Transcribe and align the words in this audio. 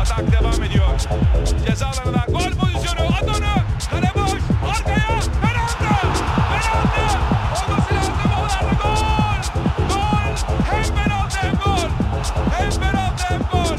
Atak 0.00 0.32
devam 0.32 0.62
ediyor. 0.62 0.98
Ceza 1.66 1.86
alanına 1.86 2.24
gol 2.28 2.52
pozisyonu. 2.60 3.00
Adonu. 3.22 3.54
Kale 3.90 4.10
boş. 4.14 4.32
Arkaya. 4.70 5.08
Penaltı. 5.42 5.80
Penaltı. 5.82 7.18
Olması 7.64 7.94
lazım. 7.94 8.14
Onlarda 8.36 8.72
gol. 8.82 9.00
Gol. 9.88 10.36
Hem 10.70 10.84
penaltı 10.96 11.36
hem 11.38 11.54
gol. 11.54 11.88
Hem 12.50 12.70
penaltı 12.70 13.24
hem 13.28 13.40
gol. 13.40 13.76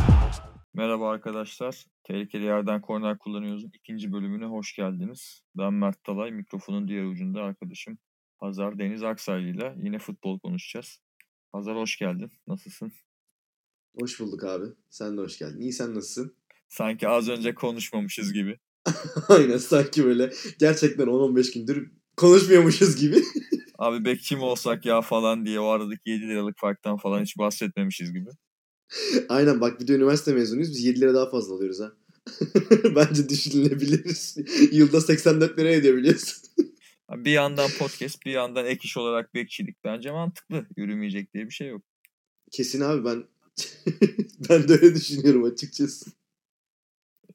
Merhaba 0.73 1.09
arkadaşlar. 1.11 1.83
Tehlikeli 2.03 2.43
yerden 2.43 2.81
korner 2.81 3.17
kullanıyoruzun 3.17 3.71
ikinci 3.73 4.11
bölümüne 4.13 4.45
hoş 4.45 4.75
geldiniz. 4.75 5.41
Ben 5.57 5.73
Mert 5.73 6.03
Talay, 6.03 6.31
mikrofonun 6.31 6.87
diğer 6.87 7.03
ucunda 7.03 7.43
arkadaşım 7.43 7.97
Hazar 8.37 8.79
Deniz 8.79 9.03
Aksaylı 9.03 9.47
ile 9.47 9.75
yine 9.77 9.99
futbol 9.99 10.39
konuşacağız. 10.39 10.99
Hazar 11.51 11.75
hoş 11.75 11.97
geldin. 11.97 12.31
Nasılsın? 12.47 12.91
Hoş 13.99 14.19
bulduk 14.19 14.43
abi. 14.43 14.65
Sen 14.89 15.17
de 15.17 15.21
hoş 15.21 15.37
geldin. 15.37 15.61
İyi 15.61 15.73
sen 15.73 15.95
nasılsın? 15.95 16.35
Sanki 16.69 17.07
az 17.07 17.29
önce 17.29 17.55
konuşmamışız 17.55 18.33
gibi. 18.33 18.59
Aynen 19.29 19.57
sanki 19.57 20.05
böyle 20.05 20.33
gerçekten 20.59 21.05
10-15 21.05 21.53
gündür 21.53 21.91
konuşmuyormuşuz 22.17 22.95
gibi. 22.95 23.23
Abi 23.77 24.05
bekçi 24.05 24.35
mi 24.35 24.43
olsak 24.43 24.85
ya 24.85 25.01
falan 25.01 25.45
diye 25.45 25.59
o 25.59 25.67
aradaki 25.67 26.09
7 26.09 26.27
liralık 26.27 26.57
farktan 26.57 26.97
falan 26.97 27.21
hiç 27.21 27.37
bahsetmemişiz 27.37 28.13
gibi. 28.13 28.29
Aynen 29.29 29.61
bak 29.61 29.79
bir 29.79 29.87
de 29.87 29.93
üniversite 29.93 30.33
mezunuyuz. 30.33 30.69
Biz 30.69 30.85
7 30.85 31.01
lira 31.01 31.13
daha 31.13 31.29
fazla 31.29 31.55
alıyoruz 31.55 31.79
ha. 31.79 31.91
Bence 32.95 33.29
düşünülebilir. 33.29 34.33
Yılda 34.71 35.01
84 35.01 35.59
lira 35.59 35.69
ediyor 35.69 35.97
biliyorsun. 35.97 36.43
Bir 37.11 37.31
yandan 37.31 37.69
podcast 37.79 38.25
bir 38.25 38.31
yandan 38.31 38.65
ek 38.65 38.79
iş 38.83 38.97
olarak 38.97 39.33
bekçilik. 39.33 39.83
Bence 39.83 40.11
mantıklı. 40.11 40.65
Yürümeyecek 40.77 41.33
diye 41.33 41.45
bir 41.45 41.53
şey 41.53 41.67
yok. 41.67 41.81
Kesin 42.51 42.81
abi 42.81 43.05
ben 43.05 43.23
ben 44.49 44.67
de 44.67 44.73
öyle 44.73 44.95
düşünüyorum 44.95 45.43
açıkçası. 45.43 46.11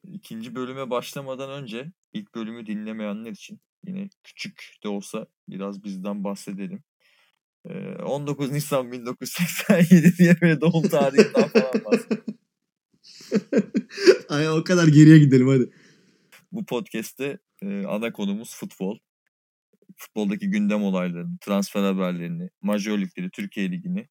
İkinci 0.03 0.55
bölüme 0.55 0.89
başlamadan 0.89 1.63
önce 1.63 1.91
ilk 2.13 2.35
bölümü 2.35 2.65
dinlemeyenler 2.65 3.31
için 3.31 3.59
yine 3.87 4.09
küçük 4.23 4.73
de 4.83 4.87
olsa 4.87 5.27
biraz 5.49 5.83
bizden 5.83 6.23
bahsedelim. 6.23 6.83
Ee, 7.65 7.95
19 7.95 8.51
Nisan 8.51 8.91
1987 8.91 10.17
diye 10.17 10.41
böyle 10.41 10.61
doğum 10.61 10.89
tarihinden 10.89 11.47
falan 11.47 11.85
bahsedelim. 11.85 12.37
Ay 14.29 14.49
o 14.49 14.63
kadar 14.63 14.87
geriye 14.87 15.19
gidelim 15.19 15.47
hadi. 15.47 15.69
Bu 16.51 16.65
podcast'te 16.65 17.39
e, 17.61 17.85
ana 17.85 18.13
konumuz 18.13 18.55
futbol. 18.55 18.97
Futboldaki 19.95 20.49
gündem 20.49 20.83
olaylarını, 20.83 21.37
transfer 21.41 21.83
haberlerini, 21.83 22.49
majör 22.61 23.01
ligleri, 23.01 23.29
Türkiye 23.29 23.71
Ligi'ni, 23.71 24.07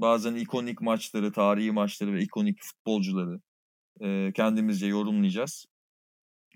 bazen 0.00 0.34
ikonik 0.34 0.80
maçları, 0.80 1.32
tarihi 1.32 1.72
maçları 1.72 2.14
ve 2.14 2.22
ikonik 2.22 2.62
futbolcuları 2.62 3.40
e, 4.00 4.32
kendimizce 4.32 4.86
yorumlayacağız. 4.86 5.66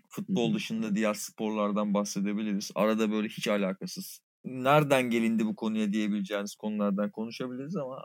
Futbol 0.08 0.54
dışında 0.54 0.94
diğer 0.94 1.14
sporlardan 1.14 1.94
bahsedebiliriz. 1.94 2.70
Arada 2.74 3.10
böyle 3.10 3.28
hiç 3.28 3.48
alakasız. 3.48 4.20
Nereden 4.44 5.10
gelindi 5.10 5.46
bu 5.46 5.56
konuya 5.56 5.92
diyebileceğiniz 5.92 6.54
konulardan 6.54 7.10
konuşabiliriz 7.10 7.76
ama 7.76 8.04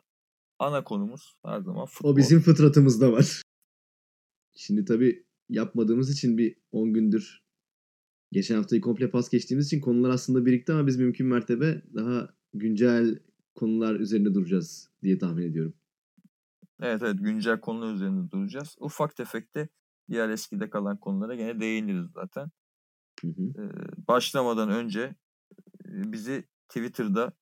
ana 0.59 0.83
konumuz 0.83 1.35
her 1.45 1.59
zaman 1.61 1.85
futbol. 1.85 2.09
O 2.09 2.17
bizim 2.17 2.39
fıtratımızda 2.39 3.11
var. 3.11 3.41
Şimdi 4.55 4.85
tabii 4.85 5.25
yapmadığımız 5.49 6.11
için 6.11 6.37
bir 6.37 6.55
10 6.71 6.93
gündür 6.93 7.43
geçen 8.31 8.55
haftayı 8.55 8.81
komple 8.81 9.09
pas 9.09 9.29
geçtiğimiz 9.29 9.67
için 9.67 9.81
konular 9.81 10.09
aslında 10.09 10.45
birikti 10.45 10.71
ama 10.71 10.87
biz 10.87 10.97
mümkün 10.97 11.27
mertebe 11.27 11.81
daha 11.95 12.35
güncel 12.53 13.19
konular 13.55 13.95
üzerinde 13.95 14.33
duracağız 14.33 14.89
diye 15.03 15.17
tahmin 15.17 15.43
ediyorum. 15.43 15.73
Evet 16.81 17.01
evet 17.01 17.15
güncel 17.19 17.59
konular 17.59 17.93
üzerinde 17.93 18.31
duracağız. 18.31 18.75
Ufak 18.79 19.15
tefek 19.15 19.55
de 19.55 19.69
diğer 20.09 20.29
eskide 20.29 20.69
kalan 20.69 20.97
konulara 20.97 21.35
gene 21.35 21.59
değiniriz 21.59 22.11
zaten. 22.11 22.51
Hı 23.21 23.27
hı. 23.27 23.63
Ee, 23.63 24.07
başlamadan 24.07 24.69
önce 24.69 25.15
bizi 25.85 26.47
Twitter'da 26.67 27.33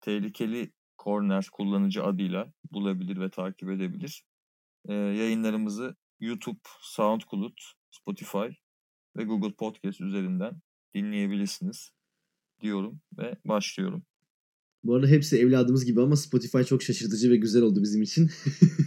tehlikeli 0.00 0.72
corner 1.04 1.48
kullanıcı 1.52 2.04
adıyla 2.04 2.52
bulabilir 2.70 3.20
ve 3.20 3.30
takip 3.30 3.70
edebilir. 3.70 4.24
Ee, 4.88 4.94
yayınlarımızı 4.94 5.96
YouTube, 6.20 6.60
SoundCloud, 6.80 7.58
Spotify 7.90 8.48
ve 9.16 9.24
Google 9.24 9.54
Podcast 9.54 10.00
üzerinden 10.00 10.60
dinleyebilirsiniz 10.94 11.92
diyorum 12.60 13.00
ve 13.18 13.36
başlıyorum. 13.44 14.04
Bu 14.84 14.94
arada 14.94 15.06
hepsi 15.06 15.38
evladımız 15.38 15.84
gibi 15.84 16.00
ama 16.00 16.16
Spotify 16.16 16.62
çok 16.62 16.82
şaşırtıcı 16.82 17.30
ve 17.30 17.36
güzel 17.36 17.62
oldu 17.62 17.82
bizim 17.82 18.02
için. 18.02 18.30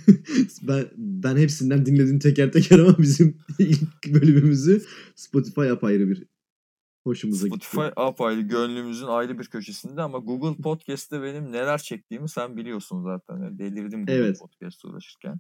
ben 0.64 0.86
ben 0.98 1.38
hepsinden 1.38 1.86
dinledim 1.86 2.20
teker 2.20 2.52
teker 2.52 2.80
ama 2.80 2.98
bizim 2.98 3.38
ilk 3.60 4.14
bölümümüzü 4.14 4.84
Spotify 5.16 5.70
apayrı 5.70 6.10
bir 6.10 6.24
hoşumuza 7.04 7.48
Spotify 7.48 7.78
gitti. 7.78 7.94
apayrı 7.96 8.42
gönlümüzün 8.42 9.08
ayrı 9.08 9.40
bir 9.40 9.46
köşesinde 9.46 10.02
ama 10.02 10.18
Google 10.18 10.62
Podcast'te 10.62 11.24
benim 11.24 11.52
neler 11.52 11.78
çektiğimi 11.78 12.30
sen 12.30 12.58
biliyorsun 12.58 13.04
zaten. 13.04 13.44
Yani 13.44 13.60
delirdim 13.60 14.06
Google 14.06 14.14
Evet. 14.14 14.40
Podcast'te 14.40 14.88
uğraşırken. 14.88 15.40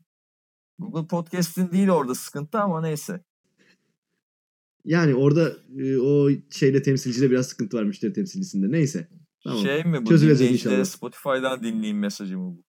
Google 0.80 1.08
Podcast'in 1.08 1.72
değil 1.72 1.90
orada 1.90 2.16
sıkıntı 2.16 2.60
ama 2.60 2.82
neyse. 2.82 3.24
Yani 4.86 5.16
orada 5.16 5.58
e, 5.78 5.98
o 5.98 6.30
şeyde 6.50 6.82
temsilcide 6.82 7.32
biraz 7.32 7.48
sıkıntı 7.48 7.78
var 7.78 7.84
müşteri 7.84 8.14
temsilcisinde. 8.14 8.72
Neyse. 8.72 9.08
Tamam. 9.44 9.66
Şey 9.66 9.84
mi 9.84 10.06
bu 10.06 10.10
dinleyicilere 10.10 10.52
inşallah. 10.52 10.86
Spotify'dan 10.86 11.64
dinleyin 11.64 11.98
mesajı 11.98 12.38
mı 12.38 12.58
bu? 12.58 12.64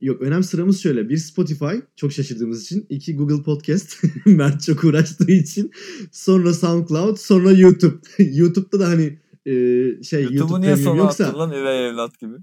Yok 0.00 0.22
önem 0.22 0.42
sıramız 0.42 0.80
şöyle. 0.82 1.08
Bir 1.08 1.16
Spotify 1.16 1.74
çok 1.96 2.12
şaşırdığımız 2.12 2.62
için. 2.62 2.86
iki 2.88 3.16
Google 3.16 3.42
Podcast. 3.42 4.04
Mert 4.26 4.62
çok 4.62 4.84
uğraştığı 4.84 5.32
için. 5.32 5.70
Sonra 6.12 6.54
SoundCloud. 6.54 7.16
Sonra 7.16 7.52
YouTube. 7.52 7.96
YouTube'da 8.18 8.80
da 8.80 8.88
hani 8.88 9.18
e, 9.46 9.52
şey 10.02 10.22
YouTube'u 10.22 10.38
YouTube 10.38 10.60
niye 10.60 10.76
sona 10.76 10.96
yoksa. 10.96 11.26
attın 11.26 11.38
lan 11.38 11.52
üvey 11.52 11.88
evlat 11.88 12.18
gibi? 12.20 12.34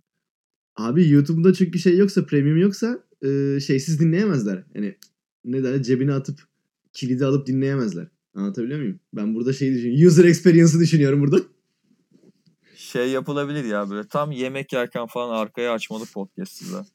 Abi 0.76 1.10
YouTube'da 1.10 1.54
çünkü 1.54 1.80
şey 1.80 1.98
yoksa 1.98 2.26
premium 2.26 2.58
yoksa 2.58 3.00
e, 3.26 3.60
şeysiz 3.60 4.00
dinleyemezler. 4.00 4.64
Yani 4.76 4.96
ne 5.46 5.64
derler 5.64 5.84
cebine 5.84 6.14
atıp 6.14 6.40
kilidi 6.94 7.26
alıp 7.26 7.48
dinleyemezler. 7.48 8.08
Anlatabiliyor 8.34 8.80
muyum? 8.80 9.00
Ben 9.14 9.36
burada 9.36 9.54
şey 9.54 9.74
düşünüyorum. 9.74 10.08
User 10.08 10.26
experience'ı 10.26 10.80
düşünüyorum 10.80 11.22
burada. 11.22 11.38
Şey 12.86 13.10
yapılabilir 13.10 13.64
ya 13.64 13.90
böyle 13.90 14.08
tam 14.08 14.32
yemek 14.32 14.74
yerken 14.74 15.06
falan 15.06 15.36
arkaya 15.36 15.74
açmalı 15.74 16.06
podcast 16.06 16.52
size. 16.52 16.86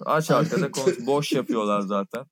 Aç 0.00 0.30
arkada 0.30 0.70
konuş. 0.70 1.06
Boş 1.06 1.32
yapıyorlar 1.32 1.80
zaten. 1.80 2.26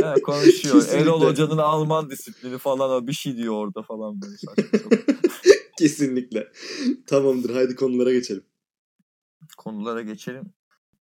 He, 0.00 0.22
konuşuyor. 0.22 0.74
Kesinlikle. 0.74 0.98
Erol 0.98 1.22
Hoca'nın 1.22 1.58
Alman 1.58 2.10
disiplini 2.10 2.58
falan 2.58 2.90
o 2.90 3.06
bir 3.06 3.12
şey 3.12 3.36
diyor 3.36 3.54
orada 3.54 3.82
falan 3.82 4.20
böyle 4.22 4.36
saçma. 4.36 4.90
Kesinlikle. 5.78 6.52
Tamamdır. 7.06 7.54
Haydi 7.54 7.76
konulara 7.76 8.12
geçelim. 8.12 8.44
konulara 9.56 10.02
geçelim. 10.02 10.52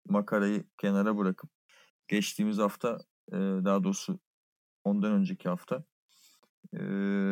Makarayı 0.09 0.63
kenara 0.77 1.17
bırakıp 1.17 1.49
geçtiğimiz 2.07 2.57
hafta 2.57 2.99
e, 3.31 3.35
daha 3.37 3.83
doğrusu 3.83 4.19
ondan 4.83 5.11
önceki 5.11 5.49
hafta 5.49 5.83
e, 6.73 6.79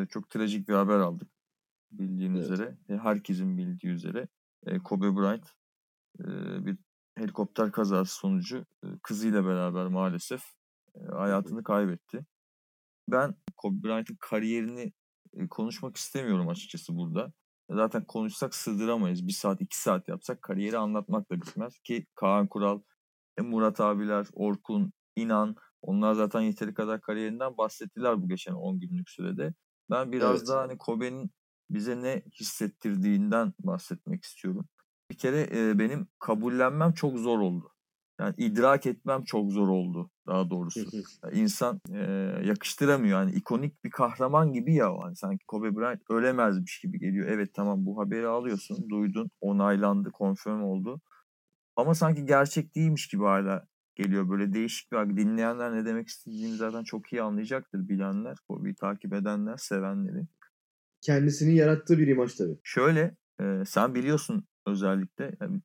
çok 0.09 0.29
trajik 0.29 0.67
bir 0.67 0.73
haber 0.73 0.97
aldık. 0.97 1.38
Bildiğin 1.91 2.35
Evet. 2.35 2.43
üzere, 2.43 2.77
e, 2.89 2.97
herkesin 2.97 3.57
bildiği 3.57 3.87
üzere 3.91 4.27
e, 4.65 4.79
Kobe 4.79 5.15
Bryant 5.15 5.47
e, 6.19 6.25
bir 6.65 6.77
helikopter 7.15 7.71
kazası 7.71 8.15
sonucu 8.15 8.65
kızıyla 9.03 9.45
beraber 9.45 9.87
maalesef 9.87 10.43
hayatını 11.11 11.63
kaybetti. 11.63 12.25
Ben 13.09 13.35
Kobe 13.57 13.83
Bryant'ın 13.83 14.17
kariyerini 14.19 14.93
konuşmak 15.49 15.97
istemiyorum 15.97 16.49
açıkçası 16.49 16.95
burada. 16.97 17.33
Zaten 17.71 18.05
konuşsak 18.05 18.55
sığdıramayız. 18.55 19.27
Bir 19.27 19.31
saat, 19.31 19.61
iki 19.61 19.81
saat 19.81 20.07
yapsak 20.07 20.41
kariyeri 20.41 20.77
anlatmak 20.77 21.31
da 21.31 21.35
bitmez. 21.41 21.79
Ki 21.79 22.05
Kaan 22.15 22.47
Kural, 22.47 22.81
Murat 23.39 23.79
abiler, 23.79 24.27
Orkun, 24.33 24.93
İnan 25.15 25.55
onlar 25.81 26.13
zaten 26.13 26.41
yeteri 26.41 26.73
kadar 26.73 27.01
kariyerinden 27.01 27.57
bahsettiler 27.57 28.21
bu 28.21 28.27
geçen 28.29 28.53
10 28.53 28.79
günlük 28.79 29.09
sürede. 29.09 29.53
Ben 29.89 30.11
biraz 30.11 30.37
Evet. 30.37 30.47
daha 30.47 30.61
hani 30.61 30.77
Kobe'nin 30.77 31.31
bize 31.69 32.01
ne 32.01 32.21
hissettirdiğinden 32.39 33.53
bahsetmek 33.59 34.23
istiyorum. 34.23 34.65
Bir 35.11 35.17
kere 35.17 35.47
e, 35.55 35.79
benim 35.79 36.07
kabullenmem 36.19 36.93
çok 36.93 37.17
zor 37.17 37.39
oldu. 37.39 37.71
Yani 38.19 38.33
idrak 38.37 38.85
etmem 38.85 39.23
çok 39.23 39.51
zor 39.51 39.67
oldu 39.67 40.11
daha 40.27 40.49
doğrusu. 40.49 40.79
Ya 41.23 41.31
insan 41.31 41.81
e, 41.93 42.01
yakıştıramıyor. 42.43 43.19
Yani 43.19 43.31
ikonik 43.31 43.83
bir 43.83 43.89
kahraman 43.89 44.53
gibi 44.53 44.75
ya 44.75 44.93
o. 44.93 45.03
Hani 45.03 45.15
sanki 45.15 45.45
Kobe 45.45 45.75
Bryant 45.75 46.01
ölemezmiş 46.09 46.79
gibi 46.79 46.99
geliyor. 46.99 47.27
Evet 47.27 47.53
tamam 47.53 47.85
bu 47.85 47.99
haberi 47.99 48.27
alıyorsun. 48.27 48.89
Duydun. 48.89 49.29
Onaylandı. 49.41 50.11
Konfirm 50.11 50.63
oldu. 50.63 51.01
Ama 51.75 51.95
sanki 51.95 52.25
gerçek 52.25 52.75
değilmiş 52.75 53.07
gibi 53.07 53.23
hala 53.23 53.67
geliyor. 53.95 54.29
Böyle 54.29 54.53
değişik 54.53 54.91
bir. 54.91 55.17
Dinleyenler 55.17 55.73
ne 55.73 55.85
demek 55.85 56.07
istediğimi 56.07 56.55
zaten 56.55 56.83
çok 56.83 57.13
iyi 57.13 57.21
anlayacaktır 57.21 57.89
bilenler. 57.89 58.37
Kobe'yi 58.47 58.75
takip 58.75 59.13
edenler, 59.13 59.57
sevenleri. 59.57 60.27
Kendisinin 61.01 61.55
yarattığı 61.55 61.97
bir 61.97 62.07
imaj 62.07 62.33
tabii. 62.33 62.59
Şöyle 62.63 63.15
e, 63.41 63.63
sen 63.65 63.95
biliyorsun 63.95 64.47
özellikle 64.67 65.35
yani, 65.41 65.61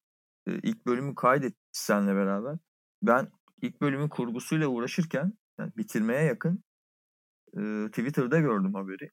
e, 0.47 0.53
ilk 0.63 0.87
bölümü 0.87 1.15
kaydettik 1.15 1.59
seninle 1.73 2.15
beraber. 2.15 2.59
Ben 3.03 3.29
ilk 3.63 3.81
bölümün 3.81 4.09
kurgusuyla 4.09 4.69
uğraşırken 4.69 5.33
yani 5.59 5.73
bitirmeye 5.77 6.23
yakın 6.23 6.65
e, 7.57 7.61
Twitter'da 7.89 8.41
gördüm 8.41 8.75
haberi. 8.75 9.11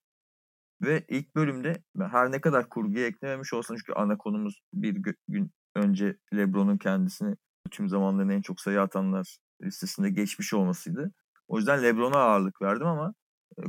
Ve 0.81 1.05
ilk 1.07 1.35
bölümde 1.35 1.83
her 1.99 2.31
ne 2.31 2.41
kadar 2.41 2.69
kurguya 2.69 3.07
eklememiş 3.07 3.53
olsam 3.53 3.77
çünkü 3.77 3.93
ana 3.93 4.17
konumuz 4.17 4.61
bir 4.73 5.01
gün 5.27 5.51
önce 5.75 6.17
LeBron'un 6.35 6.77
kendisini 6.77 7.35
tüm 7.71 7.89
zamanların 7.89 8.29
en 8.29 8.41
çok 8.41 8.61
sayı 8.61 8.81
atanlar 8.81 9.37
listesinde 9.63 10.09
geçmiş 10.09 10.53
olmasıydı. 10.53 11.11
O 11.47 11.57
yüzden 11.57 11.83
LeBron'a 11.83 12.17
ağırlık 12.17 12.61
verdim 12.61 12.87
ama 12.87 13.13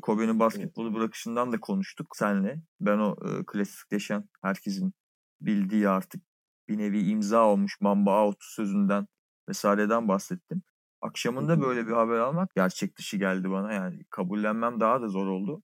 Kobe'nin 0.03 0.39
basketbolu 0.39 0.95
bırakışından 0.95 1.53
da 1.53 1.61
konuştuk 1.61 2.17
senle. 2.17 2.63
Ben 2.81 2.99
o 2.99 3.17
e, 3.29 3.45
klasikleşen 3.47 4.29
herkesin 4.43 4.93
bildiği 5.41 5.89
artık 5.89 6.23
bir 6.69 6.79
nevi 6.79 7.01
imza 7.09 7.47
olmuş 7.47 7.81
Mamba 7.81 8.25
Out 8.25 8.37
sözünden 8.41 9.07
vesaireden 9.49 10.09
bahsettim. 10.09 10.63
Akşamında 11.01 11.61
böyle 11.61 11.87
bir 11.87 11.93
haber 11.93 12.19
almak 12.19 12.55
gerçek 12.55 12.99
dışı 12.99 13.17
geldi 13.17 13.51
bana 13.51 13.73
yani 13.73 14.05
kabullenmem 14.11 14.81
daha 14.81 15.03
da 15.03 15.09
zor 15.09 15.27
oldu. 15.27 15.63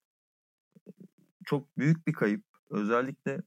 Çok 1.47 1.79
büyük 1.79 2.07
bir 2.07 2.13
kayıp. 2.13 2.45
Özellikle 2.71 3.43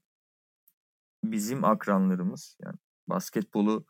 bizim 1.23 1.63
akranlarımız 1.63 2.57
yani 2.63 2.75
basketbolu 3.07 3.85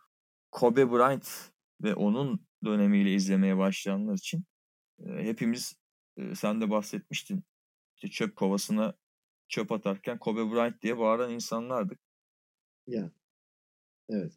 Kobe 0.51 0.91
Bryant 0.91 1.51
ve 1.81 1.95
onun 1.95 2.47
dönemiyle 2.65 3.13
izlemeye 3.13 3.57
başlayanlar 3.57 4.13
için 4.13 4.45
hepimiz 5.05 5.80
sen 6.35 6.61
de 6.61 6.69
bahsetmiştin. 6.69 7.43
İşte 7.95 8.07
çöp 8.07 8.35
kovasına 8.35 8.93
çöp 9.47 9.71
atarken 9.71 10.19
Kobe 10.19 10.51
Bryant 10.51 10.81
diye 10.81 10.97
bağıran 10.97 11.31
insanlardık. 11.31 11.99
Ya. 12.87 13.11
Evet. 14.09 14.33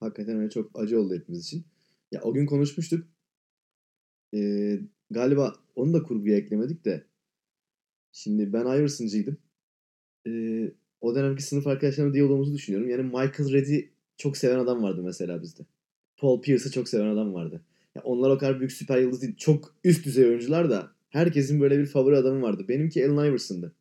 Hakikaten 0.00 0.36
öyle 0.36 0.50
çok 0.50 0.78
acı 0.80 1.00
oldu 1.00 1.14
hepimiz 1.14 1.44
için. 1.44 1.64
Ya 2.12 2.22
o 2.22 2.34
gün 2.34 2.46
konuşmuştuk. 2.46 3.08
Ee, 4.34 4.80
galiba 5.10 5.54
onu 5.76 5.92
da 5.92 6.02
kurguya 6.02 6.36
eklemedik 6.36 6.84
de. 6.84 7.06
Şimdi 8.12 8.52
ben 8.52 8.60
Iverson'cıydım. 8.60 9.38
Ee, 10.26 10.74
o 11.00 11.14
dönemki 11.14 11.42
sınıf 11.42 11.66
arkadaşlarımla 11.66 12.14
diyalogumuzu 12.14 12.54
düşünüyorum. 12.54 12.90
Yani 12.90 13.02
Michael 13.02 13.52
Redd'i 13.52 13.92
çok 14.16 14.36
seven 14.36 14.58
adam 14.58 14.82
vardı 14.82 15.02
mesela 15.02 15.42
bizde. 15.42 15.62
Paul 16.16 16.42
Pierce'ı 16.42 16.72
çok 16.72 16.88
seven 16.88 17.06
adam 17.06 17.34
vardı. 17.34 17.64
Ya 17.96 18.02
onlar 18.04 18.30
o 18.30 18.38
kadar 18.38 18.58
büyük 18.58 18.72
süper 18.72 18.98
yıldız 18.98 19.22
değil. 19.22 19.36
Çok 19.36 19.74
üst 19.84 20.06
düzey 20.06 20.26
oyuncular 20.26 20.70
da 20.70 20.92
herkesin 21.10 21.60
böyle 21.60 21.78
bir 21.78 21.86
favori 21.86 22.16
adamı 22.16 22.42
vardı. 22.42 22.64
Benimki 22.68 23.08
Allen 23.08 23.30
Iverson'dı. 23.30 23.74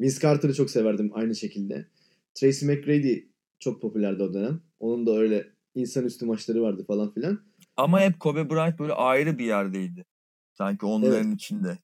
Vince 0.00 0.20
Carter'ı 0.20 0.54
çok 0.54 0.70
severdim 0.70 1.10
aynı 1.14 1.34
şekilde. 1.34 1.86
Tracy 2.34 2.66
McGrady 2.66 3.20
çok 3.58 3.82
popülerdi 3.82 4.22
o 4.22 4.34
dönem. 4.34 4.60
Onun 4.80 5.06
da 5.06 5.16
öyle 5.16 5.48
insanüstü 5.74 6.26
maçları 6.26 6.62
vardı 6.62 6.84
falan 6.86 7.14
filan. 7.14 7.40
Ama 7.76 8.00
hep 8.00 8.20
Kobe 8.20 8.50
Bryant 8.50 8.78
böyle 8.78 8.92
ayrı 8.92 9.38
bir 9.38 9.44
yerdeydi. 9.44 10.04
Sanki 10.52 10.86
onların 10.86 11.26
evet. 11.26 11.34
içinde. 11.34 11.78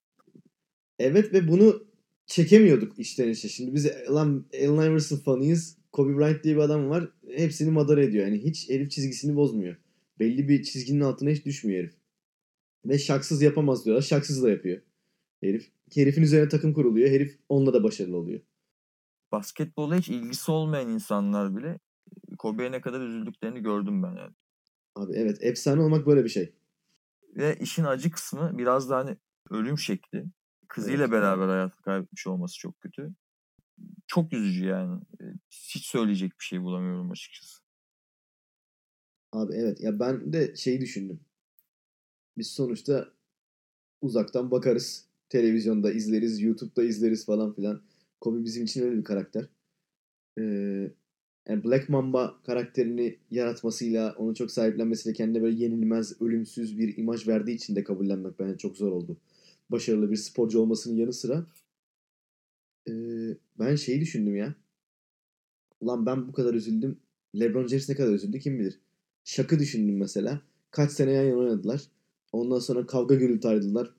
Evet 0.99 1.33
ve 1.33 1.49
bunu 1.49 1.85
çekemiyorduk 2.27 2.99
işten 2.99 3.29
işe. 3.29 3.49
Şimdi 3.49 3.75
biz 3.75 3.91
lan 4.11 4.45
Allen 4.55 4.91
Iverson 4.91 5.17
fanıyız. 5.17 5.77
Kobe 5.93 6.19
Bryant 6.19 6.45
diye 6.45 6.57
bir 6.57 6.61
adam 6.61 6.91
var. 6.91 7.09
Hepsini 7.37 7.71
madara 7.71 8.03
ediyor. 8.03 8.27
Yani 8.27 8.45
hiç 8.45 8.71
herif 8.71 8.91
çizgisini 8.91 9.37
bozmuyor. 9.37 9.77
Belli 10.21 10.49
bir 10.49 10.63
çizginin 10.63 11.01
altına 11.01 11.31
hiç 11.31 11.45
düşmüyor 11.45 11.83
herif. 11.83 11.95
Ve 12.85 12.99
şaksız 12.99 13.43
yapamaz 13.43 13.85
diyorlar. 13.85 14.03
Şaksız 14.03 14.43
da 14.43 14.51
yapıyor. 14.51 14.83
Herif. 15.43 15.73
Herifin 15.95 16.23
üzerine 16.23 16.49
takım 16.49 16.73
kuruluyor. 16.73 17.11
Herif 17.11 17.39
onunla 17.49 17.73
da 17.73 17.83
başarılı 17.85 18.17
oluyor. 18.17 18.41
Basketbola 19.33 19.97
hiç 19.97 20.09
ilgisi 20.09 20.51
olmayan 20.51 20.89
insanlar 20.89 21.57
bile 21.57 21.79
Kobe'ye 22.39 22.73
ne 22.73 22.81
kadar 22.81 23.01
üzüldüklerini 23.01 23.63
gördüm 23.63 24.03
ben 24.03 24.13
yani. 24.13 24.35
Abi 24.95 25.13
evet 25.17 25.39
efsane 25.41 25.83
olmak 25.83 26.07
böyle 26.07 26.25
bir 26.25 26.29
şey. 26.29 26.55
Ve 27.37 27.59
işin 27.61 27.85
acı 27.85 28.11
kısmı 28.11 28.59
biraz 28.59 28.91
da 28.91 28.97
hani 28.97 29.17
ölüm 29.51 29.79
şekli. 29.79 30.25
Kızıyla 30.69 31.05
evet. 31.05 31.13
beraber 31.13 31.49
hayatını 31.49 31.83
kaybetmiş 31.83 32.27
olması 32.27 32.59
çok 32.59 32.81
kötü. 32.81 33.15
Çok 34.07 34.33
üzücü 34.33 34.67
yani. 34.67 35.01
Hiç 35.51 35.87
söyleyecek 35.87 36.33
bir 36.41 36.45
şey 36.45 36.63
bulamıyorum 36.63 37.11
açıkçası. 37.11 37.60
Abi 39.33 39.55
evet 39.55 39.81
ya 39.81 40.01
ben 40.01 40.33
de 40.33 40.57
şeyi 40.57 40.81
düşündüm. 40.81 41.21
Biz 42.39 42.47
sonuçta 42.47 43.13
uzaktan 44.03 44.51
bakarız. 44.51 45.05
Televizyonda 45.29 45.93
izleriz, 45.93 46.41
YouTube'da 46.43 46.83
izleriz 46.83 47.27
falan 47.27 47.55
filan. 47.55 47.83
Kobe 48.21 48.45
bizim 48.45 48.65
için 48.65 48.83
öyle 48.83 48.99
bir 48.99 49.05
karakter. 49.05 49.49
Ee, 50.39 50.91
yani 51.49 51.65
Black 51.65 51.89
Mamba 51.89 52.41
karakterini 52.47 53.19
yaratmasıyla, 53.31 54.15
onu 54.19 54.35
çok 54.35 54.51
sahiplenmesiyle 54.51 55.15
kendine 55.17 55.43
böyle 55.43 55.65
yenilmez, 55.65 56.23
ölümsüz 56.23 56.79
bir 56.79 56.97
imaj 56.97 57.29
verdiği 57.29 57.55
için 57.55 57.77
de 57.77 57.85
kabullenmek 57.85 58.39
bence 58.39 58.59
çok 58.59 58.77
zor 58.77 58.93
oldu. 58.93 59.17
Başarılı 59.71 60.11
bir 60.11 60.17
sporcu 60.17 60.61
olmasının 60.61 60.97
yanı 60.97 61.13
sıra 61.13 61.47
e, 62.89 62.93
ben 63.59 63.75
şeyi 63.77 64.01
düşündüm 64.01 64.37
ya. 64.37 64.55
Ulan 65.81 66.07
ben 66.07 66.29
bu 66.29 66.33
kadar 66.33 66.55
üzüldüm. 66.55 67.01
LeBron 67.41 67.67
James 67.67 67.89
ne 67.89 67.95
kadar 67.95 68.13
üzüldü 68.13 68.39
kim 68.39 68.59
bilir. 68.59 68.81
Şakı 69.25 69.59
düşündüm 69.59 69.99
mesela. 69.99 70.41
Kaç 70.71 70.93
sene 70.93 71.13
yan 71.13 71.25
yana 71.25 71.39
oynadılar. 71.39 71.83
Ondan 72.33 72.59
sonra 72.59 72.87
kavga 72.87 73.15
gürültü 73.15 73.49
ayrıldılar. 73.49 73.95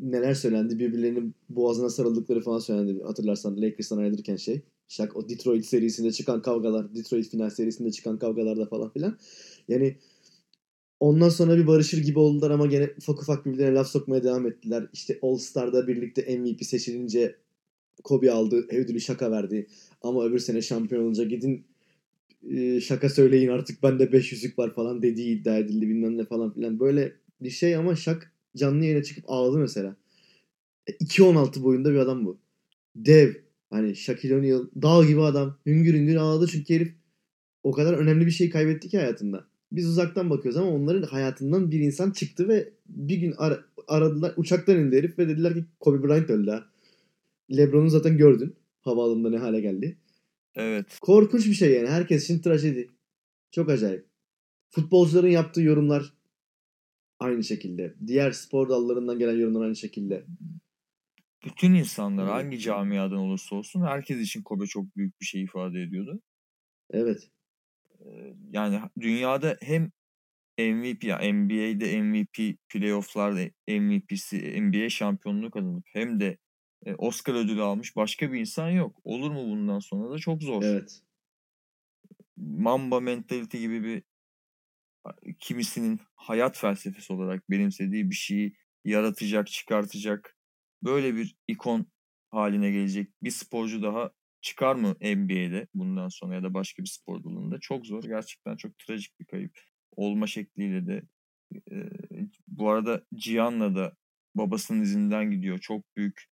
Neler 0.00 0.34
söylendi. 0.34 0.78
Birbirlerinin 0.78 1.34
boğazına 1.48 1.90
sarıldıkları 1.90 2.40
falan 2.40 2.58
söylendi. 2.58 3.02
Hatırlarsan 3.02 3.62
Lakers'tan 3.62 3.98
ayrılırken 3.98 4.36
şey. 4.36 4.60
Şak 4.88 5.16
o 5.16 5.28
Detroit 5.28 5.66
serisinde 5.66 6.12
çıkan 6.12 6.42
kavgalar. 6.42 6.94
Detroit 6.94 7.28
final 7.28 7.50
serisinde 7.50 7.92
çıkan 7.92 8.18
kavgalarda 8.18 8.66
falan 8.66 8.90
filan. 8.90 9.18
Yani 9.68 9.96
ondan 11.00 11.28
sonra 11.28 11.56
bir 11.56 11.66
barışır 11.66 11.98
gibi 11.98 12.18
oldular 12.18 12.50
ama 12.50 12.66
gene 12.66 12.90
ufak 12.98 13.22
ufak 13.22 13.46
birbirlerine 13.46 13.74
laf 13.74 13.88
sokmaya 13.88 14.24
devam 14.24 14.46
ettiler. 14.46 14.88
İşte 14.92 15.18
All 15.22 15.36
Star'da 15.36 15.88
birlikte 15.88 16.38
MVP 16.38 16.64
seçilince 16.64 17.36
Kobe 18.04 18.32
aldı. 18.32 18.66
Ödülü 18.70 19.00
şaka 19.00 19.30
verdi. 19.30 19.66
Ama 20.02 20.24
öbür 20.24 20.38
sene 20.38 20.62
şampiyon 20.62 21.02
olunca 21.02 21.24
gidin 21.24 21.64
e, 22.50 22.80
şaka 22.80 23.08
söyleyin 23.08 23.48
artık 23.48 23.82
bende 23.82 24.04
500'lük 24.04 24.58
var 24.58 24.74
falan 24.74 25.02
dediği 25.02 25.40
iddia 25.40 25.58
edildi 25.58 25.88
bilmem 25.88 26.18
ne 26.18 26.24
falan 26.24 26.54
filan. 26.54 26.80
Böyle 26.80 27.12
bir 27.40 27.50
şey 27.50 27.76
ama 27.76 27.96
Şak 27.96 28.32
canlı 28.56 28.84
yayına 28.84 29.02
çıkıp 29.02 29.24
ağladı 29.28 29.58
mesela. 29.58 29.96
2.16 30.88 31.60
e, 31.60 31.62
boyunda 31.62 31.92
bir 31.92 31.96
adam 31.96 32.24
bu. 32.24 32.38
Dev. 32.96 33.34
Hani 33.70 33.96
Shaquille 33.96 34.36
O'Neal 34.36 34.66
dağ 34.82 35.04
gibi 35.04 35.22
adam. 35.22 35.58
Hüngür 35.66 35.94
hüngür 35.94 36.16
ağladı 36.16 36.46
çünkü 36.46 36.74
herif 36.74 36.92
o 37.62 37.72
kadar 37.72 37.94
önemli 37.94 38.26
bir 38.26 38.30
şey 38.30 38.50
kaybetti 38.50 38.88
ki 38.88 38.98
hayatında. 38.98 39.44
Biz 39.72 39.88
uzaktan 39.88 40.30
bakıyoruz 40.30 40.60
ama 40.60 40.70
onların 40.70 41.02
hayatından 41.02 41.70
bir 41.70 41.80
insan 41.80 42.10
çıktı 42.10 42.48
ve 42.48 42.72
bir 42.86 43.16
gün 43.16 43.34
ar- 43.38 43.64
aradılar. 43.88 44.32
Uçaktan 44.36 44.76
indi 44.76 44.96
herif 44.96 45.18
ve 45.18 45.28
dediler 45.28 45.54
ki 45.54 45.64
Kobe 45.80 46.08
Bryant 46.08 46.30
öldü 46.30 46.50
ha. 46.50 46.64
Lebron'u 47.56 47.90
zaten 47.90 48.16
gördün. 48.16 48.54
Havaalanında 48.80 49.30
ne 49.30 49.38
hale 49.38 49.60
geldi. 49.60 49.96
Evet. 50.54 50.98
Korkunç 51.00 51.46
bir 51.46 51.54
şey 51.54 51.72
yani. 51.72 51.88
Herkes 51.88 52.24
için 52.24 52.42
trajedi. 52.42 52.90
Çok 53.50 53.70
acayip. 53.70 54.06
Futbolcuların 54.70 55.28
yaptığı 55.28 55.62
yorumlar 55.62 56.14
aynı 57.18 57.44
şekilde. 57.44 57.94
Diğer 58.06 58.30
spor 58.30 58.68
dallarından 58.68 59.18
gelen 59.18 59.38
yorumlar 59.38 59.62
aynı 59.62 59.76
şekilde. 59.76 60.26
Bütün 61.44 61.74
insanlar 61.74 62.28
hangi 62.28 62.58
camiadan 62.58 63.18
olursa 63.18 63.56
olsun 63.56 63.82
herkes 63.82 64.20
için 64.20 64.42
Kobe 64.42 64.66
çok 64.66 64.96
büyük 64.96 65.20
bir 65.20 65.26
şey 65.26 65.42
ifade 65.42 65.82
ediyordu. 65.82 66.22
Evet. 66.90 67.30
Yani 68.52 68.80
dünyada 69.00 69.56
hem 69.60 69.92
MVP 70.58 71.04
ya 71.04 71.18
NBA'de 71.32 72.02
MVP, 72.02 72.58
playoff'larda 72.68 73.50
MVP'si, 73.68 74.62
NBA 74.62 74.88
şampiyonluğu 74.88 75.50
kazanıp 75.50 75.84
hem 75.86 76.20
de 76.20 76.38
Oscar 76.98 77.34
ödülü 77.34 77.62
almış 77.62 77.96
başka 77.96 78.32
bir 78.32 78.40
insan 78.40 78.70
yok. 78.70 79.00
Olur 79.04 79.30
mu 79.30 79.50
bundan 79.50 79.78
sonra 79.78 80.10
da 80.10 80.18
çok 80.18 80.42
zor. 80.42 80.62
Evet. 80.62 81.02
Mamba 82.36 83.00
mentality 83.00 83.58
gibi 83.58 83.84
bir 83.84 84.02
kimisinin 85.38 86.00
hayat 86.14 86.58
felsefesi 86.58 87.12
olarak 87.12 87.50
benimsediği 87.50 88.10
bir 88.10 88.14
şeyi 88.14 88.56
yaratacak, 88.84 89.46
çıkartacak 89.46 90.36
böyle 90.82 91.16
bir 91.16 91.36
ikon 91.48 91.86
haline 92.30 92.70
gelecek 92.70 93.08
bir 93.22 93.30
sporcu 93.30 93.82
daha 93.82 94.10
çıkar 94.40 94.74
mı 94.74 94.96
NBA'de 95.00 95.66
bundan 95.74 96.08
sonra 96.08 96.34
ya 96.34 96.42
da 96.42 96.54
başka 96.54 96.82
bir 96.82 96.88
spor 96.88 97.24
dalında 97.24 97.60
çok 97.60 97.86
zor. 97.86 98.02
Gerçekten 98.02 98.56
çok 98.56 98.78
trajik 98.78 99.20
bir 99.20 99.24
kayıp. 99.24 99.60
Olma 99.96 100.26
şekliyle 100.26 100.86
de 100.86 101.02
e, 101.72 101.76
bu 102.48 102.70
arada 102.70 103.06
Cihan'la 103.14 103.76
da 103.76 103.96
babasının 104.34 104.82
izinden 104.82 105.30
gidiyor. 105.30 105.58
Çok 105.58 105.96
büyük 105.96 106.31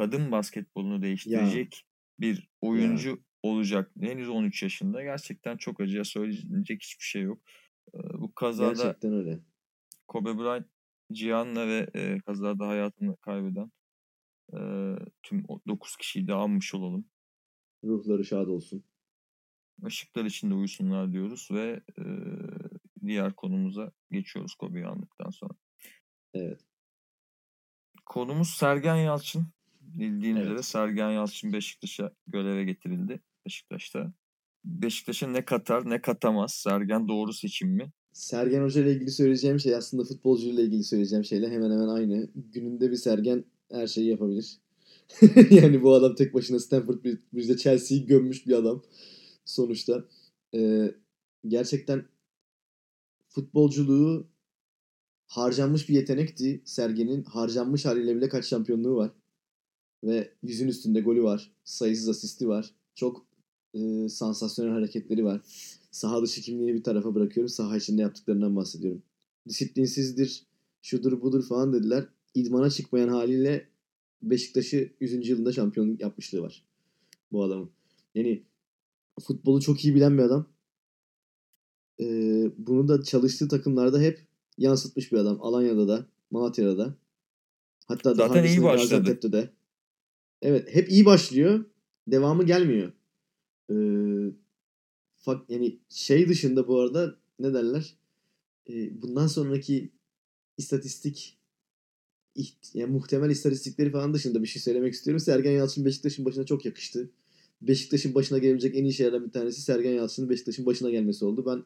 kadın 0.00 0.32
basketbolunu 0.32 1.02
değiştirecek 1.02 1.74
ya. 1.74 1.82
bir 2.20 2.48
oyuncu 2.60 3.10
ya. 3.10 3.16
olacak. 3.42 3.90
Henüz 4.00 4.28
13 4.28 4.62
yaşında. 4.62 5.02
Gerçekten 5.02 5.56
çok 5.56 5.80
acıya 5.80 6.04
söyleyecek 6.04 6.82
hiçbir 6.82 7.04
şey 7.04 7.22
yok. 7.22 7.42
Bu 7.94 8.34
kazada 8.34 8.72
Gerçekten 8.72 9.12
öyle. 9.12 9.40
Kobe 10.08 10.38
Bryant 10.38 10.66
Cihan'la 11.12 11.68
ve 11.68 11.90
e, 11.94 12.18
kazada 12.18 12.68
hayatını 12.68 13.16
kaybeden 13.16 13.70
e, 14.52 14.58
tüm 15.22 15.44
9 15.68 15.96
kişiyi 15.96 16.28
de 16.28 16.32
almış 16.32 16.74
olalım. 16.74 17.04
Ruhları 17.84 18.24
şad 18.24 18.46
olsun. 18.46 18.84
Işıklar 19.86 20.24
içinde 20.24 20.54
uyusunlar 20.54 21.12
diyoruz 21.12 21.48
ve 21.50 21.80
e, 21.98 22.04
diğer 23.06 23.32
konumuza 23.32 23.92
geçiyoruz 24.10 24.54
Kobe'yi 24.54 24.86
aldıktan 24.86 25.30
sonra. 25.30 25.54
Evet. 26.34 26.60
Konumuz 28.06 28.48
Sergen 28.48 28.96
Yalçın. 28.96 29.46
Bildiğiniz 29.94 30.40
Evet. 30.40 30.50
üzere 30.50 30.62
Sergen 30.62 31.10
Yalçın 31.10 31.52
Beşiktaş'a 31.52 32.12
göreve 32.26 32.64
getirildi. 32.64 33.20
Beşiktaş'ta. 33.46 34.12
Beşiktaş'a 34.64 35.26
ne 35.28 35.44
katar 35.44 35.90
ne 35.90 36.00
katamaz. 36.00 36.54
Sergen 36.54 37.08
doğru 37.08 37.32
seçim 37.32 37.68
mi? 37.68 37.92
Sergen 38.12 38.62
Hoca 38.62 38.80
ile 38.82 38.92
ilgili 38.92 39.10
söyleyeceğim 39.10 39.60
şey 39.60 39.74
aslında 39.74 40.04
futbolcuyla 40.04 40.62
ilgili 40.62 40.84
söyleyeceğim 40.84 41.24
şeyle 41.24 41.50
hemen 41.50 41.70
hemen 41.70 41.88
aynı. 41.88 42.30
Gününde 42.34 42.90
bir 42.90 42.96
Sergen 42.96 43.44
her 43.72 43.86
şeyi 43.86 44.08
yapabilir. 44.08 44.58
yani 45.50 45.82
bu 45.82 45.94
adam 45.94 46.14
tek 46.14 46.34
başına 46.34 46.58
Stanford 46.58 47.04
Bridge'de 47.04 47.56
Chelsea'yi 47.56 48.06
gömmüş 48.06 48.46
bir 48.46 48.52
adam 48.52 48.82
sonuçta. 49.44 50.04
Ee, 50.54 50.94
gerçekten 51.48 52.04
futbolculuğu 53.28 54.26
harcanmış 55.26 55.88
bir 55.88 55.94
yetenekti. 55.94 56.62
Sergen'in 56.64 57.24
harcanmış 57.24 57.84
haliyle 57.84 58.16
bile 58.16 58.28
kaç 58.28 58.44
şampiyonluğu 58.44 58.96
var. 58.96 59.10
Ve 60.04 60.30
yüzün 60.42 60.68
üstünde 60.68 61.00
golü 61.00 61.22
var. 61.22 61.52
Sayısız 61.64 62.08
asisti 62.08 62.48
var. 62.48 62.70
Çok 62.94 63.26
e, 63.74 64.08
sansasyonel 64.08 64.72
hareketleri 64.72 65.24
var. 65.24 65.40
Saha 65.90 66.22
dışı 66.22 66.40
kimliğini 66.40 66.74
bir 66.74 66.82
tarafa 66.82 67.14
bırakıyorum. 67.14 67.48
Saha 67.48 67.76
içinde 67.76 68.02
yaptıklarından 68.02 68.56
bahsediyorum. 68.56 69.02
Disiplinsizdir, 69.48 70.46
şudur 70.82 71.22
budur 71.22 71.42
falan 71.42 71.72
dediler. 71.72 72.08
İdmana 72.34 72.70
çıkmayan 72.70 73.08
haliyle 73.08 73.68
Beşiktaş'ı 74.22 74.92
100. 75.00 75.28
yılında 75.28 75.52
şampiyonluk 75.52 76.00
yapmışlığı 76.00 76.42
var 76.42 76.64
bu 77.32 77.44
adamın. 77.44 77.70
Yani 78.14 78.42
futbolu 79.20 79.60
çok 79.60 79.84
iyi 79.84 79.94
bilen 79.94 80.18
bir 80.18 80.22
adam. 80.22 80.46
Ee, 82.00 82.50
bunu 82.58 82.88
da 82.88 83.02
çalıştığı 83.02 83.48
takımlarda 83.48 84.00
hep 84.00 84.26
yansıtmış 84.58 85.12
bir 85.12 85.18
adam. 85.18 85.38
Alanya'da 85.40 85.88
da, 85.88 86.06
Malatya'da 86.30 86.78
da. 86.78 86.94
Hatta 87.86 88.18
daha 88.18 88.28
Zaten 88.28 88.40
iyi 88.40 88.46
öncesinde 88.46 88.64
başladı. 88.64 88.88
Gaziantep'te 88.88 89.32
de. 89.32 89.50
Evet, 90.42 90.74
hep 90.74 90.90
iyi 90.90 91.04
başlıyor. 91.04 91.64
Devamı 92.08 92.46
gelmiyor. 92.46 92.92
Ee, 93.70 94.34
fak, 95.18 95.50
yani 95.50 95.78
şey 95.88 96.28
dışında 96.28 96.68
bu 96.68 96.80
arada 96.80 97.16
ne 97.38 97.54
derler? 97.54 97.96
Ee, 98.68 99.02
bundan 99.02 99.26
sonraki 99.26 99.90
istatistik 100.58 101.40
yani 102.74 102.92
muhtemel 102.92 103.30
istatistikleri 103.30 103.90
falan 103.90 104.14
dışında 104.14 104.42
bir 104.42 104.48
şey 104.48 104.62
söylemek 104.62 104.94
istiyorum. 104.94 105.20
Sergen 105.20 105.52
Yalçın 105.52 105.84
Beşiktaş'ın 105.84 106.24
başına 106.24 106.46
çok 106.46 106.64
yakıştı. 106.64 107.10
Beşiktaş'ın 107.62 108.14
başına 108.14 108.38
gelebilecek 108.38 108.76
en 108.76 108.84
iyi 108.84 108.92
şeylerden 108.92 109.26
bir 109.26 109.32
tanesi 109.32 109.62
Sergen 109.62 109.92
Yalçın'ın 109.92 110.30
Beşiktaş'ın 110.30 110.66
başına 110.66 110.90
gelmesi 110.90 111.24
oldu. 111.24 111.44
Ben 111.46 111.64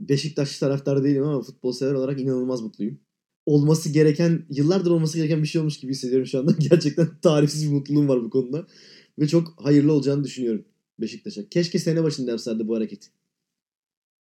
Beşiktaşlı 0.00 0.60
taraftar 0.60 1.04
değilim 1.04 1.22
ama 1.22 1.42
futbol 1.42 1.72
sever 1.72 1.94
olarak 1.94 2.20
inanılmaz 2.20 2.60
mutluyum. 2.60 3.00
Olması 3.48 3.92
gereken, 3.92 4.46
yıllardır 4.50 4.90
olması 4.90 5.18
gereken 5.18 5.42
bir 5.42 5.48
şey 5.48 5.60
olmuş 5.60 5.80
gibi 5.80 5.92
hissediyorum 5.92 6.26
şu 6.26 6.38
anda. 6.38 6.52
Gerçekten 6.58 7.08
tarifsiz 7.22 7.70
bir 7.70 7.74
mutluluğum 7.74 8.08
var 8.08 8.22
bu 8.22 8.30
konuda. 8.30 8.66
Ve 9.18 9.28
çok 9.28 9.64
hayırlı 9.64 9.92
olacağını 9.92 10.24
düşünüyorum 10.24 10.64
Beşiktaş'a. 11.00 11.48
Keşke 11.48 11.78
sene 11.78 12.02
başında 12.02 12.30
yapsalardı 12.30 12.68
bu 12.68 12.76
hareketi. 12.76 13.08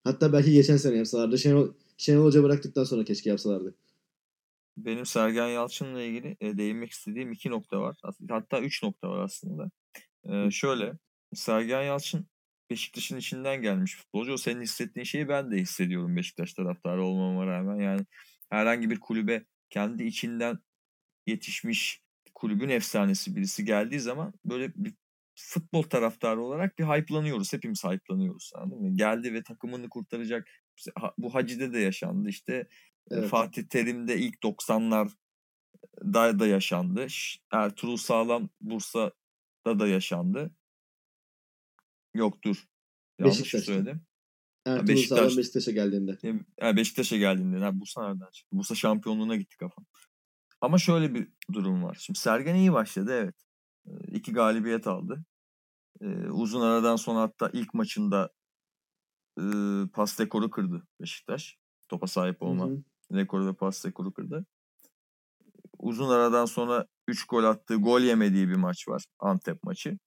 Hatta 0.04 0.32
belki 0.32 0.52
geçen 0.52 0.76
sene 0.76 0.96
yapsalardı. 0.96 1.38
Şenol, 1.38 1.68
Şenol 1.96 2.24
Hoca 2.24 2.42
bıraktıktan 2.42 2.84
sonra 2.84 3.04
keşke 3.04 3.30
yapsalardı. 3.30 3.74
Benim 4.76 5.06
Sergen 5.06 5.48
Yalçın'la 5.48 6.02
ilgili 6.02 6.36
e, 6.40 6.58
değinmek 6.58 6.90
istediğim 6.90 7.32
iki 7.32 7.50
nokta 7.50 7.80
var. 7.80 7.96
Hatta 8.28 8.60
üç 8.60 8.82
nokta 8.82 9.08
var 9.08 9.18
aslında. 9.18 9.70
E, 10.24 10.50
şöyle, 10.50 10.92
Sergen 11.34 11.82
Yalçın 11.82 12.26
Beşiktaş'ın 12.70 13.16
içinden 13.16 13.62
gelmiş 13.62 13.96
futbolcu. 13.96 14.32
O 14.32 14.36
senin 14.36 14.60
hissettiğin 14.62 15.04
şeyi 15.04 15.28
ben 15.28 15.50
de 15.50 15.56
hissediyorum 15.56 16.16
Beşiktaş 16.16 16.54
taraftarı 16.54 17.04
olmama 17.04 17.46
rağmen. 17.46 17.76
Yani 17.76 18.06
herhangi 18.50 18.90
bir 18.90 19.00
kulübe 19.00 19.44
kendi 19.70 20.04
içinden 20.04 20.58
yetişmiş 21.26 22.02
kulübün 22.34 22.68
efsanesi 22.68 23.36
birisi 23.36 23.64
geldiği 23.64 24.00
zaman 24.00 24.32
böyle 24.44 24.72
bir 24.74 24.94
futbol 25.34 25.82
taraftarı 25.82 26.42
olarak 26.42 26.78
bir 26.78 26.84
hype'lanıyoruz. 26.84 27.52
Hepimiz 27.52 27.84
hype'lanıyoruz. 27.84 28.52
Anladın 28.54 28.82
mı? 28.82 28.96
Geldi 28.96 29.34
ve 29.34 29.42
takımını 29.42 29.88
kurtaracak. 29.88 30.48
Bu 31.18 31.34
Hacı'da 31.34 31.72
da 31.72 31.78
yaşandı. 31.78 32.28
İşte 32.28 32.68
Evet. 33.10 33.28
Fatih 33.28 33.62
Terim'de 33.62 34.18
ilk 34.18 34.42
90'lar 34.42 35.10
da, 36.02 36.38
da 36.38 36.46
yaşandı. 36.46 37.06
Ertuğrul 37.52 37.96
Sağlam 37.96 38.48
Bursa'da 38.60 39.78
da 39.78 39.88
yaşandı. 39.88 40.50
Yoktur. 42.14 42.64
Yanlış 43.18 43.38
Beşiktaş'ta. 43.40 43.72
söyledim. 43.72 44.06
Ertuğrul 44.66 44.88
Beşiktaş- 44.88 45.18
Sağlam 45.18 45.36
Beşiktaş'a 45.36 45.70
geldiğinde. 45.70 46.18
Ya 46.60 46.76
Beşiktaş'a 46.76 47.16
geldiğinde. 47.16 47.58
Ha, 47.58 47.80
Bursa 47.80 48.08
nereden 48.08 48.30
çıktı? 48.30 48.56
Bursa 48.56 48.74
şampiyonluğuna 48.74 49.36
gitti 49.36 49.56
kafam. 49.56 49.84
Ama 50.60 50.78
şöyle 50.78 51.14
bir 51.14 51.28
durum 51.52 51.82
var. 51.82 51.96
Şimdi 52.00 52.18
Sergen 52.18 52.54
iyi 52.54 52.72
başladı 52.72 53.12
evet. 53.12 53.34
Ee, 53.86 53.90
İki 54.12 54.32
galibiyet 54.32 54.86
aldı. 54.86 55.24
Ee, 56.00 56.06
uzun 56.30 56.60
aradan 56.60 56.96
sonra 56.96 57.20
hatta 57.20 57.50
ilk 57.52 57.74
maçında 57.74 58.30
e, 59.38 59.42
pas 59.92 60.20
rekoru 60.20 60.50
kırdı 60.50 60.86
Beşiktaş. 61.00 61.56
Topa 61.88 62.06
sahip 62.06 62.42
olma 62.42 62.66
Hı 62.66 62.70
hı. 62.70 62.82
rekoru 63.12 63.46
ve 63.46 63.52
pas 63.54 63.86
rekoru 63.86 64.12
kırdı. 64.12 64.46
Uzun 65.78 66.08
aradan 66.08 66.44
sonra 66.44 66.86
3 67.08 67.26
gol 67.26 67.44
attığı, 67.44 67.76
gol 67.76 68.00
yemediği 68.00 68.48
bir 68.48 68.56
maç 68.56 68.88
var. 68.88 69.04
Antep 69.18 69.62
maçı. 69.62 69.98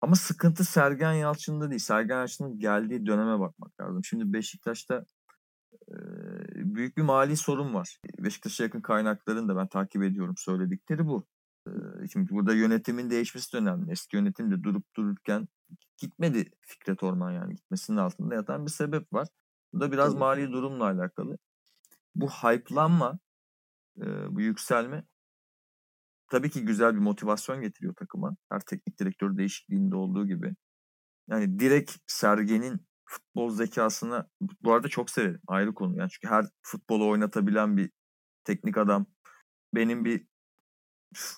Ama 0.00 0.14
sıkıntı 0.14 0.64
Sergen 0.64 1.12
Yalçın'da 1.12 1.70
değil. 1.70 1.80
Sergen 1.80 2.18
Yalçın'ın 2.18 2.58
geldiği 2.58 3.06
döneme 3.06 3.40
bakmak 3.40 3.80
lazım. 3.80 4.04
Şimdi 4.04 4.32
Beşiktaş'ta 4.32 5.04
e, 5.72 5.94
büyük 6.54 6.96
bir 6.96 7.02
mali 7.02 7.36
sorun 7.36 7.74
var. 7.74 8.00
Beşiktaş'a 8.18 8.62
yakın 8.64 8.80
kaynakların 8.80 9.48
da 9.48 9.56
ben 9.56 9.66
takip 9.66 10.02
ediyorum. 10.02 10.34
Söyledikleri 10.38 11.06
bu. 11.06 11.26
E, 11.66 11.72
şimdi 12.12 12.30
burada 12.30 12.54
yönetimin 12.54 13.10
değişmesi 13.10 13.52
de 13.52 13.56
önemli. 13.56 13.92
Eski 13.92 14.16
yönetim 14.16 14.50
de 14.50 14.62
durup 14.62 14.96
dururken 14.96 15.48
gitmedi 15.96 16.50
Fikret 16.60 17.02
Orman 17.02 17.30
yani. 17.30 17.54
Gitmesinin 17.54 17.96
altında 17.96 18.34
yatan 18.34 18.66
bir 18.66 18.70
sebep 18.70 19.12
var. 19.12 19.28
Bu 19.72 19.80
da 19.80 19.92
biraz 19.92 20.14
mali 20.14 20.52
durumla 20.52 20.84
alakalı. 20.84 21.38
Bu 22.14 22.30
hype'lanma, 22.30 23.18
e, 24.00 24.04
bu 24.34 24.40
yükselme 24.40 25.04
tabii 26.30 26.50
ki 26.50 26.64
güzel 26.64 26.94
bir 26.94 27.00
motivasyon 27.00 27.60
getiriyor 27.60 27.94
takıma. 27.94 28.36
Her 28.52 28.60
teknik 28.60 28.98
direktör 29.00 29.36
değişikliğinde 29.36 29.96
olduğu 29.96 30.26
gibi. 30.26 30.54
Yani 31.28 31.58
direkt 31.58 31.96
Sergen'in 32.06 32.86
futbol 33.04 33.50
zekasına 33.50 34.28
bu 34.62 34.72
arada 34.72 34.88
çok 34.88 35.10
severim. 35.10 35.40
Ayrı 35.46 35.74
konu. 35.74 35.96
Yani 35.98 36.10
çünkü 36.10 36.28
her 36.34 36.46
futbolu 36.62 37.08
oynatabilen 37.08 37.76
bir 37.76 37.90
teknik 38.44 38.78
adam. 38.78 39.06
Benim 39.74 40.04
bir 40.04 40.26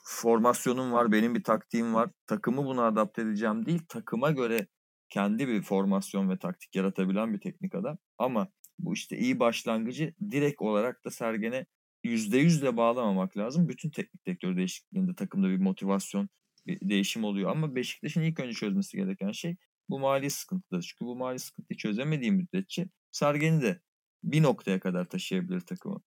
formasyonum 0.04 0.92
var, 0.92 1.12
benim 1.12 1.34
bir 1.34 1.44
taktiğim 1.44 1.94
var. 1.94 2.11
Takımı 2.26 2.64
buna 2.64 2.87
adapte 2.87 3.22
edeceğim 3.22 3.66
değil, 3.66 3.82
takıma 3.88 4.30
göre 4.30 4.66
kendi 5.08 5.49
bir 5.49 5.62
formasyon 5.62 6.30
ve 6.30 6.38
taktik 6.38 6.76
yaratabilen 6.76 7.34
bir 7.34 7.40
teknik 7.40 7.75
adam. 7.75 7.99
Ama 8.18 8.49
bu 8.78 8.94
işte 8.94 9.18
iyi 9.18 9.40
başlangıcı 9.40 10.14
direkt 10.30 10.62
olarak 10.62 11.04
da 11.04 11.11
Sergen'e 11.11 11.66
%100 12.04 12.62
de 12.62 12.76
bağlamamak 12.76 13.37
lazım. 13.37 13.68
Bütün 13.68 13.90
teknik 13.90 14.26
direktör 14.26 14.56
değişikliğinde 14.56 15.14
takımda 15.14 15.49
bir 15.49 15.59
motivasyon, 15.59 16.28
bir 16.66 16.88
değişim 16.88 17.25
oluyor. 17.25 17.50
Ama 17.50 17.75
Beşiktaş'ın 17.75 18.23
ilk 18.23 18.40
önce 18.40 18.54
çözmesi 18.54 18.97
gereken 18.97 19.32
şey 19.32 19.56
bu 19.88 19.99
mali 19.99 20.30
sıkıntıdır. 20.30 20.82
Çünkü 20.82 21.04
bu 21.04 21.16
mali 21.16 21.38
sıkıntıyı 21.38 21.76
çözemediği 21.78 22.32
müddetçe 22.32 22.88
Sergen'i 23.11 23.62
de 23.62 23.80
bir 24.25 24.42
noktaya 24.42 24.80
kadar 24.80 25.04
taşıyabilir 25.04 25.61
takımı. 25.61 26.02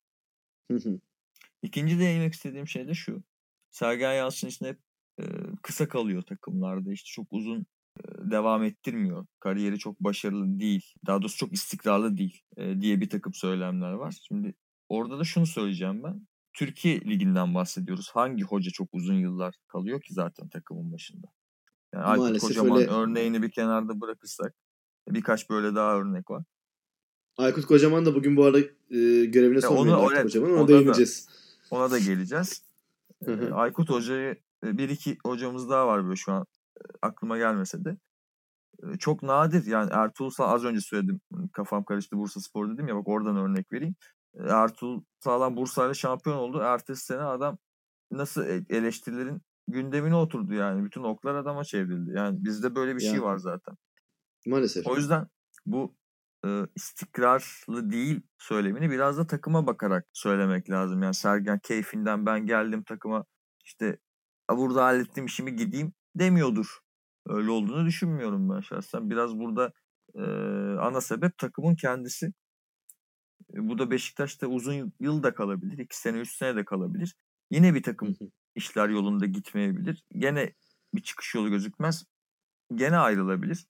İkinci 1.61 1.99
değinmek 1.99 2.33
istediğim 2.33 2.67
şey 2.67 2.87
de 2.87 2.93
şu. 2.93 3.23
Sergen 3.71 4.13
Yalçın 4.13 4.47
için 4.47 4.65
hep 4.65 4.79
e, 5.19 5.23
kısa 5.61 5.87
kalıyor 5.87 6.21
takımlarda. 6.21 6.91
İşte 6.91 7.07
çok 7.07 7.27
uzun 7.31 7.65
e, 7.99 8.31
devam 8.31 8.63
ettirmiyor. 8.63 9.25
Kariyeri 9.39 9.79
çok 9.79 9.99
başarılı 9.99 10.59
değil. 10.59 10.93
Daha 11.05 11.21
doğrusu 11.21 11.37
çok 11.37 11.53
istikrarlı 11.53 12.17
değil 12.17 12.41
e, 12.57 12.81
diye 12.81 13.01
bir 13.01 13.09
takım 13.09 13.33
söylemler 13.33 13.91
var. 13.91 14.15
Şimdi 14.27 14.53
orada 14.95 15.19
da 15.19 15.23
şunu 15.23 15.45
söyleyeceğim 15.45 16.03
ben. 16.03 16.27
Türkiye 16.53 17.01
Ligi'nden 17.01 17.55
bahsediyoruz. 17.55 18.09
Hangi 18.13 18.43
hoca 18.43 18.71
çok 18.71 18.89
uzun 18.93 19.13
yıllar 19.13 19.55
kalıyor 19.67 20.01
ki 20.01 20.13
zaten 20.13 20.49
takımın 20.49 20.91
başında? 20.93 21.27
Yani 21.93 22.03
Aykut 22.05 22.39
Kocaman 22.41 22.77
öyle. 22.81 22.91
örneğini 22.91 23.41
bir 23.41 23.51
kenarda 23.51 24.01
bırakırsak 24.01 24.53
birkaç 25.09 25.49
böyle 25.49 25.75
daha 25.75 25.95
örnek 25.97 26.31
var. 26.31 26.43
Aykut 27.37 27.65
Kocaman 27.65 28.05
da 28.05 28.15
bugün 28.15 28.37
bu 28.37 28.45
arada 28.45 28.59
e, 28.59 29.25
görevine 29.25 29.61
son 29.61 29.77
onu- 29.77 29.95
Aykut 29.97 30.11
evet, 30.13 30.23
Kocaman. 30.23 30.49
ona 30.51 30.59
Ona 30.59 30.67
da- 30.67 30.73
değineceğiz. 30.73 31.29
Ona 31.71 31.91
da 31.91 31.99
geleceğiz. 31.99 32.63
Ee, 33.27 33.51
Aykut 33.51 33.89
Hoca'yı 33.89 34.35
e, 34.65 34.77
bir 34.77 34.89
iki 34.89 35.17
hocamız 35.25 35.69
daha 35.69 35.87
var 35.87 36.03
böyle 36.03 36.15
şu 36.15 36.31
an 36.31 36.45
e, 36.77 36.81
aklıma 37.01 37.37
gelmese 37.37 37.85
de. 37.85 37.97
E, 38.93 38.97
Çok 38.97 39.23
nadir 39.23 39.65
yani 39.65 39.89
Ertuğrul 39.93 40.31
az 40.39 40.63
önce 40.63 40.81
söyledim 40.81 41.21
kafam 41.53 41.83
karıştı 41.83 42.17
Bursa 42.17 42.39
Spor 42.41 42.73
dedim 42.73 42.87
ya 42.87 42.95
bak 42.95 43.07
oradan 43.07 43.37
örnek 43.37 43.73
vereyim. 43.73 43.95
Ertuğrul 44.39 45.03
Sağlam 45.19 45.57
Bursa 45.57 45.85
ile 45.85 45.93
şampiyon 45.93 46.37
oldu. 46.37 46.59
Ertesi 46.59 47.05
sene 47.05 47.21
adam 47.21 47.57
nasıl 48.11 48.45
e- 48.45 48.65
eleştirilerin 48.69 49.41
gündemine 49.67 50.15
oturdu 50.15 50.53
yani. 50.53 50.85
Bütün 50.85 51.03
oklar 51.03 51.35
adama 51.35 51.63
çevrildi. 51.63 52.11
Yani 52.15 52.43
bizde 52.43 52.75
böyle 52.75 52.95
bir 52.95 53.01
şey 53.01 53.15
Ya. 53.15 53.21
var 53.21 53.37
zaten. 53.37 53.75
Maalesef. 54.47 54.87
O 54.87 54.95
yüzden 54.95 55.27
bu 55.65 55.95
e, 56.45 56.61
istikrarlı 56.75 57.91
değil 57.91 58.21
söylemini 58.37 58.91
biraz 58.91 59.17
da 59.17 59.27
takıma 59.27 59.67
bakarak 59.67 60.05
söylemek 60.13 60.69
lazım. 60.69 61.03
Yani 61.03 61.13
Sergen 61.13 61.59
keyfinden 61.59 62.25
ben 62.25 62.45
geldim 62.45 62.83
takıma 62.83 63.25
işte 63.65 63.97
burada 64.51 64.83
hallettim 64.83 65.25
işimi 65.25 65.55
gideyim 65.55 65.93
demiyordur. 66.15 66.79
Öyle 67.27 67.51
olduğunu 67.51 67.85
düşünmüyorum 67.85 68.49
ben 68.49 68.59
şahsen. 68.59 69.09
Biraz 69.09 69.39
burada 69.39 69.71
e, 70.15 70.21
ana 70.79 71.01
sebep 71.01 71.37
takımın 71.37 71.75
kendisi. 71.75 72.33
E, 73.55 73.69
bu 73.69 73.79
da 73.79 73.91
Beşiktaş'ta 73.91 74.47
uzun 74.47 74.93
yıl 74.99 75.23
da 75.23 75.35
kalabilir. 75.35 75.77
2 75.77 75.99
sene 75.99 76.19
3 76.19 76.31
sene 76.35 76.55
de 76.55 76.65
kalabilir. 76.65 77.15
Yine 77.51 77.73
bir 77.73 77.83
takım 77.83 78.17
işler 78.55 78.89
yolunda 78.89 79.25
gitmeyebilir. 79.25 80.03
Gene 80.17 80.53
bir 80.93 81.01
çıkış 81.01 81.35
yolu 81.35 81.49
gözükmez. 81.49 82.05
Gene 82.75 82.97
ayrılabilir. 82.97 83.65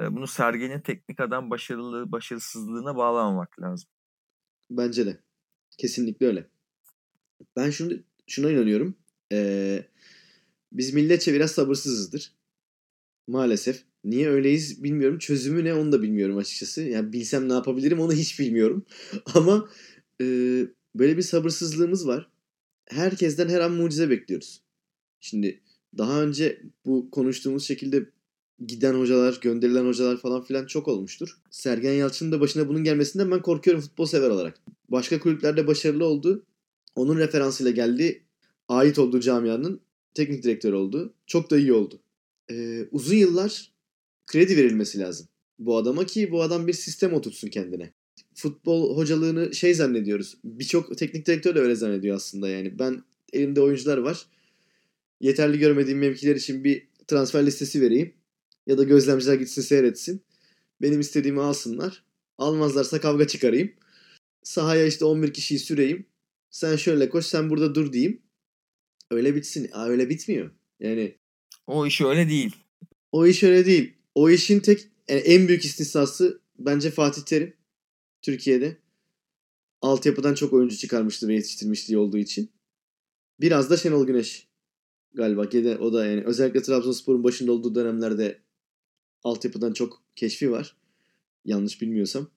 E, 0.00 0.16
bunu 0.16 0.26
Sergen'in 0.26 0.80
teknik 0.80 1.20
adam 1.20 1.50
başarılı 1.50 2.12
başarısızlığına 2.12 2.96
bağlamamak 2.96 3.60
lazım. 3.60 3.88
Bence 4.70 5.06
de. 5.06 5.20
Kesinlikle 5.78 6.26
öyle. 6.26 6.50
Ben 7.56 7.70
şunu 7.70 7.92
şuna 8.26 8.50
inanıyorum. 8.50 8.96
Ee, 9.32 9.86
biz 10.72 10.94
milletçe 10.94 11.34
biraz 11.34 11.50
sabırsızızdır. 11.50 12.32
Maalesef. 13.26 13.84
Niye 14.06 14.28
öyleyiz 14.28 14.84
bilmiyorum. 14.84 15.18
Çözümü 15.18 15.64
ne 15.64 15.74
onu 15.74 15.92
da 15.92 16.02
bilmiyorum 16.02 16.36
açıkçası. 16.36 16.82
Yani 16.82 17.12
bilsem 17.12 17.48
ne 17.48 17.52
yapabilirim 17.52 18.00
onu 18.00 18.12
hiç 18.12 18.40
bilmiyorum. 18.40 18.84
Ama 19.34 19.68
e, 20.20 20.26
böyle 20.94 21.16
bir 21.16 21.22
sabırsızlığımız 21.22 22.06
var. 22.06 22.30
Herkesten 22.86 23.48
her 23.48 23.60
an 23.60 23.72
mucize 23.72 24.10
bekliyoruz. 24.10 24.62
Şimdi 25.20 25.60
daha 25.98 26.22
önce 26.22 26.62
bu 26.84 27.10
konuştuğumuz 27.10 27.64
şekilde 27.64 28.10
giden 28.66 28.94
hocalar, 28.94 29.38
gönderilen 29.42 29.84
hocalar 29.84 30.16
falan 30.16 30.42
filan 30.42 30.66
çok 30.66 30.88
olmuştur. 30.88 31.38
Sergen 31.50 31.92
Yalçın'ın 31.92 32.32
da 32.32 32.40
başına 32.40 32.68
bunun 32.68 32.84
gelmesinden 32.84 33.30
ben 33.30 33.42
korkuyorum 33.42 33.82
futbol 33.82 34.06
sever 34.06 34.30
olarak. 34.30 34.60
Başka 34.88 35.20
kulüplerde 35.20 35.66
başarılı 35.66 36.04
oldu. 36.04 36.42
Onun 36.94 37.18
referansıyla 37.18 37.72
geldi. 37.72 38.22
Ait 38.68 38.98
olduğu 38.98 39.20
camianın 39.20 39.80
teknik 40.14 40.42
direktör 40.42 40.72
oldu. 40.72 41.14
Çok 41.26 41.50
da 41.50 41.58
iyi 41.58 41.72
oldu. 41.72 42.00
Ee, 42.50 42.88
uzun 42.90 43.16
yıllar 43.16 43.75
kredi 44.26 44.56
verilmesi 44.56 44.98
lazım 44.98 45.28
bu 45.58 45.76
adama 45.76 46.06
ki 46.06 46.30
bu 46.32 46.42
adam 46.42 46.66
bir 46.66 46.72
sistem 46.72 47.12
oturtsun 47.12 47.48
kendine. 47.48 47.92
Futbol 48.34 48.96
hocalığını 48.96 49.54
şey 49.54 49.74
zannediyoruz. 49.74 50.36
Birçok 50.44 50.98
teknik 50.98 51.26
direktör 51.26 51.54
de 51.54 51.60
öyle 51.60 51.74
zannediyor 51.74 52.16
aslında 52.16 52.48
yani. 52.48 52.78
Ben 52.78 53.02
elimde 53.32 53.60
oyuncular 53.60 53.98
var. 53.98 54.26
Yeterli 55.20 55.58
görmediğim 55.58 55.98
mevkiler 55.98 56.36
için 56.36 56.64
bir 56.64 56.88
transfer 57.08 57.46
listesi 57.46 57.80
vereyim. 57.80 58.14
Ya 58.66 58.78
da 58.78 58.84
gözlemciler 58.84 59.34
gitsin 59.34 59.62
seyretsin. 59.62 60.22
Benim 60.82 61.00
istediğimi 61.00 61.40
alsınlar. 61.40 62.04
Almazlarsa 62.38 63.00
kavga 63.00 63.26
çıkarayım. 63.26 63.72
Sahaya 64.42 64.86
işte 64.86 65.04
11 65.04 65.32
kişiyi 65.32 65.58
süreyim. 65.58 66.06
Sen 66.50 66.76
şöyle 66.76 67.08
koş 67.08 67.26
sen 67.26 67.50
burada 67.50 67.74
dur 67.74 67.92
diyeyim. 67.92 68.22
Öyle 69.10 69.34
bitsin. 69.34 69.70
Aa, 69.72 69.86
öyle 69.88 70.08
bitmiyor. 70.08 70.50
Yani 70.80 71.16
O 71.66 71.86
iş 71.86 72.00
öyle 72.00 72.28
değil. 72.28 72.56
o 73.12 73.26
iş 73.26 73.42
öyle 73.42 73.66
değil. 73.66 73.95
O 74.16 74.30
işin 74.30 74.60
tek 74.60 74.88
yani 75.08 75.20
en 75.20 75.48
büyük 75.48 75.64
istisnası 75.64 76.40
bence 76.58 76.90
Fatih 76.90 77.22
Terim. 77.22 77.54
Türkiye'de. 78.22 78.76
Altyapıdan 79.82 80.34
çok 80.34 80.52
oyuncu 80.52 80.76
çıkarmıştı 80.76 81.28
ve 81.28 81.34
yetiştirmişliği 81.34 81.98
olduğu 81.98 82.18
için. 82.18 82.50
Biraz 83.40 83.70
da 83.70 83.76
Şenol 83.76 84.06
Güneş 84.06 84.48
galiba. 85.14 85.44
Gene 85.44 85.76
o 85.76 85.92
da 85.92 86.06
yani 86.06 86.24
özellikle 86.24 86.62
Trabzonspor'un 86.62 87.24
başında 87.24 87.52
olduğu 87.52 87.74
dönemlerde 87.74 88.40
altyapıdan 89.24 89.72
çok 89.72 90.02
keşfi 90.14 90.50
var. 90.50 90.76
Yanlış 91.44 91.82
bilmiyorsam. 91.82 92.30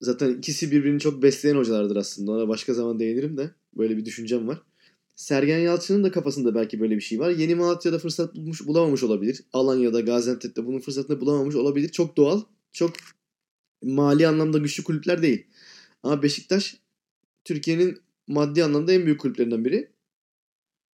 Zaten 0.00 0.34
ikisi 0.34 0.70
birbirini 0.70 1.00
çok 1.00 1.22
besleyen 1.22 1.56
hocalardır 1.56 1.96
aslında. 1.96 2.32
Ona 2.32 2.48
başka 2.48 2.74
zaman 2.74 2.98
değinirim 2.98 3.36
de. 3.36 3.50
Böyle 3.76 3.96
bir 3.96 4.04
düşüncem 4.04 4.48
var. 4.48 4.62
Sergen 5.16 5.58
Yalçın'ın 5.58 6.04
da 6.04 6.10
kafasında 6.10 6.54
belki 6.54 6.80
böyle 6.80 6.96
bir 6.96 7.00
şey 7.00 7.18
var. 7.18 7.30
Yeni 7.30 7.54
Malatya'da 7.54 7.98
fırsat 7.98 8.34
bulmuş, 8.34 8.66
bulamamış 8.66 9.02
olabilir. 9.02 9.44
Alanya'da, 9.52 10.00
Gaziantep'te 10.00 10.66
bunun 10.66 10.78
fırsatını 10.78 11.20
bulamamış 11.20 11.54
olabilir. 11.54 11.88
Çok 11.88 12.16
doğal. 12.16 12.42
Çok 12.72 12.92
mali 13.82 14.28
anlamda 14.28 14.58
güçlü 14.58 14.84
kulüpler 14.84 15.22
değil. 15.22 15.46
Ama 16.02 16.22
Beşiktaş 16.22 16.76
Türkiye'nin 17.44 17.98
maddi 18.26 18.64
anlamda 18.64 18.92
en 18.92 19.06
büyük 19.06 19.20
kulüplerinden 19.20 19.64
biri. 19.64 19.90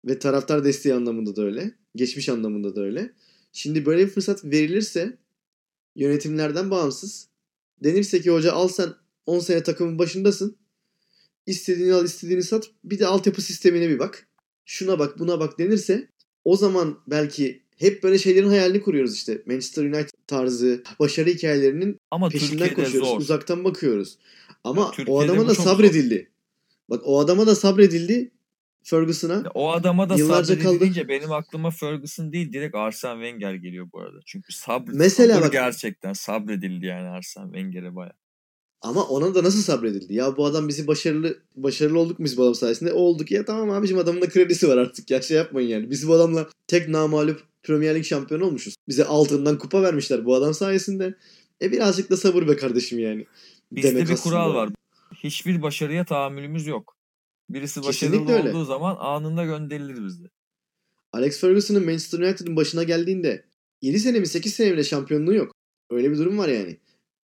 Ve 0.04 0.18
taraftar 0.18 0.64
desteği 0.64 0.94
anlamında 0.94 1.37
da 1.37 1.42
öyle. 1.42 1.74
Geçmiş 1.96 2.28
anlamında 2.28 2.76
da 2.76 2.81
öyle. 2.81 3.12
Şimdi 3.52 3.87
böyle 3.87 4.07
bir 4.07 4.11
fırsat 4.11 4.44
verilirse 4.44 5.18
yönetimlerden 5.96 6.70
bağımsız 6.70 7.28
denirse 7.85 8.20
ki 8.20 8.31
hoca 8.31 8.52
al 8.52 8.68
sen 8.68 8.88
10 9.26 9.38
sene 9.38 9.62
takımın 9.62 9.98
başındasın. 9.98 10.57
İstediğini 11.48 11.94
al 11.94 12.04
istediğini 12.04 12.42
sat. 12.42 12.70
Bir 12.84 12.98
de 12.98 13.06
altyapı 13.06 13.42
sistemine 13.42 13.88
bir 13.88 13.98
bak. 13.98 14.28
Şuna 14.64 14.98
bak 14.98 15.18
buna 15.18 15.40
bak 15.40 15.58
denirse 15.58 16.08
o 16.44 16.56
zaman 16.56 16.98
belki 17.06 17.62
hep 17.76 18.02
böyle 18.02 18.18
şeylerin 18.18 18.48
hayalini 18.48 18.80
kuruyoruz 18.80 19.14
işte. 19.14 19.42
Manchester 19.46 19.84
United 19.84 20.18
tarzı 20.26 20.82
başarı 21.00 21.30
hikayelerinin 21.30 22.00
Ama 22.11 22.28
peşinden 22.28 22.50
Türkiye'de 22.68 22.74
koşuyoruz. 22.74 23.08
zor. 23.08 23.20
Uzaktan 23.20 23.64
bakıyoruz. 23.64 24.18
Ama 24.64 24.92
Ya 24.98 25.04
o 25.06 25.20
adama 25.20 25.48
da 25.48 25.54
sabredildi. 25.54 26.30
Bak 26.90 27.00
o 27.04 27.20
adama 27.20 27.46
da 27.46 27.54
sabredildi. 27.54 28.30
Ferguson'a. 28.82 29.42
O 29.54 29.70
adama 29.70 30.08
da 30.08 30.16
Yıllarca 30.16 30.56
sabredilince 30.56 31.08
benim 31.08 31.32
aklıma 31.32 31.70
Ferguson 31.70 32.32
değil 32.32 32.52
direkt 32.52 32.74
Arsene 32.74 33.12
Wenger 33.12 33.54
geliyor 33.54 33.88
bu 33.92 34.00
arada. 34.00 34.18
Çünkü 34.26 34.52
sabr, 34.52 34.90
Mesela 34.92 35.34
sabır 35.34 35.46
bak- 35.46 35.52
gerçekten 35.52 36.12
sabredildi 36.12 36.87
yani 36.87 37.08
Arsene 37.08 37.44
Wenger'e 37.44 37.94
baya. 37.94 38.12
Ama 38.83 39.05
ona 39.05 39.35
da 39.35 39.45
nasıl 39.45 39.62
sabredildi? 39.62 40.14
Ya 40.14 40.37
bu 40.37 40.47
adam 40.47 40.69
bizi 40.69 40.87
başarılı 40.87 41.38
başarılı 41.57 41.99
olduk 41.99 42.19
mu 42.19 42.25
biz 42.25 42.37
bu 42.37 42.43
adam 42.43 42.55
sayesinde? 42.55 42.93
Olduk 42.93 43.31
ya 43.31 43.45
tamam 43.45 43.71
abicim 43.71 43.99
adamın 43.99 44.21
da 44.23 44.29
kredisi 44.29 44.69
var 44.69 44.77
artık 44.77 45.11
ya 45.11 45.23
şey 45.23 45.37
yapmayın 45.37 45.69
yani. 45.69 45.91
Biz 45.91 46.09
bu 46.09 46.14
adamla 46.14 46.49
tek 46.67 46.88
namalup 46.88 47.43
Premier 47.62 47.95
Lig 47.95 48.05
şampiyonu 48.05 48.45
olmuşuz. 48.45 48.75
Bize 48.88 49.05
altından 49.05 49.59
kupa 49.59 49.83
vermişler 49.83 50.25
bu 50.25 50.35
adam 50.35 50.55
sayesinde. 50.55 51.14
E 51.62 51.73
birazcık 51.73 52.11
da 52.11 52.17
sabır 52.17 52.49
be 52.49 52.57
kardeşim 52.57 52.99
yani. 52.99 53.27
Bizde 53.73 53.88
Demek 53.88 54.09
bir 54.09 54.17
kural 54.17 54.55
var. 54.55 54.71
Hiçbir 55.14 55.62
başarıya 55.62 56.05
tahammülümüz 56.05 56.67
yok. 56.67 56.97
Birisi 57.51 57.81
Kesinlikle 57.81 58.19
başarılı 58.19 58.38
öyle. 58.38 58.57
olduğu 58.57 58.64
zaman 58.64 58.97
anında 58.99 59.45
gönderilir 59.45 60.05
bizde. 60.05 60.29
Alex 61.12 61.41
Ferguson'ın 61.41 61.85
Manchester 61.85 62.19
United'ın 62.19 62.57
başına 62.57 62.83
geldiğinde 62.83 63.45
7 63.83 64.01
sene 64.01 64.19
mi 64.19 64.27
8 64.27 64.55
sene 64.55 64.73
bile 64.73 64.85
şampiyonluğu 64.85 65.35
yok. 65.35 65.55
Öyle 65.91 66.11
bir 66.11 66.19
durum 66.19 66.38
var 66.38 66.49
yani. 66.49 66.79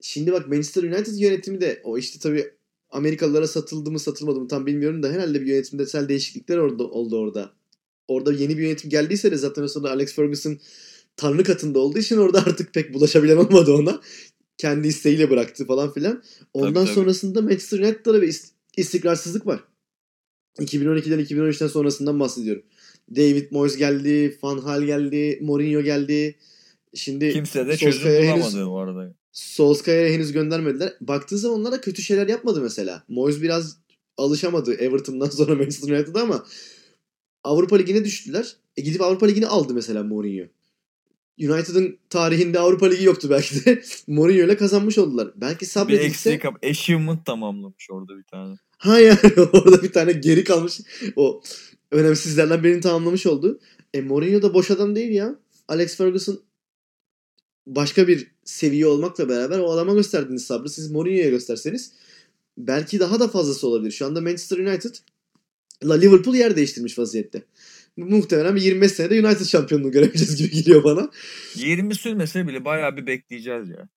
Şimdi 0.02 0.32
bak 0.32 0.48
Manchester 0.48 0.84
United 0.84 1.16
yönetimi 1.16 1.62
de 1.62 1.82
o 1.84 1.98
işte 1.98 2.20
tabii 2.20 2.52
Amerikalılara 2.90 3.48
satıldı 3.48 3.92
mı 3.92 4.00
satılmadı 4.00 4.40
mı 4.40 4.48
tam 4.48 4.66
bilmiyorum 4.66 5.04
da 5.04 5.10
herhalde 5.12 5.42
bir 5.42 5.46
yönetimsel 5.46 6.10
değişiklikler 6.10 6.58
orada 6.58 6.84
oldu 6.84 7.20
orada. 7.20 7.54
Orada 8.08 8.34
yeni 8.34 8.58
bir 8.58 8.64
yönetim 8.64 8.90
geldiyse 8.90 9.32
de 9.32 9.38
zaten 9.38 9.64
o 9.64 9.68
sırada 9.68 9.92
Alex 9.92 10.14
Ferguson 10.16 10.60
tanrı 11.18 11.44
katında 11.44 11.80
olduğu 11.80 12.00
için 12.00 12.18
orada 12.18 12.40
artık 12.40 12.74
pek 12.74 12.94
bulaşabilen 12.94 13.38
olmadı 13.38 13.74
ona. 13.74 14.02
Kendi 14.58 14.88
isteğiyle 14.88 15.30
bıraktı 15.30 15.66
falan 15.66 15.94
filan. 15.94 16.24
Ondan 16.54 16.74
Tabii, 16.74 16.86
tabii. 16.86 16.96
sonrasında 16.96 17.42
Manchester 17.42 17.80
United'da 17.80 18.14
da 18.14 18.22
bir 18.22 18.28
ist- 18.28 18.52
istikrarsızlık 18.78 19.48
var. 19.48 19.64
2012'den 20.60 21.20
2013'ten 21.20 21.68
sonrasından 21.68 22.20
bahsediyorum. 22.20 22.64
David 23.16 23.52
Moyes 23.52 23.78
geldi, 23.78 24.38
Van 24.44 24.58
Hal 24.58 24.84
geldi, 24.84 25.40
Mourinho 25.42 25.82
geldi. 25.82 26.36
Şimdi 26.94 27.34
Kimse 27.34 27.68
de 27.68 27.78
çözüm 27.78 28.12
bulamadı 28.12 28.68
bu 28.68 28.80
arada. 28.80 29.21
Solskjaer'e 29.32 30.14
henüz 30.14 30.32
göndermediler. 30.32 30.94
Baktığı 31.02 31.38
zaman 31.38 31.60
onlar 31.60 31.72
da 31.72 31.82
kötü 31.82 32.02
şeyler 32.02 32.28
yapmadı 32.28 32.62
mesela. 32.62 33.04
Moyes 33.08 33.42
biraz 33.42 33.78
alışamadı 34.18 34.74
Everton'dan 34.74 35.30
sonra 35.30 35.56
Manchester 35.56 35.98
United'a 35.98 36.22
ama 36.22 36.46
Avrupa 37.44 37.76
Ligi'ne 37.76 38.06
düştüler. 38.06 38.56
E 38.78 38.82
gidip 38.82 39.02
Avrupa 39.02 39.26
Ligi'ni 39.26 39.48
aldı 39.48 39.74
mesela 39.74 40.04
Mourinho. 40.04 40.46
United'ın 41.40 41.98
tarihinde 42.10 42.60
Avrupa 42.60 42.86
Ligi 42.86 43.06
yoktu 43.06 43.28
belki 43.30 43.66
de. 43.66 43.82
Mourinho 44.08 44.46
ile 44.46 44.58
kazanmış 44.58 44.98
oldular. 44.98 45.32
Belki 45.36 45.62
Bir 45.62 45.66
sabredilse... 45.66 46.06
eksiği 46.06 46.40
kap 46.40 46.66
achievement 46.66 47.26
tamamlamış 47.26 47.92
orada 47.92 48.18
bir 48.18 48.24
tane. 48.24 48.56
Ha 48.78 49.00
yani 49.00 49.20
orada 49.54 49.84
bir 49.84 49.92
tane 49.92 50.12
geri 50.12 50.44
kalmış. 50.44 50.80
O 51.16 51.42
önemsizlerden 51.92 52.64
birini 52.64 52.82
tamamlamış 52.82 53.26
oldu. 53.26 53.60
E 53.94 54.02
Mourinho 54.02 54.42
da 54.42 54.54
boş 54.54 54.72
adam 54.72 54.96
değil 54.96 55.12
ya. 55.12 55.36
Alex 55.68 55.98
Ferguson 55.98 56.40
başka 57.68 58.08
bir 58.08 58.31
seviye 58.46 58.88
olmakla 58.88 59.30
beraber 59.30 59.60
o 59.60 59.72
adama 59.72 59.94
gösterdiğiniz 59.94 60.46
sabrı 60.46 60.70
siz 60.70 60.92
Mourinho'ya 60.92 61.30
gösterseniz 61.30 61.92
belki 62.58 63.00
daha 63.00 63.20
da 63.20 63.28
fazlası 63.28 63.68
olabilir. 63.68 63.92
Şu 63.92 64.06
anda 64.06 64.22
Manchester 64.22 64.58
United 64.58 64.96
la 65.84 65.94
Liverpool 65.94 66.36
yer 66.36 66.56
değiştirmiş 66.56 67.00
vaziyette. 67.00 67.44
Muhtemelen 67.98 68.56
bir 68.56 68.62
25 68.62 68.92
senede 68.92 69.28
United 69.28 69.46
şampiyonluğu 69.46 69.92
göremeyeceğiz 69.92 70.36
gibi 70.36 70.50
geliyor 70.50 70.84
bana. 70.84 71.10
20 71.56 71.96
sürmese 71.96 72.48
bile 72.48 72.66
bayağı 72.66 72.98
bir 72.98 73.08
bekleyeceğiz 73.08 73.70
ya. 73.70 73.90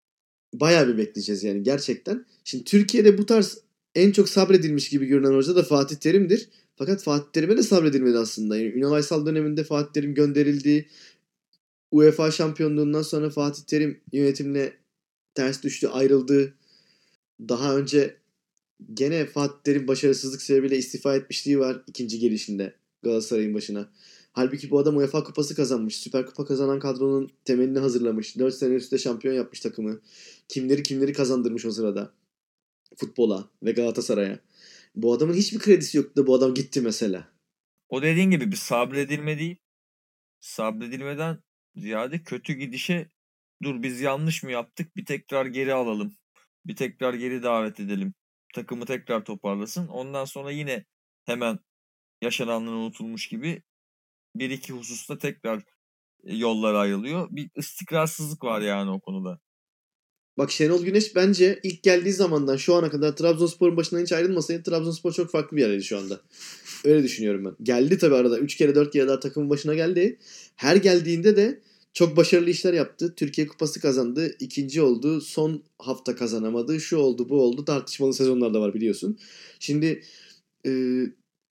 bayağı 0.55 0.89
bir 0.89 0.99
bekleyeceğiz 0.99 1.45
yani 1.45 1.63
gerçekten. 1.63 2.27
Şimdi 2.45 2.65
Türkiye'de 2.65 3.19
bu 3.19 3.27
tarz 3.27 3.59
en 3.95 4.13
çok 4.13 4.29
sabredilmiş 4.29 4.89
gibi 4.89 5.07
görünen 5.07 5.35
hoca 5.37 5.57
da 5.57 5.63
Fatih 5.63 5.97
Terim'dir. 5.97 6.49
Fakat 6.77 7.03
Fatih 7.03 7.33
Terim'e 7.33 7.57
de 7.57 7.63
sabredilmedi 7.63 8.19
aslında. 8.19 8.57
Yani 8.57 8.73
Ünal 8.73 8.93
Aysal 8.93 9.27
döneminde 9.27 9.65
Fatih 9.65 9.93
Terim 9.93 10.15
gönderildi. 10.15 10.89
UEFA 11.95 12.31
şampiyonluğundan 12.31 13.03
sonra 13.03 13.31
Fatih 13.31 13.63
Terim 13.63 14.01
yönetimle 14.13 14.77
ters 15.35 15.63
düştü, 15.63 15.89
ayrıldı. 15.89 16.55
daha 17.41 17.77
önce 17.77 18.17
gene 18.95 19.27
Fatih 19.27 19.63
Terim 19.65 19.89
başarısızlık 19.89 20.43
sebebiyle 20.43 20.79
istifa 20.79 21.17
etmişliği 21.17 21.59
var 21.59 21.83
ikinci 21.87 22.19
gelişinde 22.19 22.75
Galatasaray'ın 23.03 23.55
başına. 23.55 23.93
Halbuki 24.33 24.71
bu 24.71 24.79
adam 24.79 24.97
UEFA 24.97 25.25
kupası 25.25 25.57
kazanmış. 25.57 25.97
Süper 25.97 26.27
kupa 26.27 26.45
kazanan 26.45 26.79
kadronun 26.79 27.31
temelini 27.45 27.79
hazırlamış. 27.79 28.39
4 28.39 28.55
sene 28.55 28.75
üstte 28.75 28.99
şampiyon 28.99 29.35
yapmış 29.35 29.61
takımı. 29.61 30.01
Kimleri 30.49 30.83
kimleri 30.83 31.13
kazandırmış 31.13 31.65
o 31.65 31.71
sırada. 31.71 32.15
Futbola 32.97 33.51
ve 33.63 33.73
Galatasaray'a. 33.73 34.41
Bu 34.95 35.13
adamın 35.13 35.35
hiçbir 35.35 35.59
kredisi 35.59 35.97
yoktu 35.97 36.23
da 36.23 36.27
bu 36.27 36.35
adam 36.35 36.55
gitti 36.55 36.81
mesela. 36.81 37.29
O 37.89 38.03
dediğin 38.03 38.31
gibi 38.31 38.53
bir 38.53 38.57
sabredilme 38.57 39.39
değil. 39.39 39.57
Sabredilmeden 40.41 41.39
ziyade 41.77 42.23
kötü 42.23 42.53
gidişe 42.53 43.09
dur 43.63 43.83
biz 43.83 44.01
yanlış 44.01 44.43
mı 44.43 44.51
yaptık 44.53 44.97
bir 44.97 45.05
tekrar 45.05 45.47
geri 45.47 45.75
alalım. 45.75 46.17
Bir 46.67 46.77
tekrar 46.77 47.15
geri 47.15 47.43
davet 47.43 47.81
edelim. 47.81 48.15
Takımı 48.55 48.87
tekrar 48.87 49.25
toparlasın. 49.25 49.89
Ondan 49.89 50.25
sonra 50.25 50.51
yine 50.51 50.85
hemen 51.27 51.59
yaşananlar 52.23 52.73
unutulmuş 52.73 53.29
gibi 53.29 53.63
bir 54.37 54.51
iki 54.51 54.73
hususta 54.73 55.19
tekrar 55.19 55.63
e, 56.25 56.37
yollar 56.37 56.75
ayrılıyor. 56.75 57.29
Bir 57.31 57.51
istikrarsızlık 57.57 58.45
var 58.45 58.61
yani 58.61 58.91
o 58.91 59.01
konuda. 59.01 59.41
Bak 60.39 60.51
Şenol 60.51 60.85
Güneş 60.85 61.17
bence 61.17 61.61
ilk 61.63 61.83
geldiği 61.83 62.13
zamandan 62.13 62.57
şu 62.57 62.75
ana 62.75 62.91
kadar 62.91 63.17
Trabzonspor'un 63.17 63.77
başından 63.77 64.03
hiç 64.03 64.13
ayrılmasaydı 64.13 64.63
Trabzonspor 64.63 65.13
çok 65.13 65.31
farklı 65.31 65.57
bir 65.57 65.63
yerdeydi 65.63 65.85
şu 65.85 65.99
anda. 65.99 66.21
Öyle 66.85 67.03
düşünüyorum 67.03 67.45
ben. 67.45 67.57
Geldi 67.63 67.99
tabii 67.99 68.15
arada. 68.15 68.39
3 68.39 68.57
kere 68.57 68.75
4 68.75 68.93
kere 68.93 69.09
daha 69.09 69.21
takımın 69.21 69.51
başına 69.51 69.75
geldi. 69.75 70.19
Her 70.57 70.77
geldiğinde 70.77 71.37
de 71.37 71.61
çok 71.93 72.17
başarılı 72.17 72.51
işler 72.51 72.73
yaptı. 72.73 73.15
Türkiye 73.17 73.47
Kupası 73.47 73.81
kazandı. 73.81 74.37
ikinci 74.41 74.83
oldu. 74.83 75.21
Son 75.21 75.63
hafta 75.79 76.17
kazanamadı. 76.17 76.81
Şu 76.81 76.97
oldu 76.97 77.29
bu 77.29 77.43
oldu. 77.43 77.65
Tartışmalı 77.65 78.15
sezonlar 78.15 78.55
da 78.55 78.61
var 78.61 78.75
biliyorsun. 78.75 79.19
Şimdi 79.61 80.03
e, 80.67 81.03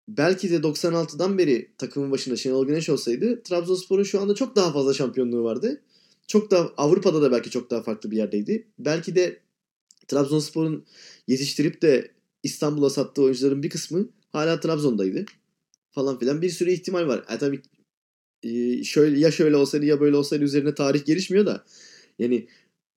belki 0.09 0.51
de 0.51 0.57
96'dan 0.57 1.39
beri 1.39 1.71
takımın 1.79 2.11
başında 2.11 2.37
Şenol 2.37 2.67
Güneş 2.67 2.89
olsaydı 2.89 3.43
Trabzonspor'un 3.43 4.03
şu 4.03 4.21
anda 4.21 4.35
çok 4.35 4.57
daha 4.57 4.73
fazla 4.73 4.95
şampiyonluğu 4.95 5.45
vardı. 5.45 5.83
Çok 6.27 6.51
daha 6.51 6.73
Avrupa'da 6.77 7.23
da 7.23 7.33
belki 7.33 7.51
çok 7.51 7.71
daha 7.71 7.83
farklı 7.83 8.11
bir 8.11 8.17
yerdeydi. 8.17 8.69
Belki 8.79 9.17
de 9.17 9.41
Trabzonspor'un 10.09 10.87
yetiştirip 11.29 11.83
de 11.83 12.11
İstanbul'a 12.43 12.91
sattığı 12.91 13.23
oyuncuların 13.23 13.63
bir 13.63 13.71
kısmı 13.71 14.09
hala 14.33 14.61
Trabzon'daydı. 14.61 15.25
Falan 15.91 16.19
filan 16.19 16.43
bir 16.43 16.51
sürü 16.51 16.71
ihtimal 16.71 17.09
var. 17.09 17.25
E 17.31 17.39
tabii 17.39 17.63
e, 18.43 18.85
şöyle 18.85 19.19
ya 19.19 19.31
şöyle 19.31 19.57
olsaydı 19.57 19.87
ya 19.87 20.01
böyle 20.01 20.17
olsaydı 20.17 20.45
üzerine 20.45 20.75
tarih 20.75 21.05
gelişmiyor 21.05 21.47
da 21.47 21.65
yani 22.19 22.49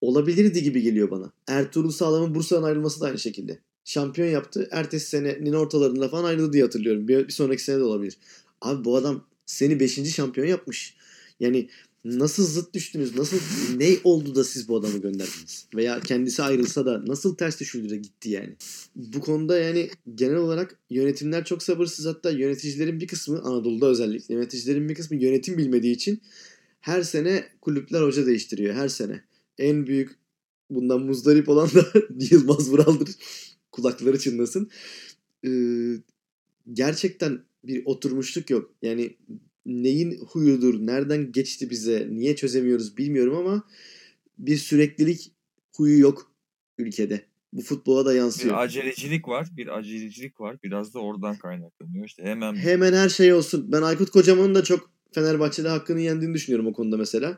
olabilirdi 0.02 0.64
gibi 0.64 0.82
geliyor 0.82 1.12
bana. 1.12 1.32
Ertuğrul 1.48 1.92
Sağlam'ın 1.92 2.36
Bursa'dan 2.36 2.64
ayrılması 2.64 3.02
da 3.02 3.06
aynı 3.06 3.20
şekilde. 3.20 3.60
Şampiyon 3.86 4.28
yaptı. 4.28 4.68
Ertesi 4.72 5.08
senenin 5.10 5.54
ortalarında 5.54 6.10
falan 6.10 6.24
ayrıldı 6.24 6.54
diye 6.54 6.64
hatırlıyorum. 6.64 7.08
Bir, 7.08 7.28
bir 7.28 7.34
sonraki 7.34 7.64
sene 7.64 7.80
de 7.80 7.84
olabilir. 7.84 8.18
Abi 8.62 8.86
bu 8.86 8.98
adam 8.98 9.28
seni 9.46 9.80
5. 9.80 10.14
şampiyon 10.14 10.48
yapmış. 10.48 10.96
Yani 11.40 11.70
nasıl 12.06 12.46
zıt 12.46 12.74
düştünüz? 12.74 13.16
Nasıl 13.16 13.38
ne 13.78 13.98
oldu 14.04 14.36
da 14.36 14.44
siz 14.44 14.68
bu 14.68 14.78
adamı 14.78 14.98
gönderdiniz? 14.98 15.68
Veya 15.76 16.00
kendisi 16.00 16.44
ayrılsa 16.44 16.86
da 16.86 17.06
nasıl 17.06 17.36
ters 17.36 17.60
düşürdü 17.60 17.90
de 17.90 17.98
gitti 17.98 18.30
yani? 18.30 18.56
Bu 18.96 19.20
konuda 19.20 19.60
yani 19.60 19.90
genel 20.16 20.36
olarak 20.36 20.80
yönetimler 20.90 21.46
çok 21.46 21.64
sabırsız. 21.64 22.06
Hatta 22.06 22.32
yöneticilerin 22.32 23.00
bir 23.00 23.08
kısmı 23.08 23.42
Anadolu'da 23.42 23.86
özellikle 23.86 24.34
yöneticilerin 24.34 24.90
bir 24.90 24.96
kısmı 24.96 25.18
yönetim 25.18 25.58
bilmediği 25.58 25.94
için 25.94 26.22
her 26.82 27.04
sene 27.04 27.46
kulüpler 27.62 28.02
hoca 28.02 28.26
değiştiriyor. 28.26 28.76
Her 28.76 28.88
sene. 28.88 29.24
En 29.58 29.88
büyük 29.88 30.20
bundan 30.70 31.02
muzdarip 31.02 31.50
olan 31.50 31.70
da 31.74 31.86
Yılmaz 32.32 32.72
Vural'dır. 32.72 33.10
Kulakları 33.72 34.20
çınlasın. 34.20 34.70
Ee, 35.46 35.50
gerçekten 36.74 37.44
bir 37.64 37.86
oturmuşluk 37.86 38.50
yok. 38.50 38.74
Yani 38.82 39.16
neyin 39.70 40.20
huyudur, 40.20 40.88
nereden 40.88 41.32
geçti 41.32 41.70
bize, 41.70 42.08
niye 42.12 42.36
çözemiyoruz 42.36 42.98
bilmiyorum 42.98 43.38
ama 43.38 43.64
bir 44.38 44.58
süreklilik 44.58 45.32
huyu 45.76 46.00
yok 46.00 46.32
ülkede. 46.78 47.26
Bu 47.54 47.62
futbola 47.62 48.06
da 48.06 48.14
yansıyor. 48.14 48.56
Bir 48.56 48.62
acelecilik 48.62 49.28
var, 49.28 49.48
bir 49.58 49.78
acelecilik 49.78 50.40
var. 50.40 50.58
Biraz 50.64 50.94
da 50.94 51.00
oradan 51.00 51.38
kaynaklanıyor. 51.38 52.06
İşte 52.06 52.24
hemen 52.24 52.56
Hemen 52.56 52.94
her 52.94 53.10
şey 53.10 53.34
olsun. 53.34 53.72
Ben 53.72 53.82
Aykut 53.82 54.10
Kocaman'ın 54.10 54.56
da 54.56 54.64
çok 54.64 54.92
Fenerbahçe'de 55.12 55.70
hakkını 55.70 56.02
yendiğini 56.02 56.34
düşünüyorum 56.34 56.68
o 56.68 56.74
konuda 56.74 56.98
mesela. 56.98 57.38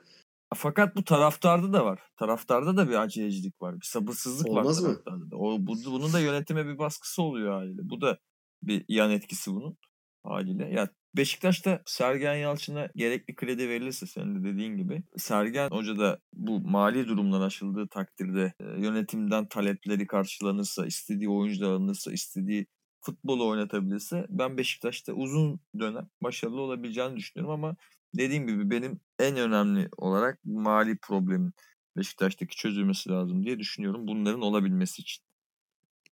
Fakat 0.55 0.95
bu 0.95 1.03
taraftarda 1.03 1.73
da 1.73 1.85
var. 1.85 1.99
Taraftarda 2.19 2.77
da 2.77 2.89
bir 2.89 2.95
acelecilik 2.95 3.61
var. 3.61 3.75
Bir 3.81 3.85
sabırsızlık 3.85 4.47
Olmaz 4.47 4.83
var 4.83 4.89
mı? 4.89 4.93
taraftarda 4.93 5.31
da. 5.31 5.37
O, 5.37 5.57
bu, 5.59 5.75
bunun 5.85 6.13
da 6.13 6.19
yönetime 6.19 6.65
bir 6.65 6.77
baskısı 6.77 7.21
oluyor 7.21 7.51
haliyle. 7.51 7.81
Bu 7.83 8.01
da 8.01 8.17
bir 8.63 8.85
yan 8.89 9.11
etkisi 9.11 9.51
bunun 9.51 9.77
haliyle. 10.23 10.69
Ya 10.73 10.89
Beşiktaş'ta 11.15 11.81
Sergen 11.85 12.35
Yalçın'a 12.35 12.89
gerekli 12.95 13.35
kredi 13.35 13.69
verilirse 13.69 14.05
senin 14.05 14.35
de 14.35 14.53
dediğin 14.53 14.77
gibi 14.77 15.03
Sergen 15.17 15.69
Hoca 15.69 15.99
da 15.99 16.19
bu 16.33 16.59
mali 16.59 17.07
durumlar 17.07 17.41
aşıldığı 17.41 17.87
takdirde 17.87 18.53
e, 18.59 18.63
yönetimden 18.63 19.47
talepleri 19.47 20.07
karşılanırsa, 20.07 20.85
istediği 20.85 21.29
oyuncular 21.29 21.71
alınırsa, 21.71 22.11
istediği 22.11 22.67
futbolu 23.01 23.47
oynatabilirse 23.47 24.25
ben 24.29 24.57
Beşiktaş'ta 24.57 25.13
uzun 25.13 25.59
dönem 25.79 26.09
başarılı 26.23 26.61
olabileceğini 26.61 27.17
düşünüyorum 27.17 27.53
ama 27.53 27.75
dediğim 28.17 28.47
gibi 28.47 28.69
benim 28.69 28.99
en 29.19 29.37
önemli 29.37 29.89
olarak 29.97 30.39
mali 30.45 30.97
problemin 30.97 31.51
Beşiktaş'taki 31.97 32.55
çözülmesi 32.55 33.09
lazım 33.09 33.45
diye 33.45 33.59
düşünüyorum 33.59 34.07
bunların 34.07 34.41
olabilmesi 34.41 35.01
için. 35.01 35.23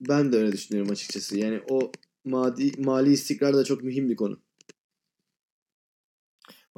Ben 0.01 0.33
de 0.33 0.37
öyle 0.37 0.53
düşünüyorum 0.53 0.93
açıkçası. 0.93 1.39
Yani 1.39 1.61
o 1.71 1.93
mali, 2.25 2.73
mali 2.79 3.13
istikrar 3.13 3.55
da 3.55 3.65
çok 3.65 3.83
mühim 3.83 4.09
bir 4.09 4.17
konu. 4.17 4.41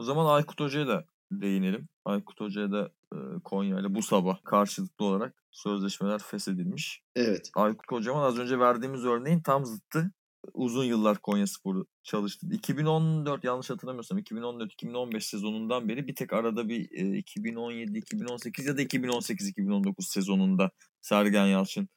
O 0.01 0.03
zaman 0.03 0.27
Aykut 0.27 0.61
Hoca'ya 0.61 0.89
da 0.89 1.05
değinelim. 1.33 1.89
Aykut 2.05 2.41
Hoca'ya 2.41 2.73
da 2.73 2.91
e, 3.13 3.17
Konya 3.45 3.81
ile 3.81 3.95
bu 3.95 4.03
sabah 4.03 4.45
karşılıklı 4.45 5.05
olarak 5.05 5.35
sözleşmeler 5.51 6.19
feshedilmiş. 6.19 7.03
Evet. 7.17 7.51
Aykut 7.55 7.93
Hocam'ın 7.93 8.23
az 8.23 8.39
önce 8.39 8.59
verdiğimiz 8.59 9.05
örneğin 9.05 9.41
tam 9.41 9.67
zıttı. 9.67 10.13
Uzun 10.55 10.85
yıllar 10.85 11.19
Konya 11.19 11.47
Spor'u 11.47 11.87
çalıştı. 12.03 12.47
2014 12.53 13.45
yanlış 13.45 13.71
hatırlamıyorsam 13.71 14.19
2014-2015 14.19 15.21
sezonundan 15.21 15.89
beri 15.89 16.09
bir 16.09 16.15
tek 16.15 16.33
arada 16.33 16.69
bir 16.69 16.91
e, 16.91 17.21
2017-2018 17.21 18.69
ya 18.69 18.77
da 18.77 18.83
2018-2019 18.83 19.95
sezonunda 19.99 20.71
Sergen 21.01 21.47
Yalçın 21.47 21.89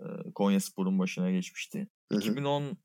e, 0.00 0.04
Konya 0.34 0.60
Spor'un 0.60 0.98
başına 0.98 1.30
geçmişti. 1.30 1.88
Hı 2.12 2.16
hı. 2.16 2.20
2010 2.20 2.76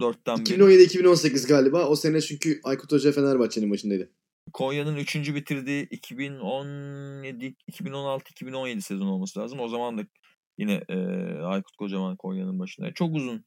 4'ten 0.00 0.36
2017-2018 0.36 1.48
galiba. 1.48 1.88
O 1.88 1.96
sene 1.96 2.20
çünkü 2.20 2.60
Aykut 2.64 2.92
Hoca 2.92 3.12
Fenerbahçe'nin 3.12 3.70
başındaydı. 3.70 4.10
Konya'nın 4.52 4.96
3. 4.96 5.16
bitirdiği 5.16 5.86
2017-2016-2017 5.86 8.80
sezon 8.80 9.06
olması 9.06 9.40
lazım. 9.40 9.60
O 9.60 9.68
zaman 9.68 9.98
da 9.98 10.06
yine 10.58 10.84
e, 10.88 10.96
Aykut 11.42 11.76
Kocaman 11.76 12.16
Konya'nın 12.16 12.58
başında. 12.58 12.94
Çok 12.94 13.16
uzun 13.16 13.44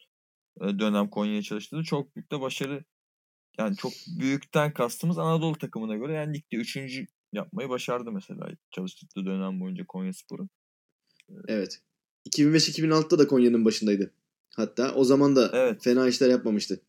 e, 0.61 0.79
dönem 0.79 1.09
Konya'ya 1.09 1.41
çalıştığını 1.41 1.83
çok 1.83 2.15
büyük 2.15 2.31
de 2.31 2.41
başarı 2.41 2.83
yani 3.57 3.75
çok 3.75 3.91
büyükten 4.19 4.73
kastımız 4.73 5.17
Anadolu 5.17 5.57
takımına 5.57 5.95
göre 5.95 6.13
yani 6.13 6.37
ligde 6.37 6.55
3. 6.55 6.77
yapmayı 7.33 7.69
başardı 7.69 8.11
mesela 8.11 8.49
çalıştığı 8.71 9.25
dönem 9.25 9.59
boyunca 9.59 9.85
Konya 9.87 10.13
Spor'un. 10.13 10.49
Evet. 11.47 11.81
2005-2006'da 12.29 13.19
da 13.19 13.27
Konya'nın 13.27 13.65
başındaydı. 13.65 14.13
Hatta 14.59 14.93
o 14.95 15.03
zaman 15.03 15.35
da 15.35 15.51
Evet. 15.53 15.83
fena 15.83 16.07
işler 16.07 16.29
yapmamıştı. 16.29 16.81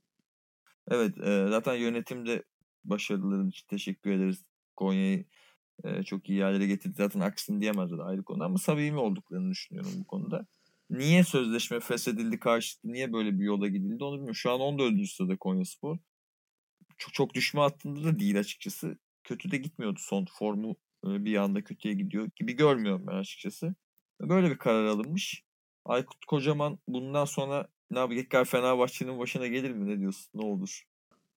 Evet 0.89 1.19
e, 1.19 1.47
zaten 1.51 1.75
yönetimde 1.75 2.43
başarıların 2.85 3.49
için 3.49 3.67
teşekkür 3.67 4.11
ederiz. 4.11 4.45
Konya'yı 4.77 5.25
e, 5.85 6.03
çok 6.03 6.29
iyi 6.29 6.39
yerlere 6.39 6.67
getirdi. 6.67 6.95
Zaten 6.97 7.21
aksini 7.21 7.61
diyemezler 7.61 7.99
ayrı 7.99 8.23
konu 8.23 8.45
ama 8.45 8.59
samimi 8.59 8.99
olduklarını 8.99 9.51
düşünüyorum 9.51 9.93
bu 10.01 10.07
konuda. 10.07 10.47
Niye 10.91 11.25
sözleşme 11.25 11.81
feshedildi 11.81 12.39
karşılıklı, 12.39 12.93
niye 12.93 13.13
böyle 13.13 13.39
bir 13.39 13.45
yola 13.45 13.69
gidildi 13.69 14.05
onu 14.05 14.15
bilmiyorum. 14.15 14.35
Şu 14.35 14.51
an 14.51 14.61
14. 14.61 15.07
sırada 15.07 15.37
Konya 15.37 15.65
Spor. 15.65 15.99
Çok, 16.99 17.15
çok 17.15 17.35
düşme 17.35 17.61
hattında 17.61 18.05
da 18.05 18.19
değil 18.19 18.41
açıkçası. 18.41 18.99
Kötü 19.25 19.51
de 19.51 19.57
gitmiyordu 19.57 19.99
son 20.03 20.27
formu 20.39 20.77
e, 21.07 21.25
bir 21.25 21.37
anda 21.37 21.65
kötüye 21.65 21.95
gidiyor 21.95 22.31
gibi 22.37 22.53
görmüyorum 22.53 23.07
ben 23.07 23.15
açıkçası. 23.15 23.75
Böyle 24.21 24.51
bir 24.51 24.59
karar 24.59 24.87
alınmış. 24.87 25.50
Aykut 25.85 26.25
Kocaman 26.25 26.79
bundan 26.89 27.25
sonra 27.25 27.69
ne 27.91 27.99
yapacak? 27.99 28.47
Fenerbahçe'nin 28.47 29.19
başına 29.19 29.47
gelir 29.47 29.71
mi? 29.71 29.89
Ne 29.89 30.01
diyorsun? 30.01 30.31
Ne 30.35 30.45
olur? 30.45 30.87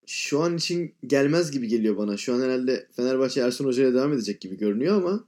Şu 0.07 0.41
an 0.41 0.57
için 0.57 0.95
gelmez 1.07 1.51
gibi 1.51 1.67
geliyor 1.67 1.97
bana. 1.97 2.17
Şu 2.17 2.33
an 2.33 2.41
herhalde 2.41 2.87
Fenerbahçe 2.95 3.41
Ersun 3.41 3.65
Hoca 3.65 3.83
ile 3.83 3.93
devam 3.93 4.13
edecek 4.13 4.41
gibi 4.41 4.57
görünüyor 4.57 4.97
ama 4.97 5.27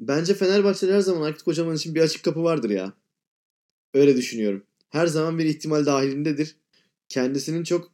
bence 0.00 0.34
Fenerbahçe'de 0.34 0.94
her 0.94 1.00
zaman 1.00 1.22
Aykut 1.22 1.42
Kocaman 1.42 1.76
için 1.76 1.94
bir 1.94 2.00
açık 2.00 2.24
kapı 2.24 2.42
vardır 2.42 2.70
ya. 2.70 2.92
Öyle 3.94 4.16
düşünüyorum. 4.16 4.62
Her 4.90 5.06
zaman 5.06 5.38
bir 5.38 5.44
ihtimal 5.44 5.86
dahilindedir. 5.86 6.56
Kendisinin 7.08 7.64
çok 7.64 7.92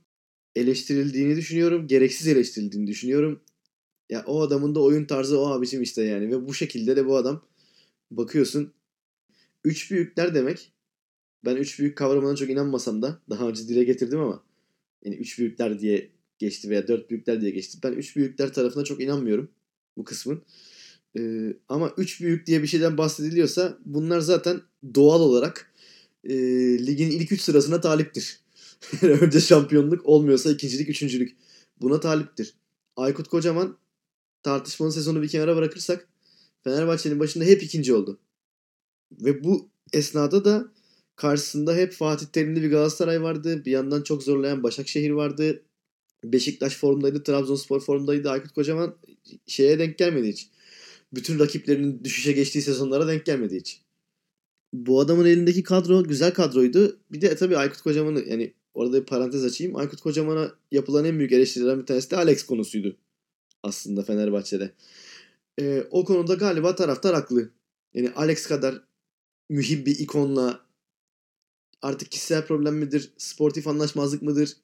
eleştirildiğini 0.57 1.37
düşünüyorum. 1.37 1.87
Gereksiz 1.87 2.27
eleştirildiğini 2.27 2.87
düşünüyorum. 2.87 3.41
Ya 4.11 4.25
o 4.27 4.43
adamın 4.43 4.75
da 4.75 4.81
oyun 4.81 5.05
tarzı 5.05 5.41
o 5.41 5.47
abicim 5.47 5.83
işte 5.83 6.03
yani. 6.03 6.31
Ve 6.31 6.49
bu 6.49 6.55
şekilde 6.55 6.97
de 6.97 7.07
bu 7.07 7.17
adam 7.17 7.43
bakıyorsun. 8.11 8.73
Üç 9.65 9.91
büyükler 9.91 10.35
demek 10.35 10.73
Ben 11.45 11.57
üç 11.57 11.79
büyük 11.79 11.99
kavramına 11.99 12.37
çok 12.37 12.51
inanmasam 12.51 13.03
da 13.03 13.23
daha 13.31 13.49
önce 13.49 13.69
dile 13.69 13.85
getirdim 13.85 14.21
ama 14.21 14.45
yani 15.05 15.17
üç 15.17 15.39
büyükler 15.39 15.81
diye 15.81 16.11
geçti 16.39 16.71
veya 16.71 16.89
dört 16.89 17.11
büyükler 17.11 17.41
diye 17.41 17.51
geçti. 17.51 17.79
Ben 17.83 17.93
üç 17.93 18.17
büyükler 18.17 18.53
tarafına 18.53 18.85
çok 18.85 19.03
inanmıyorum 19.03 19.51
bu 19.97 20.05
kısmın. 20.05 20.43
Ee, 21.19 21.57
ama 21.69 21.95
üç 21.97 22.21
büyük 22.21 22.47
diye 22.47 22.63
bir 22.63 22.67
şeyden 22.67 22.99
bahsediliyorsa 22.99 23.79
bunlar 23.85 24.21
zaten 24.21 24.61
doğal 24.95 25.21
olarak 25.21 25.73
e, 26.25 26.37
ligin 26.87 27.11
ilk 27.11 27.33
üç 27.33 27.41
sırasına 27.41 27.81
taliptir. 27.81 28.41
Önce 29.03 29.41
şampiyonluk 29.41 30.07
olmuyorsa 30.07 30.51
ikincilik, 30.51 30.89
üçüncülük. 30.89 31.37
Buna 31.81 32.01
taliptir. 32.01 32.55
Aykut 32.97 33.29
Kocaman 33.29 33.79
tartışmalı 34.43 34.93
sezonu 34.93 35.23
bir 35.23 35.29
kenara 35.29 35.57
bırakırsak 35.57 36.09
Fenerbahçe'nin 36.65 37.21
başında 37.21 37.45
hep 37.45 37.63
ikinci 37.63 37.95
oldu. 37.95 38.19
Ve 39.13 39.45
bu 39.45 39.69
esnada 39.93 40.45
da 40.45 40.69
karşısında 41.17 41.77
hep 41.77 41.93
Fatih 41.93 42.27
Terimli 42.27 42.63
bir 42.63 42.71
Galatasaray 42.71 43.23
vardı. 43.23 43.65
Bir 43.65 43.71
yandan 43.71 44.03
çok 44.03 44.23
zorlayan 44.23 44.63
Başakşehir 44.63 45.11
vardı. 45.11 45.63
Beşiktaş 46.25 46.77
formdaydı, 46.77 47.23
Trabzonspor 47.23 47.81
formdaydı. 47.81 48.31
Aykut 48.31 48.53
Kocaman 48.53 48.95
şeye 49.47 49.79
denk 49.79 49.99
gelmedi 49.99 50.29
hiç. 50.29 50.49
Bütün 51.15 51.39
rakiplerinin 51.39 52.05
düşüşe 52.05 52.33
geçtiği 52.33 52.63
sezonlara 52.63 53.09
denk 53.09 53.27
gelmedi 53.27 53.57
hiç. 53.57 53.83
Bu 54.73 55.01
adamın 55.01 55.27
elindeki 55.27 55.63
kadro 55.63 56.05
güzel 56.05 56.35
kadroydu. 56.35 56.99
Bir 57.13 57.21
de 57.21 57.37
tabii 57.37 57.57
Aykut 57.57 57.81
Kocaman'ı 57.81 58.25
yani 58.29 58.55
orada 58.75 59.01
bir 59.01 59.07
parantez 59.07 59.45
açayım. 59.45 59.77
Aykut 59.77 60.01
Kocaman'a 60.01 60.53
yapılan 60.73 61.05
en 61.05 61.19
büyük 61.19 61.33
eleştirilerden 61.33 61.81
bir 61.81 61.87
tanesi 61.87 62.11
de 62.11 62.17
Alex 62.17 62.47
konusuydu. 62.47 62.97
Aslında 63.63 64.03
Fenerbahçe'de. 64.03 64.73
Ee, 65.61 65.85
o 65.91 66.05
konuda 66.05 66.35
galiba 66.35 66.75
taraftar 66.75 67.15
haklı. 67.15 67.51
Yani 67.95 68.11
Alex 68.17 68.47
kadar 68.47 68.88
mühim 69.49 69.87
bir 69.87 69.99
ikonla 69.99 70.67
artık 71.83 72.11
kişisel 72.11 72.47
problem 72.47 72.75
midir, 72.75 73.13
sportif 73.17 73.69
anlaşmazlık 73.69 74.23
mıdır 74.23 74.57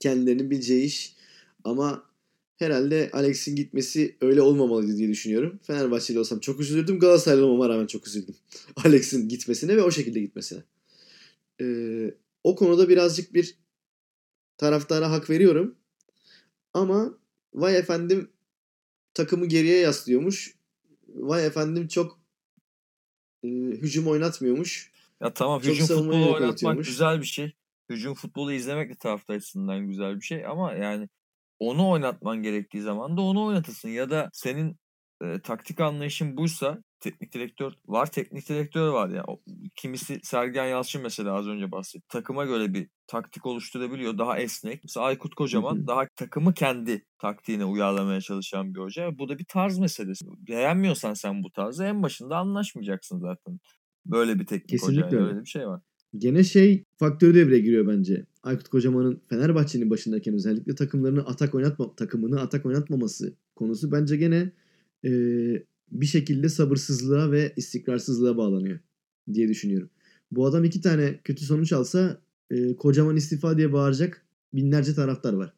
kendilerinin 0.00 0.50
bileceği 0.50 0.84
iş. 0.84 1.16
Ama 1.64 2.10
herhalde 2.56 3.10
Alex'in 3.12 3.56
gitmesi 3.56 4.16
öyle 4.20 4.42
olmamalıydı 4.42 4.96
diye 4.96 5.08
düşünüyorum. 5.08 5.60
Fenerbahçeli 5.62 6.18
olsam 6.18 6.40
çok 6.40 6.60
üzülürdüm. 6.60 6.98
Galatasaraylı 6.98 7.46
olmama 7.46 7.68
rağmen 7.68 7.86
çok 7.86 8.06
üzüldüm. 8.06 8.34
Alex'in 8.84 9.28
gitmesine 9.28 9.76
ve 9.76 9.82
o 9.82 9.90
şekilde 9.90 10.20
gitmesine. 10.20 10.62
Ee, 11.60 12.14
o 12.44 12.56
konuda 12.56 12.88
birazcık 12.88 13.34
bir 13.34 13.56
taraftara 14.58 15.10
hak 15.10 15.30
veriyorum. 15.30 15.74
Ama 16.74 17.18
vay 17.54 17.78
efendim 17.78 18.30
takımı 19.14 19.46
geriye 19.46 19.78
yaslıyormuş. 19.78 20.54
Vay 21.08 21.46
efendim 21.46 21.88
çok 21.88 22.21
e, 23.42 23.48
hücum 23.48 24.06
oynatmıyormuş. 24.06 24.92
Ya 25.20 25.34
tamam 25.34 25.60
Çok 25.60 25.74
hücum 25.74 25.86
futbolu 25.86 26.34
oynatmak 26.34 26.84
güzel 26.84 27.20
bir 27.20 27.26
şey. 27.26 27.52
Hücum 27.90 28.14
futbolu 28.14 28.52
izlemek 28.52 28.90
de 28.90 28.94
taraftar 28.94 29.34
açısından 29.34 29.86
güzel 29.86 30.16
bir 30.16 30.24
şey 30.24 30.46
ama 30.46 30.72
yani 30.72 31.08
onu 31.58 31.88
oynatman 31.90 32.42
gerektiği 32.42 32.82
zaman 32.82 33.16
da 33.16 33.20
onu 33.20 33.44
oynatırsın 33.44 33.88
ya 33.88 34.10
da 34.10 34.30
senin 34.32 34.76
e, 35.22 35.40
taktik 35.40 35.80
anlayışın 35.80 36.36
buysa 36.36 36.82
teknik 37.02 37.34
direktör 37.34 37.72
var 37.86 38.10
teknik 38.10 38.48
direktör 38.48 38.88
var 38.88 39.08
ya 39.08 39.24
O- 39.26 39.40
kimisi 39.76 40.20
Sergen 40.22 40.66
Yalçın 40.66 41.02
mesela 41.02 41.34
az 41.34 41.46
önce 41.48 41.72
bahsetti 41.72 42.06
takıma 42.08 42.44
göre 42.44 42.74
bir 42.74 42.88
taktik 43.06 43.46
oluşturabiliyor 43.46 44.18
daha 44.18 44.38
esnek 44.38 44.80
mesela 44.84 45.06
Aykut 45.06 45.34
Kocaman 45.34 45.76
Hı 45.76 45.82
hı. 45.82 45.86
daha 45.86 46.06
takımı 46.16 46.54
kendi 46.54 47.06
taktiğine 47.18 47.64
uyarlamaya 47.64 48.20
çalışan 48.20 48.74
bir 48.74 48.80
hoca 48.80 49.18
bu 49.18 49.28
da 49.28 49.38
bir 49.38 49.44
tarz 49.44 49.78
meselesi 49.78 50.24
beğenmiyorsan 50.48 51.14
sen 51.14 51.42
bu 51.42 51.50
tarzı 51.52 51.84
en 51.84 52.02
başında 52.02 52.36
anlaşmayacaksın 52.36 53.18
zaten 53.18 53.58
böyle 54.06 54.38
bir 54.38 54.46
teknik 54.46 54.70
Kesinlikle 54.70 55.02
hocayla 55.02 55.18
öyle. 55.18 55.30
öyle 55.32 55.40
bir 55.40 55.48
şey 55.48 55.66
var. 55.68 55.80
Gene 56.18 56.44
şey 56.44 56.84
faktörü 56.98 57.34
devreye 57.34 57.60
giriyor 57.60 57.86
bence. 57.86 58.26
Aykut 58.42 58.68
Kocaman'ın 58.68 59.22
Fenerbahçe'nin 59.28 59.90
başındayken 59.90 60.34
özellikle 60.34 60.74
takımlarını 60.74 61.26
atak 61.26 61.54
oynatma 61.54 61.94
takımını 61.94 62.40
atak 62.40 62.66
oynatmaması 62.66 63.34
konusu 63.56 63.92
bence 63.92 64.16
gene 64.16 64.52
e, 65.04 65.10
bir 65.92 66.06
şekilde 66.06 66.48
sabırsızlığa 66.48 67.30
ve 67.30 67.52
istikrarsızlığa 67.56 68.36
bağlanıyor 68.36 68.78
diye 69.32 69.48
düşünüyorum. 69.48 69.90
Bu 70.30 70.46
adam 70.46 70.64
iki 70.64 70.80
tane 70.80 71.20
kötü 71.24 71.44
sonuç 71.44 71.72
alsa 71.72 72.20
e, 72.50 72.76
Kocaman 72.76 73.16
istifa 73.16 73.58
diye 73.58 73.72
bağıracak 73.72 74.26
binlerce 74.54 74.94
taraftar 74.94 75.32
var. 75.32 75.52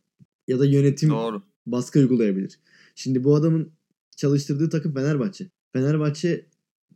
Ya 0.48 0.58
da 0.58 0.66
yönetim 0.66 1.10
Doğru. 1.10 1.42
baskı 1.66 1.98
uygulayabilir. 1.98 2.58
Şimdi 2.94 3.24
bu 3.24 3.34
adamın 3.34 3.72
çalıştırdığı 4.16 4.68
takım 4.68 4.94
Fenerbahçe. 4.94 5.50
Fenerbahçe 5.72 6.46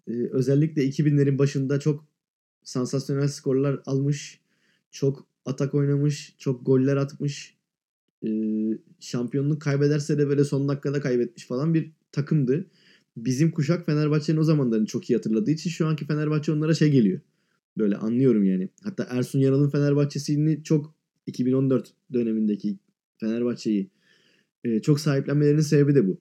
e, 0.06 0.12
özellikle 0.12 0.88
2000'lerin 0.88 1.38
başında 1.38 1.80
çok 1.80 2.04
sansasyonel 2.64 3.28
skorlar 3.28 3.80
almış. 3.86 4.40
Çok 4.90 5.26
atak 5.44 5.74
oynamış. 5.74 6.34
Çok 6.38 6.66
goller 6.66 6.96
atmış. 6.96 7.56
E, 8.26 8.30
şampiyonluk 9.00 9.62
kaybederse 9.62 10.18
de 10.18 10.28
böyle 10.28 10.44
son 10.44 10.68
dakikada 10.68 11.00
kaybetmiş 11.00 11.46
falan 11.46 11.74
bir 11.74 11.92
takımdı. 12.12 12.66
Bizim 13.24 13.50
kuşak 13.50 13.86
Fenerbahçe'nin 13.86 14.38
o 14.38 14.42
zamanlarını 14.42 14.86
çok 14.86 15.10
iyi 15.10 15.14
hatırladığı 15.14 15.50
için 15.50 15.70
şu 15.70 15.86
anki 15.86 16.06
Fenerbahçe 16.06 16.52
onlara 16.52 16.74
şey 16.74 16.90
geliyor. 16.90 17.20
Böyle 17.78 17.96
anlıyorum 17.96 18.44
yani. 18.44 18.68
Hatta 18.82 19.06
Ersun 19.10 19.38
Yanal'ın 19.38 19.70
Fenerbahçe'sini 19.70 20.62
çok 20.62 20.94
2014 21.26 21.92
dönemindeki 22.12 22.78
Fenerbahçe'yi 23.20 23.90
e, 24.64 24.82
çok 24.82 25.00
sahiplenmelerinin 25.00 25.60
sebebi 25.60 25.94
de 25.94 26.06
bu. 26.06 26.20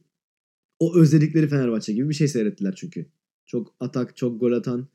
O 0.79 0.97
özledikleri 0.97 1.47
Fenerbahçe 1.47 1.93
gibi 1.93 2.09
bir 2.09 2.13
şey 2.13 2.27
seyrettiler 2.27 2.75
çünkü. 2.75 3.05
Çok 3.45 3.75
atak, 3.79 4.17
çok 4.17 4.39
gol 4.39 4.51
atan, 4.51 4.87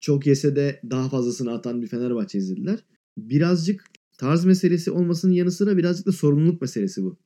çok 0.00 0.26
yese 0.26 0.56
de 0.56 0.80
daha 0.90 1.08
fazlasını 1.08 1.52
atan 1.52 1.82
bir 1.82 1.86
Fenerbahçe 1.86 2.38
izlediler. 2.38 2.84
Birazcık 3.16 3.84
tarz 4.18 4.44
meselesi 4.44 4.90
olmasının 4.90 5.32
yanı 5.32 5.50
sıra 5.50 5.76
birazcık 5.76 6.06
da 6.06 6.12
sorumluluk 6.12 6.60
meselesi 6.60 7.02
bu. 7.02 7.18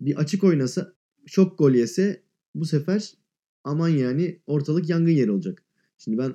Bir 0.00 0.16
açık 0.16 0.44
oynasa, 0.44 0.94
çok 1.26 1.58
gol 1.58 1.72
yese 1.72 2.22
bu 2.54 2.64
sefer 2.64 3.14
aman 3.64 3.88
yani 3.88 4.38
ortalık 4.46 4.88
yangın 4.88 5.12
yeri 5.12 5.30
olacak. 5.30 5.62
Şimdi 5.98 6.18
ben 6.18 6.34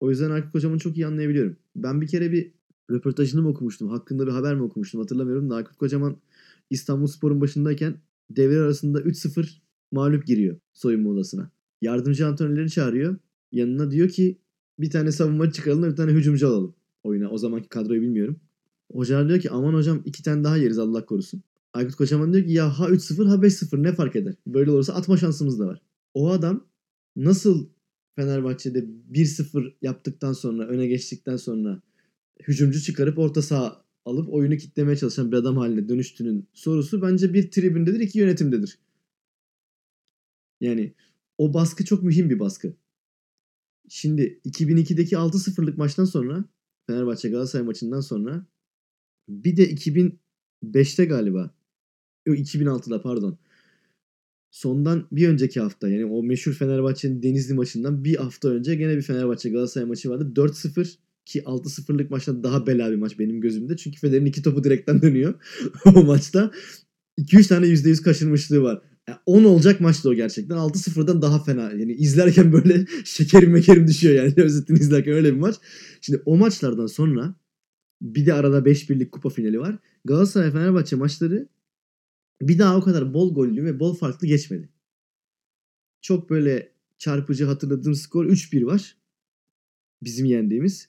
o 0.00 0.10
yüzden 0.10 0.30
Aykut 0.30 0.52
Kocaman'ı 0.52 0.78
çok 0.78 0.96
iyi 0.96 1.06
anlayabiliyorum. 1.06 1.56
Ben 1.76 2.00
bir 2.00 2.06
kere 2.06 2.32
bir 2.32 2.52
röportajını 2.90 3.42
mı 3.42 3.48
okumuştum, 3.48 3.88
hakkında 3.88 4.26
bir 4.26 4.32
haber 4.32 4.54
mi 4.54 4.62
okumuştum 4.62 5.00
hatırlamıyorum 5.00 5.50
da 5.50 5.54
Aykut 5.54 5.76
Kocaman 5.76 6.16
İstanbulspor'un 6.70 7.40
başındayken 7.40 8.00
devre 8.30 8.60
arasında 8.60 9.00
3-0 9.00 9.48
mağlup 9.92 10.26
giriyor 10.26 10.56
soyunma 10.72 11.10
odasına. 11.10 11.50
Yardımcı 11.82 12.26
antrenörleri 12.26 12.70
çağırıyor. 12.70 13.16
Yanına 13.52 13.90
diyor 13.90 14.08
ki 14.08 14.38
bir 14.78 14.90
tane 14.90 15.12
savunmacı 15.12 15.52
çıkaralım 15.52 15.90
bir 15.90 15.96
tane 15.96 16.12
hücumcu 16.12 16.48
alalım 16.48 16.74
oyuna. 17.02 17.30
O 17.30 17.38
zamanki 17.38 17.68
kadroyu 17.68 18.02
bilmiyorum. 18.02 18.40
Hocalar 18.92 19.28
diyor 19.28 19.40
ki 19.40 19.50
aman 19.50 19.74
hocam 19.74 20.02
iki 20.04 20.22
tane 20.22 20.44
daha 20.44 20.56
yeriz 20.56 20.78
Allah 20.78 21.06
korusun. 21.06 21.42
Aykut 21.72 21.94
Kocaman 21.94 22.32
diyor 22.32 22.46
ki 22.46 22.52
ya 22.52 22.78
ha 22.78 22.88
3-0 22.88 23.28
ha 23.28 23.34
5-0 23.34 23.82
ne 23.82 23.92
fark 23.92 24.16
eder? 24.16 24.34
Böyle 24.46 24.70
olursa 24.70 24.94
atma 24.94 25.16
şansımız 25.16 25.58
da 25.58 25.66
var. 25.66 25.82
O 26.14 26.30
adam 26.30 26.66
nasıl 27.16 27.68
Fenerbahçe'de 28.16 28.78
1-0 29.12 29.74
yaptıktan 29.82 30.32
sonra 30.32 30.66
öne 30.66 30.86
geçtikten 30.86 31.36
sonra 31.36 31.82
hücumcu 32.42 32.80
çıkarıp 32.80 33.18
orta 33.18 33.42
saha 33.42 33.84
alıp 34.04 34.28
oyunu 34.32 34.56
kitlemeye 34.56 34.96
çalışan 34.96 35.32
bir 35.32 35.36
adam 35.36 35.56
haline 35.56 35.88
dönüştüğünün 35.88 36.48
sorusu 36.52 37.02
bence 37.02 37.34
bir 37.34 37.50
tribündedir, 37.50 38.00
iki 38.00 38.18
yönetimdedir. 38.18 38.78
Yani 40.60 40.94
o 41.38 41.54
baskı 41.54 41.84
çok 41.84 42.02
mühim 42.02 42.30
bir 42.30 42.38
baskı. 42.38 42.76
Şimdi 43.88 44.40
2002'deki 44.44 45.16
6-0'lık 45.16 45.78
maçtan 45.78 46.04
sonra 46.04 46.44
Fenerbahçe 46.86 47.28
Galatasaray 47.28 47.66
maçından 47.66 48.00
sonra 48.00 48.46
bir 49.28 49.56
de 49.56 49.74
2005'te 49.74 51.04
galiba 51.04 51.54
yok 52.26 52.38
2006'da 52.38 53.02
pardon 53.02 53.38
sondan 54.50 55.06
bir 55.12 55.28
önceki 55.28 55.60
hafta 55.60 55.88
yani 55.88 56.04
o 56.04 56.22
meşhur 56.22 56.52
Fenerbahçe'nin 56.52 57.22
Denizli 57.22 57.54
maçından 57.54 58.04
bir 58.04 58.16
hafta 58.16 58.48
önce 58.48 58.74
gene 58.74 58.96
bir 58.96 59.02
Fenerbahçe 59.02 59.50
Galatasaray 59.50 59.88
maçı 59.88 60.10
vardı. 60.10 60.32
4-0 60.36 60.94
ki 61.24 61.40
6-0'lık 61.40 62.10
maçta 62.10 62.42
daha 62.42 62.66
bela 62.66 62.90
bir 62.90 62.96
maç 62.96 63.18
benim 63.18 63.40
gözümde. 63.40 63.76
Çünkü 63.76 64.00
Federer'in 64.00 64.26
iki 64.26 64.42
topu 64.42 64.64
direkten 64.64 65.02
dönüyor 65.02 65.34
o 65.84 66.04
maçta. 66.04 66.50
2-3 67.18 67.48
tane 67.48 67.66
%100 67.66 68.02
kaçırmışlığı 68.02 68.62
var. 68.62 68.82
Yani 69.08 69.18
10 69.26 69.44
olacak 69.44 69.80
maçtı 69.80 70.08
o 70.08 70.14
gerçekten. 70.14 70.56
6-0'dan 70.56 71.22
daha 71.22 71.44
fena. 71.44 71.62
Yani 71.62 71.92
izlerken 71.92 72.52
böyle 72.52 72.86
şekerim 73.04 73.50
mekerim 73.50 73.86
düşüyor 73.86 74.14
yani. 74.14 74.34
Özetini 74.36 74.78
izlerken 74.78 75.14
öyle 75.14 75.34
bir 75.34 75.38
maç. 75.38 75.54
Şimdi 76.00 76.22
o 76.26 76.36
maçlardan 76.36 76.86
sonra 76.86 77.34
bir 78.02 78.26
de 78.26 78.34
arada 78.34 78.58
5-1'lik 78.58 79.12
kupa 79.12 79.28
finali 79.28 79.60
var. 79.60 79.78
Galatasaray 80.04 80.50
Fenerbahçe 80.50 80.96
maçları 80.96 81.48
bir 82.42 82.58
daha 82.58 82.76
o 82.76 82.80
kadar 82.80 83.14
bol 83.14 83.34
gollü 83.34 83.64
ve 83.64 83.80
bol 83.80 83.94
farklı 83.94 84.26
geçmedi. 84.26 84.68
Çok 86.00 86.30
böyle 86.30 86.72
çarpıcı 86.98 87.44
hatırladığım 87.44 87.94
skor 87.94 88.26
3-1 88.26 88.66
var. 88.66 88.96
Bizim 90.02 90.26
yendiğimiz. 90.26 90.88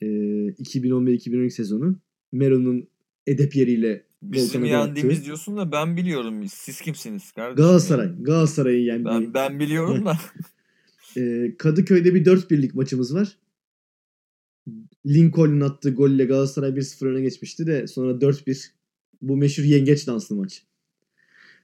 Ee, 0.00 0.06
2011-2012 0.06 1.50
sezonu. 1.50 1.96
Mero'nun 2.32 2.88
edep 3.26 3.56
yeriyle 3.56 4.06
Bizim 4.22 4.64
yendiğimiz 4.64 5.18
attı. 5.18 5.26
diyorsun 5.26 5.56
da 5.56 5.72
ben 5.72 5.96
biliyorum. 5.96 6.48
Siz 6.48 6.80
kimsiniz 6.80 7.32
kardeşim? 7.32 7.56
Galatasaray. 7.56 8.22
Galatasaray'ın 8.22 8.84
yendiği. 8.84 9.14
Ben, 9.14 9.34
ben 9.34 9.60
biliyorum 9.60 10.04
da. 10.04 10.18
Ee, 11.16 11.54
Kadıköy'de 11.58 12.14
bir 12.14 12.24
4-1'lik 12.24 12.74
maçımız 12.74 13.14
var. 13.14 13.38
Lincoln'un 15.06 15.60
attığı 15.60 15.90
golle 15.90 16.24
Galatasaray 16.24 16.70
1-0 16.70 17.06
öne 17.06 17.20
geçmişti 17.20 17.66
de 17.66 17.86
sonra 17.86 18.12
4-1 18.12 18.70
bu 19.22 19.36
meşhur 19.36 19.62
yengeç 19.62 20.06
danslı 20.06 20.36
maç. 20.36 20.62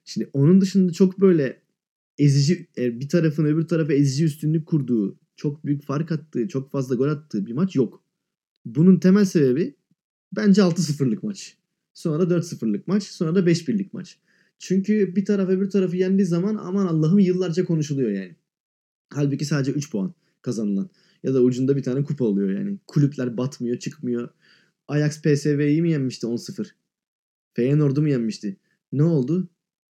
Şimdi 0.05 0.31
onun 0.33 0.61
dışında 0.61 0.93
çok 0.93 1.21
böyle 1.21 1.63
ezici 2.19 2.67
e, 2.79 3.01
bir 3.01 3.09
tarafın 3.09 3.45
öbür 3.45 3.69
tarafa 3.69 3.93
ezici 3.93 4.25
üstünlük 4.25 4.67
kurduğu, 4.67 5.19
çok 5.37 5.67
büyük 5.67 5.83
fark 5.83 6.13
attığı, 6.13 6.49
çok 6.49 6.71
fazla 6.71 6.95
gol 6.95 7.09
attığı 7.09 7.47
bir 7.47 7.53
maç 7.53 7.77
yok. 7.77 8.03
Bunun 8.65 8.99
temel 8.99 9.25
sebebi 9.25 9.75
bence 10.37 10.61
6-0'lık 10.61 11.23
maç. 11.23 11.57
Sonra 11.95 12.31
da 12.31 12.35
4-0'lık 12.35 12.89
maç, 12.89 13.03
sonra 13.03 13.35
da 13.35 13.41
5-1'lik 13.41 13.95
maç. 13.95 14.19
Çünkü 14.59 15.17
bir 15.17 15.25
taraf 15.25 15.49
öbür 15.49 15.71
tarafı 15.71 15.97
yendiği 15.97 16.27
zaman 16.27 16.57
aman 16.57 16.87
Allah'ım 16.87 17.19
yıllarca 17.19 17.65
konuşuluyor 17.65 18.11
yani. 18.11 18.37
Halbuki 19.11 19.45
sadece 19.45 19.73
3 19.73 19.91
puan 19.91 20.15
kazanılan. 20.43 20.91
Ya 21.23 21.35
da 21.35 21.43
ucunda 21.43 21.77
bir 21.77 21.83
tane 21.83 22.05
kupa 22.05 22.25
oluyor 22.25 22.51
yani. 22.59 22.79
Kulüpler 22.87 23.37
batmıyor, 23.37 23.79
çıkmıyor. 23.79 24.29
Ajax 24.89 25.23
PSV'yi 25.23 25.83
mi 25.83 25.91
yenmişti 25.91 26.27
10-0? 26.27 26.67
Feyenoord'u 27.59 28.03
mu 28.03 28.09
yenmişti? 28.09 28.57
Ne 28.93 29.03
oldu? 29.03 29.49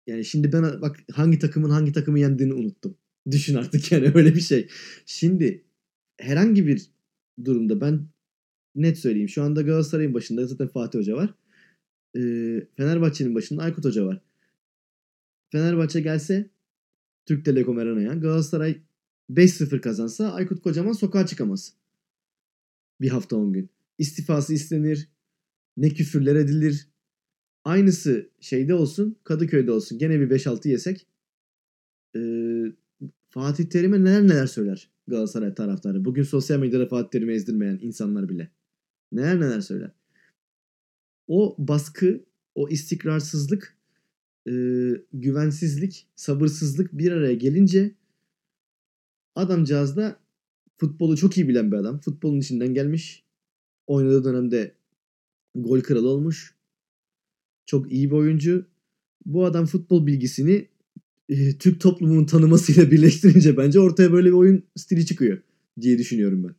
Yani 0.06 0.24
şimdi 0.24 0.52
ben 0.52 0.62
bak 0.62 0.96
hangi 1.12 1.38
takımın 1.38 1.70
hangi 1.70 1.92
takımı 1.92 2.18
yendiğini 2.18 2.54
unuttum. 2.54 2.96
Düşün 3.30 3.54
artık 3.54 3.92
yani 3.92 4.12
öyle 4.14 4.34
bir 4.34 4.40
şey. 4.40 4.68
Şimdi 5.06 5.64
herhangi 6.18 6.66
bir 6.66 6.90
durumda 7.44 7.80
ben 7.80 8.06
net 8.74 8.98
söyleyeyim. 8.98 9.28
Şu 9.28 9.42
anda 9.42 9.62
Galatasaray'ın 9.62 10.14
başında 10.14 10.46
zaten 10.46 10.68
Fatih 10.68 10.98
Hoca 10.98 11.16
var. 11.16 11.34
Ee, 12.16 12.66
Fenerbahçe'nin 12.76 13.34
başında 13.34 13.62
Aykut 13.62 13.84
Hoca 13.84 14.06
var. 14.06 14.20
Fenerbahçe 15.52 16.00
gelse 16.00 16.50
Türk 17.26 17.44
Telekom 17.44 17.78
Arena'ya 17.78 18.14
Galatasaray 18.14 18.80
5-0 19.30 19.80
kazansa 19.80 20.32
Aykut 20.32 20.62
Kocaman 20.62 20.92
sokağa 20.92 21.26
çıkamaz. 21.26 21.72
Bir 23.00 23.08
hafta 23.08 23.36
10 23.36 23.52
gün. 23.52 23.70
İstifası 23.98 24.54
istenir. 24.54 25.08
Ne 25.76 25.88
küfürler 25.88 26.36
edilir. 26.36 26.91
Aynısı 27.64 28.28
şeyde 28.40 28.74
olsun. 28.74 29.16
Kadıköy'de 29.24 29.72
olsun. 29.72 29.98
Gene 29.98 30.20
bir 30.20 30.30
5-6 30.30 30.68
yesek. 30.68 31.06
Ee, 32.16 32.64
Fatih 33.28 33.64
Terim'e 33.64 34.04
neler 34.04 34.22
neler 34.22 34.46
söyler 34.46 34.90
Galatasaray 35.08 35.54
taraftarı. 35.54 36.04
Bugün 36.04 36.22
sosyal 36.22 36.58
medyada 36.58 36.86
Fatih 36.86 37.10
Terim'i 37.10 37.32
ezdirmeyen 37.32 37.78
insanlar 37.82 38.28
bile. 38.28 38.50
Neler 39.12 39.40
neler 39.40 39.60
söyler. 39.60 39.90
O 41.28 41.56
baskı, 41.58 42.24
o 42.54 42.68
istikrarsızlık, 42.68 43.76
e, 44.48 44.52
güvensizlik, 45.12 46.06
sabırsızlık 46.14 46.92
bir 46.92 47.12
araya 47.12 47.34
gelince 47.34 47.94
adamcağız 49.34 49.96
da 49.96 50.16
futbolu 50.76 51.16
çok 51.16 51.38
iyi 51.38 51.48
bilen 51.48 51.72
bir 51.72 51.76
adam. 51.76 51.98
Futbolun 51.98 52.40
içinden 52.40 52.74
gelmiş. 52.74 53.24
Oynadığı 53.86 54.24
dönemde 54.24 54.74
gol 55.54 55.80
kralı 55.80 56.08
olmuş. 56.08 56.54
Çok 57.66 57.92
iyi 57.92 58.10
bir 58.10 58.16
oyuncu. 58.16 58.66
Bu 59.26 59.44
adam 59.44 59.66
futbol 59.66 60.06
bilgisini 60.06 60.68
e, 61.28 61.58
Türk 61.58 61.80
toplumunun 61.80 62.26
tanımasıyla 62.26 62.90
birleştirince 62.90 63.56
bence 63.56 63.80
ortaya 63.80 64.12
böyle 64.12 64.28
bir 64.28 64.32
oyun 64.32 64.66
stili 64.76 65.06
çıkıyor 65.06 65.42
diye 65.80 65.98
düşünüyorum 65.98 66.44
ben. 66.44 66.54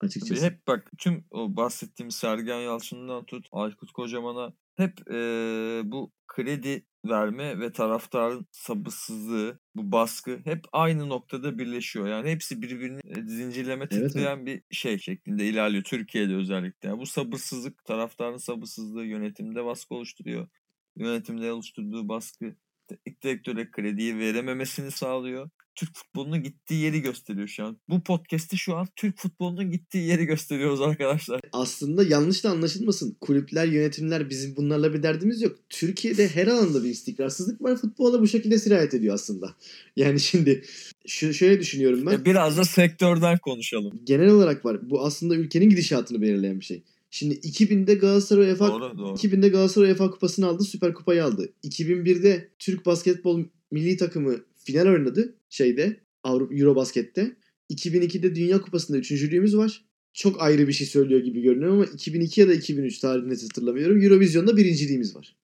Açıkçası. 0.00 0.44
Hep 0.44 0.66
bak 0.66 0.90
tüm 0.98 1.24
o 1.30 1.56
bahsettiğim 1.56 2.10
Sergen 2.10 2.60
Yalçın'dan 2.60 3.24
tut 3.24 3.46
Aykut 3.52 3.92
Kocaman'a 3.92 4.52
hep 4.76 4.92
eee, 5.10 5.82
bu 5.84 6.12
kredi 6.28 6.86
verme 7.04 7.60
ve 7.60 7.72
taraftarın 7.72 8.46
sabırsızlığı, 8.52 9.60
bu 9.74 9.92
baskı 9.92 10.40
hep 10.44 10.64
aynı 10.72 11.08
noktada 11.08 11.58
birleşiyor. 11.58 12.06
Yani 12.08 12.30
hepsi 12.30 12.62
birbirini 12.62 13.00
e, 13.04 13.22
zincirleme 13.22 13.88
Evet, 13.90 14.12
titreyen 14.12 14.46
bir 14.46 14.62
şey 14.70 14.98
şeklinde 14.98 15.46
ilerliyor. 15.46 15.84
Türkiye'de 15.84 16.34
özellikle. 16.34 16.88
Yani 16.88 17.00
bu 17.00 17.06
sabırsızlık, 17.06 17.84
taraftarın 17.84 18.36
sabırsızlığı 18.36 19.04
yönetimde 19.04 19.64
baskı 19.64 19.94
oluşturuyor. 19.94 20.48
Yönetimde 20.96 21.52
oluşturduğu 21.52 22.08
baskı 22.08 22.56
teknik 22.88 23.22
direktöre 23.22 23.70
krediyi 23.70 24.18
verememesini 24.18 24.90
sağlıyor. 24.90 25.50
Türk 25.80 25.96
futbolunun 25.96 26.42
gittiği 26.42 26.82
yeri 26.82 27.00
gösteriyor 27.00 27.48
şu 27.48 27.64
an. 27.64 27.76
Bu 27.88 28.02
podcast'i 28.02 28.58
şu 28.58 28.76
an 28.76 28.88
Türk 28.96 29.18
futbolunun 29.18 29.70
gittiği 29.70 30.06
yeri 30.06 30.24
gösteriyoruz 30.24 30.80
arkadaşlar. 30.80 31.40
Aslında 31.52 32.02
yanlış 32.02 32.44
da 32.44 32.50
anlaşılmasın. 32.50 33.16
Kulüpler, 33.20 33.66
yönetimler 33.66 34.30
bizim 34.30 34.56
bunlarla 34.56 34.94
bir 34.94 35.02
derdimiz 35.02 35.42
yok. 35.42 35.56
Türkiye'de 35.68 36.28
her 36.28 36.46
alanda 36.46 36.84
bir 36.84 36.88
istikrarsızlık 36.88 37.62
var. 37.62 37.76
Futbola 37.76 38.20
bu 38.20 38.26
şekilde 38.28 38.58
sirayet 38.58 38.94
ediyor 38.94 39.14
aslında. 39.14 39.54
Yani 39.96 40.20
şimdi 40.20 40.64
şu, 41.06 41.34
şöyle 41.34 41.60
düşünüyorum 41.60 42.06
ben. 42.06 42.12
E, 42.12 42.24
Biraz 42.24 42.56
da 42.56 42.64
sektörden 42.64 43.38
konuşalım. 43.38 44.00
Genel 44.04 44.28
olarak 44.30 44.64
var. 44.64 44.90
Bu 44.90 45.04
aslında 45.04 45.34
ülkenin 45.36 45.70
gidişatını 45.70 46.22
belirleyen 46.22 46.60
bir 46.60 46.64
şey. 46.64 46.82
Şimdi 47.10 47.34
2000'de 47.34 47.94
Galatasaray 47.94 48.50
UEFA 48.50 48.68
Doğru 48.68 48.98
doğru. 48.98 49.14
2000'de 49.14 49.48
Galatasaray 49.48 49.90
UEFA 49.90 50.10
Kupası'nı 50.10 50.46
aldı, 50.46 50.64
Süper 50.64 50.94
Kupayı 50.94 51.24
aldı. 51.24 51.52
2001'de 51.64 52.48
Türk 52.58 52.86
basketbol 52.86 53.44
milli 53.70 53.96
takımı 53.96 54.36
final 54.64 54.86
oynadı 54.86 55.34
şeyde, 55.50 56.00
Avrupa 56.22 56.54
Eurobasket'te. 56.54 57.36
2002'de 57.70 58.34
Dünya 58.34 58.60
Kupası'nda 58.60 58.98
üçüncülüğümüz 58.98 59.56
var. 59.56 59.84
Çok 60.12 60.42
ayrı 60.42 60.68
bir 60.68 60.72
şey 60.72 60.86
söylüyor 60.86 61.20
gibi 61.20 61.42
görünüyor 61.42 61.72
ama 61.72 61.84
2002 61.84 62.40
ya 62.40 62.48
da 62.48 62.54
2003 62.54 62.98
tarihini 62.98 63.42
hatırlamıyorum. 63.42 64.02
Eurovision'da 64.02 64.56
birinciliğimiz 64.56 65.16
var. 65.16 65.36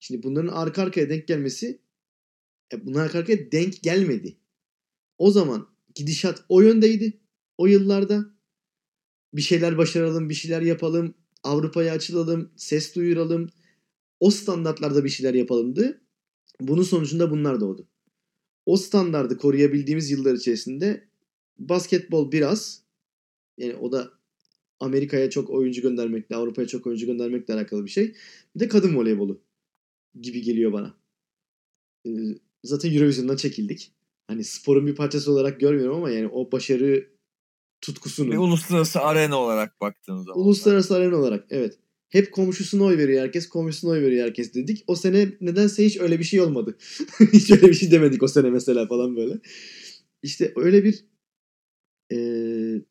Şimdi 0.00 0.22
bunların 0.22 0.48
arka 0.48 0.82
arkaya 0.82 1.10
denk 1.10 1.28
gelmesi 1.28 1.80
e, 2.72 2.86
bunlar 2.86 3.04
arka 3.04 3.18
arkaya 3.18 3.52
denk 3.52 3.82
gelmedi. 3.82 4.36
O 5.18 5.30
zaman 5.30 5.68
gidişat 5.94 6.44
o 6.48 6.60
yöndeydi. 6.60 7.20
O 7.58 7.66
yıllarda 7.66 8.24
bir 9.34 9.42
şeyler 9.42 9.78
başaralım, 9.78 10.28
bir 10.28 10.34
şeyler 10.34 10.62
yapalım, 10.62 11.14
Avrupa'ya 11.42 11.92
açılalım, 11.92 12.50
ses 12.56 12.94
duyuralım. 12.94 13.50
O 14.20 14.30
standartlarda 14.30 15.04
bir 15.04 15.08
şeyler 15.08 15.34
yapalımdı. 15.34 16.00
Bunun 16.60 16.82
sonucunda 16.82 17.30
bunlar 17.30 17.60
doğdu. 17.60 17.88
O 18.68 18.76
standardı 18.76 19.38
koruyabildiğimiz 19.38 20.10
yıllar 20.10 20.34
içerisinde 20.34 21.08
basketbol 21.58 22.32
biraz 22.32 22.82
yani 23.58 23.74
o 23.74 23.92
da 23.92 24.10
Amerika'ya 24.80 25.30
çok 25.30 25.50
oyuncu 25.50 25.82
göndermekle, 25.82 26.36
Avrupa'ya 26.36 26.68
çok 26.68 26.86
oyuncu 26.86 27.06
göndermekle 27.06 27.54
alakalı 27.54 27.84
bir 27.84 27.90
şey. 27.90 28.14
Bir 28.54 28.60
de 28.60 28.68
kadın 28.68 28.96
voleybolu 28.96 29.40
gibi 30.20 30.42
geliyor 30.42 30.72
bana. 30.72 30.94
Ee, 32.06 32.10
zaten 32.64 32.94
Eurovision'dan 32.94 33.36
çekildik. 33.36 33.92
Hani 34.26 34.44
sporun 34.44 34.86
bir 34.86 34.94
parçası 34.94 35.32
olarak 35.32 35.60
görmüyorum 35.60 35.96
ama 35.96 36.10
yani 36.10 36.28
o 36.28 36.52
başarı 36.52 37.08
tutkusunun. 37.80 38.32
Bir 38.32 38.36
uluslararası 38.36 39.00
arena 39.00 39.36
olarak 39.36 39.80
baktığın 39.80 40.22
zaman. 40.22 40.40
Uluslararası 40.40 40.94
arena 40.94 41.16
olarak 41.16 41.46
evet. 41.50 41.78
Hep 42.08 42.32
komşusuna 42.32 42.84
oy 42.84 42.98
veriyor 42.98 43.22
herkes, 43.22 43.48
komşusuna 43.48 43.90
oy 43.90 44.02
veriyor 44.02 44.26
herkes 44.26 44.54
dedik. 44.54 44.84
O 44.86 44.96
sene 44.96 45.28
nedense 45.40 45.84
hiç 45.84 46.00
öyle 46.00 46.18
bir 46.18 46.24
şey 46.24 46.40
olmadı. 46.40 46.76
hiç 47.32 47.50
öyle 47.50 47.68
bir 47.68 47.74
şey 47.74 47.90
demedik 47.90 48.22
o 48.22 48.28
sene 48.28 48.50
mesela 48.50 48.86
falan 48.86 49.16
böyle. 49.16 49.38
İşte 50.22 50.52
öyle 50.56 50.84
bir 50.84 51.04
eee, 52.10 52.82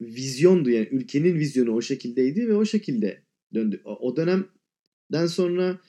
vizyondu 0.00 0.70
yani 0.70 0.88
ülkenin 0.90 1.34
vizyonu 1.34 1.74
o 1.74 1.82
şekildeydi 1.82 2.48
ve 2.48 2.54
o 2.54 2.64
şekilde 2.64 3.22
döndü. 3.54 3.80
O 3.84 4.16
dönemden 4.16 5.26
sonra 5.26 5.80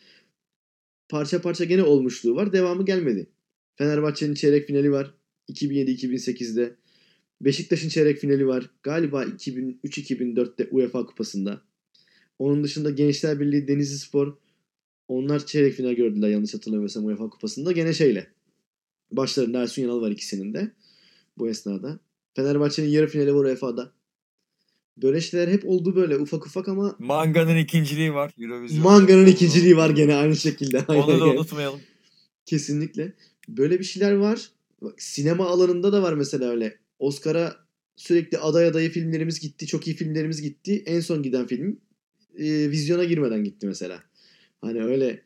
parça 1.09 1.41
parça 1.41 1.65
gene 1.65 1.83
olmuşluğu 1.83 2.35
var. 2.35 2.53
Devamı 2.53 2.85
gelmedi. 2.85 3.29
Fenerbahçe'nin 3.75 4.33
çeyrek 4.33 4.67
finali 4.67 4.91
var. 4.91 5.13
2007-2008'de. 5.49 6.75
Beşiktaş'ın 7.41 7.89
çeyrek 7.89 8.19
finali 8.19 8.47
var. 8.47 8.69
Galiba 8.83 9.23
2003-2004'te 9.23 10.67
UEFA 10.71 11.05
Kupası'nda. 11.05 11.64
Onun 12.39 12.63
dışında 12.63 12.89
Gençler 12.89 13.39
Birliği 13.39 13.67
Denizli 13.67 13.97
Spor 13.97 14.37
onlar 15.07 15.45
çeyrek 15.45 15.73
final 15.73 15.93
gördüler 15.93 16.29
yanlış 16.29 16.53
hatırlamıyorsam 16.53 17.05
UEFA 17.05 17.29
Kupası'nda. 17.29 17.71
Gene 17.71 17.93
şeyle. 17.93 18.27
Başlarında 19.11 19.61
Ersun 19.61 19.81
Yanal 19.81 20.01
var 20.01 20.11
ikisinin 20.11 20.53
de 20.53 20.71
bu 21.37 21.49
esnada. 21.49 21.99
Fenerbahçe'nin 22.33 22.87
yarı 22.87 23.07
finali 23.07 23.35
var 23.35 23.45
UEFA'da. 23.45 23.91
Böyle 24.97 25.21
şeyler 25.21 25.47
hep 25.47 25.65
oldu 25.65 25.95
böyle 25.95 26.17
ufak 26.17 26.45
ufak 26.45 26.67
ama 26.67 26.95
Manga'nın 26.99 27.57
ikinciliği 27.57 28.13
var 28.13 28.33
Eurovision. 28.39 28.83
Manga'nın 28.83 29.25
ikinciliği 29.25 29.77
var 29.77 29.89
gene 29.89 30.15
aynı 30.15 30.35
şekilde. 30.35 30.79
Onu 30.87 31.19
da 31.19 31.25
unutmayalım. 31.25 31.79
Kesinlikle. 32.45 33.13
Böyle 33.47 33.79
bir 33.79 33.83
şeyler 33.83 34.11
var. 34.11 34.49
Bak, 34.81 35.01
sinema 35.01 35.45
alanında 35.47 35.93
da 35.93 36.01
var 36.01 36.13
mesela 36.13 36.49
öyle. 36.49 36.77
Oscar'a 36.99 37.55
sürekli 37.95 38.37
aday 38.37 38.67
adayı 38.67 38.89
filmlerimiz 38.89 39.39
gitti. 39.39 39.67
Çok 39.67 39.87
iyi 39.87 39.95
filmlerimiz 39.95 40.41
gitti. 40.41 40.83
En 40.85 40.99
son 40.99 41.23
giden 41.23 41.47
film 41.47 41.79
e, 42.37 42.71
vizyona 42.71 43.03
girmeden 43.03 43.43
gitti 43.43 43.67
mesela. 43.67 44.03
Hani 44.61 44.83
öyle 44.83 45.21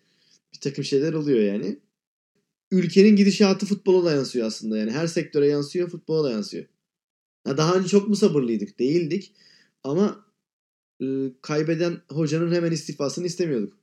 bir 0.54 0.60
takım 0.60 0.84
şeyler 0.84 1.14
oluyor 1.14 1.40
yani. 1.40 1.80
Ülkenin 2.72 3.16
gidişatı 3.16 3.66
futbola 3.66 4.06
da 4.06 4.16
yansıyor 4.16 4.48
aslında. 4.48 4.78
Yani 4.78 4.92
her 4.92 5.08
sektöre 5.08 5.48
yansıyor, 5.48 5.90
futbola 5.90 6.24
da 6.24 6.32
yansıyor. 6.32 6.66
Ha, 7.44 7.58
daha 7.58 7.76
önce 7.76 7.88
çok 7.88 8.08
mu 8.10 8.16
sabırlıydık? 8.16 8.80
Değildik. 8.80 9.34
Ama 9.84 10.26
e, 11.02 11.06
kaybeden 11.42 12.02
hocanın 12.10 12.52
hemen 12.52 12.72
istifasını 12.72 13.26
istemiyorduk. 13.26 13.80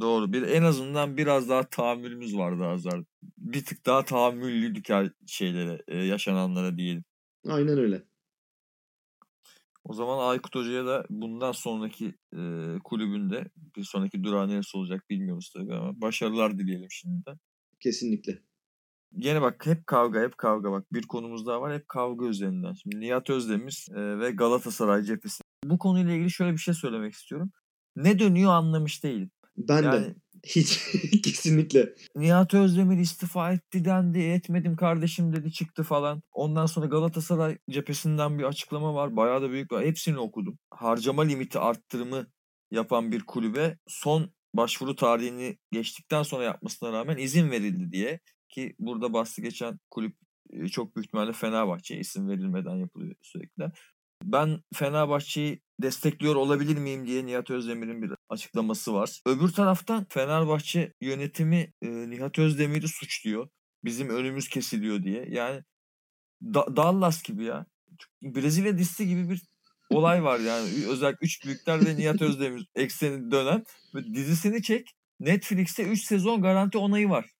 Doğru. 0.00 0.32
Bir 0.32 0.42
en 0.42 0.62
azından 0.62 1.16
biraz 1.16 1.48
daha 1.48 1.68
tahammülümüz 1.68 2.36
vardı 2.36 2.64
Azar. 2.64 3.04
Bir 3.38 3.64
tık 3.64 3.86
daha 3.86 4.04
tahammüllüydük 4.04 4.88
her 4.88 5.10
şeylere, 5.26 5.82
e, 5.88 5.96
yaşananlara 5.98 6.76
diyelim. 6.76 7.04
Aynen 7.46 7.78
öyle. 7.78 8.02
O 9.84 9.94
zaman 9.94 10.28
Aykut 10.28 10.54
Hoca'ya 10.54 10.86
da 10.86 11.04
bundan 11.10 11.52
sonraki 11.52 12.14
e, 12.32 12.40
kulübünde 12.84 13.50
bir 13.76 13.84
sonraki 13.84 14.24
durağı 14.24 14.48
neresi 14.48 14.76
olacak 14.76 15.10
bilmiyoruz 15.10 15.52
tabii 15.56 15.74
ama 15.74 16.00
başarılar 16.00 16.58
dileyelim 16.58 16.90
şimdiden. 16.90 17.38
Kesinlikle. 17.80 18.42
Yine 19.12 19.42
bak 19.42 19.66
hep 19.66 19.86
kavga 19.86 20.20
hep 20.20 20.38
kavga 20.38 20.72
bak 20.72 20.92
bir 20.92 21.02
konumuz 21.06 21.46
daha 21.46 21.60
var 21.60 21.74
hep 21.74 21.88
kavga 21.88 22.26
üzerinden. 22.26 22.72
Şimdi 22.72 23.00
Nihat 23.00 23.30
Özdemir 23.30 23.86
e, 23.94 24.18
ve 24.18 24.30
Galatasaray 24.30 25.02
cephesi. 25.02 25.42
Bu 25.64 25.78
konuyla 25.78 26.12
ilgili 26.12 26.30
şöyle 26.30 26.52
bir 26.52 26.58
şey 26.58 26.74
söylemek 26.74 27.12
istiyorum. 27.12 27.50
Ne 27.96 28.18
dönüyor 28.18 28.52
anlamış 28.52 29.04
değilim. 29.04 29.30
Ben 29.56 29.82
Yani 29.82 30.04
de. 30.04 30.14
Hiç. 30.46 30.80
Kesinlikle. 31.24 31.94
Nihat 32.16 32.54
Özdemir 32.54 32.98
istifa 32.98 33.52
etti 33.52 33.84
dendi 33.84 34.18
etmedim 34.18 34.76
kardeşim 34.76 35.32
dedi 35.36 35.52
çıktı 35.52 35.82
falan. 35.82 36.22
Ondan 36.32 36.66
sonra 36.66 36.86
Galatasaray 36.86 37.58
cephesinden 37.70 38.38
bir 38.38 38.44
açıklama 38.44 38.94
var. 38.94 39.16
Bayağı 39.16 39.42
da 39.42 39.50
büyük 39.50 39.72
var. 39.72 39.84
Hepsini 39.84 40.18
okudum. 40.18 40.58
Harcama 40.70 41.22
limiti 41.22 41.58
arttırımı 41.58 42.26
yapan 42.70 43.12
bir 43.12 43.20
kulübe 43.20 43.78
son 43.86 44.32
başvuru 44.54 44.96
tarihini 44.96 45.58
geçtikten 45.72 46.22
sonra 46.22 46.44
yapmasına 46.44 46.92
rağmen 46.92 47.16
izin 47.16 47.50
verildi 47.50 47.92
diye 47.92 48.20
ki 48.48 48.74
burada 48.78 49.12
bahsi 49.12 49.42
geçen 49.42 49.78
kulüp 49.90 50.16
e, 50.52 50.68
çok 50.68 50.96
büyük 50.96 51.06
ihtimalle 51.06 51.32
Fenerbahçe 51.32 51.96
isim 51.96 52.28
verilmeden 52.28 52.76
yapılıyor 52.76 53.14
sürekli. 53.22 53.64
Ben 54.24 54.62
Fenerbahçe'yi 54.74 55.60
destekliyor 55.82 56.34
olabilir 56.34 56.76
miyim 56.76 57.06
diye 57.06 57.26
Nihat 57.26 57.50
Özdemir'in 57.50 58.02
bir 58.02 58.10
açıklaması 58.28 58.94
var. 58.94 59.20
Öbür 59.26 59.48
taraftan 59.48 60.06
Fenerbahçe 60.08 60.92
yönetimi 61.00 61.72
e, 61.82 61.88
Nihat 61.88 62.38
Özdemir'i 62.38 62.88
suçluyor. 62.88 63.48
Bizim 63.84 64.08
önümüz 64.08 64.48
kesiliyor 64.48 65.02
diye. 65.02 65.26
Yani 65.28 65.62
Da- 66.42 66.76
Dallas 66.76 67.22
gibi 67.22 67.44
ya. 67.44 67.66
Brezilya 68.22 68.78
dizisi 68.78 69.08
gibi 69.08 69.30
bir 69.30 69.42
olay 69.90 70.24
var 70.24 70.40
yani. 70.40 70.68
Özellikle 70.88 71.24
üç 71.26 71.46
büyükler 71.46 71.86
ve 71.86 71.96
Nihat 71.96 72.22
Özdemir 72.22 72.66
ekseni 72.74 73.30
dönen. 73.30 73.64
Dizisini 74.14 74.62
çek. 74.62 74.88
Netflix'te 75.20 75.82
3 75.84 76.04
sezon 76.04 76.42
garanti 76.42 76.78
onayı 76.78 77.08
var. 77.08 77.30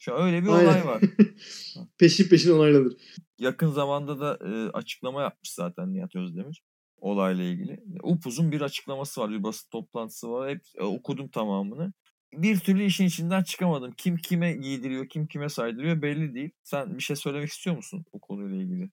Şu 0.00 0.12
öyle 0.12 0.42
bir 0.42 0.48
olay 0.48 0.68
Aynen. 0.68 0.86
var. 0.86 1.02
peşin 1.98 2.28
peşin 2.28 2.50
onaylanır. 2.50 2.92
Yakın 3.38 3.70
zamanda 3.70 4.20
da 4.20 4.38
e, 4.46 4.70
açıklama 4.70 5.22
yapmış 5.22 5.52
zaten 5.52 5.92
Nihat 5.92 6.16
Özdemir 6.16 6.62
olayla 7.00 7.44
ilgili. 7.44 7.80
Upuzun 8.02 8.52
bir 8.52 8.60
açıklaması 8.60 9.20
var, 9.20 9.30
bir 9.30 9.42
basın 9.42 9.70
toplantısı 9.70 10.30
var. 10.30 10.50
Hep 10.50 10.60
e, 10.76 10.82
okudum 10.82 11.28
tamamını. 11.28 11.92
Bir 12.32 12.58
türlü 12.58 12.84
işin 12.84 13.06
içinden 13.06 13.42
çıkamadım. 13.42 13.92
Kim 13.96 14.16
kime 14.16 14.52
giydiriyor, 14.52 15.08
kim 15.08 15.26
kime 15.26 15.48
saydırıyor 15.48 16.02
belli 16.02 16.34
değil. 16.34 16.50
Sen 16.62 16.98
bir 16.98 17.02
şey 17.02 17.16
söylemek 17.16 17.48
istiyor 17.48 17.76
musun 17.76 18.04
bu 18.12 18.20
konuyla 18.20 18.56
ilgili? 18.56 18.90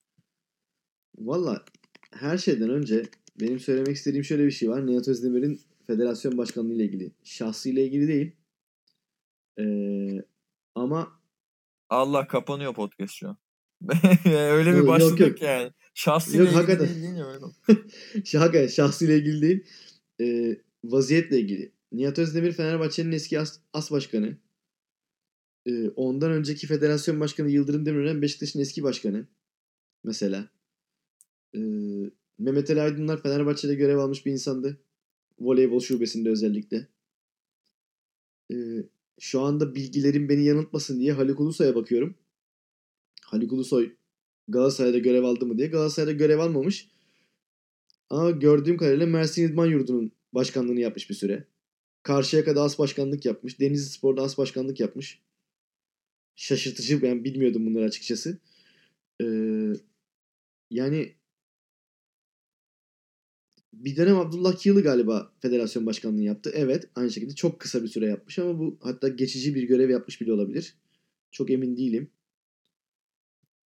Valla 1.18 1.64
her 2.12 2.38
şeyden 2.38 2.70
önce 2.70 3.02
benim 3.40 3.58
söylemek 3.58 3.96
istediğim 3.96 4.24
şöyle 4.24 4.46
bir 4.46 4.50
şey 4.50 4.70
var. 4.70 4.86
Nihat 4.86 5.08
Özdemir'in 5.08 5.60
federasyon 5.86 6.38
başkanlığı 6.38 6.74
ile 6.74 6.84
ilgili. 6.84 7.12
Şahsıyla 7.24 7.82
ilgili 7.82 8.08
değil. 8.08 8.36
Ee, 9.58 10.24
ama 10.74 11.20
Allah 11.88 12.26
kapanıyor 12.26 12.74
podcast 12.74 13.14
şu 13.14 13.28
an. 13.28 13.36
öyle 14.24 14.72
bir 14.72 14.76
Yok, 14.78 14.88
başladık 14.88 15.20
yok. 15.20 15.42
yani. 15.42 15.70
Şahsıyla 15.94 16.38
Yok, 16.38 16.48
ilgili 16.48 16.62
hakikaten. 16.62 17.02
değil 17.02 17.24
öyle 17.24 17.44
oldu. 17.44 17.54
şahaka 18.24 18.68
şahsıyla 18.68 19.14
ilgili 19.14 19.42
değil. 19.42 19.64
Ee, 20.20 20.58
vaziyetle 20.84 21.40
ilgili. 21.40 21.72
Nihat 21.92 22.18
Özdemir 22.18 22.52
Fenerbahçe'nin 22.52 23.12
eski 23.12 23.40
as, 23.40 23.58
as 23.72 23.90
başkanı. 23.90 24.36
Ee, 25.66 25.88
ondan 25.88 26.30
önceki 26.32 26.66
federasyon 26.66 27.20
başkanı 27.20 27.50
Yıldırım 27.50 27.86
Demirören 27.86 28.22
Beşiktaş'ın 28.22 28.60
eski 28.60 28.82
başkanı. 28.82 29.26
Mesela. 30.04 30.48
Ee, 31.54 31.58
Mehmet 32.38 32.70
Ali 32.70 32.80
Aydınlar 32.80 33.22
Fenerbahçe'de 33.22 33.74
görev 33.74 33.98
almış 33.98 34.26
bir 34.26 34.32
insandı. 34.32 34.80
Voleybol 35.38 35.80
şubesinde 35.80 36.30
özellikle. 36.30 36.88
Ee, 38.52 38.56
şu 39.20 39.40
anda 39.40 39.74
bilgilerim 39.74 40.28
beni 40.28 40.44
yanıltmasın 40.44 41.00
diye 41.00 41.12
Haluk 41.12 41.40
Ulusoy'a 41.40 41.74
bakıyorum. 41.74 42.14
Haluk 43.26 43.52
Ulusoy 43.52 43.92
Galatasaray'da 44.48 44.98
görev 44.98 45.24
aldı 45.24 45.46
mı 45.46 45.58
diye. 45.58 45.68
Galatasaray'da 45.68 46.12
görev 46.12 46.38
almamış. 46.38 46.88
Ama 48.10 48.30
gördüğüm 48.30 48.76
kadarıyla 48.76 49.06
Mersin 49.06 49.48
İdman 49.48 49.66
Yurdu'nun 49.66 50.12
başkanlığını 50.32 50.80
yapmış 50.80 51.10
bir 51.10 51.14
süre. 51.14 51.44
Karşıyaka'da 52.02 52.62
as 52.62 52.78
başkanlık 52.78 53.24
yapmış. 53.24 53.60
Denizli 53.60 53.90
Spor'da 53.90 54.22
as 54.22 54.38
başkanlık 54.38 54.80
yapmış. 54.80 55.22
Şaşırtıcı 56.36 57.02
ben 57.02 57.24
bilmiyordum 57.24 57.66
bunları 57.66 57.84
açıkçası. 57.84 58.38
Ee, 59.22 59.72
yani 60.70 61.14
bir 63.72 63.96
dönem 63.96 64.16
Abdullah 64.16 64.66
Yılı 64.66 64.82
galiba 64.82 65.32
federasyon 65.40 65.86
başkanlığı 65.86 66.22
yaptı. 66.22 66.50
Evet 66.54 66.88
aynı 66.94 67.10
şekilde 67.10 67.34
çok 67.34 67.60
kısa 67.60 67.82
bir 67.82 67.88
süre 67.88 68.06
yapmış 68.06 68.38
ama 68.38 68.58
bu 68.58 68.78
hatta 68.82 69.08
geçici 69.08 69.54
bir 69.54 69.62
görev 69.62 69.90
yapmış 69.90 70.20
bile 70.20 70.32
olabilir. 70.32 70.74
Çok 71.30 71.50
emin 71.50 71.76
değilim. 71.76 72.10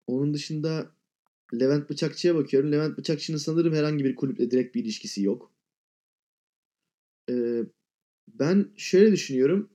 Onun 0.07 0.33
dışında 0.33 0.91
Levent 1.53 1.89
Bıçakçı'ya 1.89 2.35
bakıyorum. 2.35 2.71
Levent 2.71 2.97
Bıçakçı'nın 2.97 3.37
sanırım 3.37 3.73
herhangi 3.73 4.05
bir 4.05 4.15
kulüple 4.15 4.51
direkt 4.51 4.75
bir 4.75 4.83
ilişkisi 4.83 5.23
yok. 5.23 5.51
Ee, 7.29 7.63
ben 8.27 8.71
şöyle 8.77 9.11
düşünüyorum. 9.11 9.69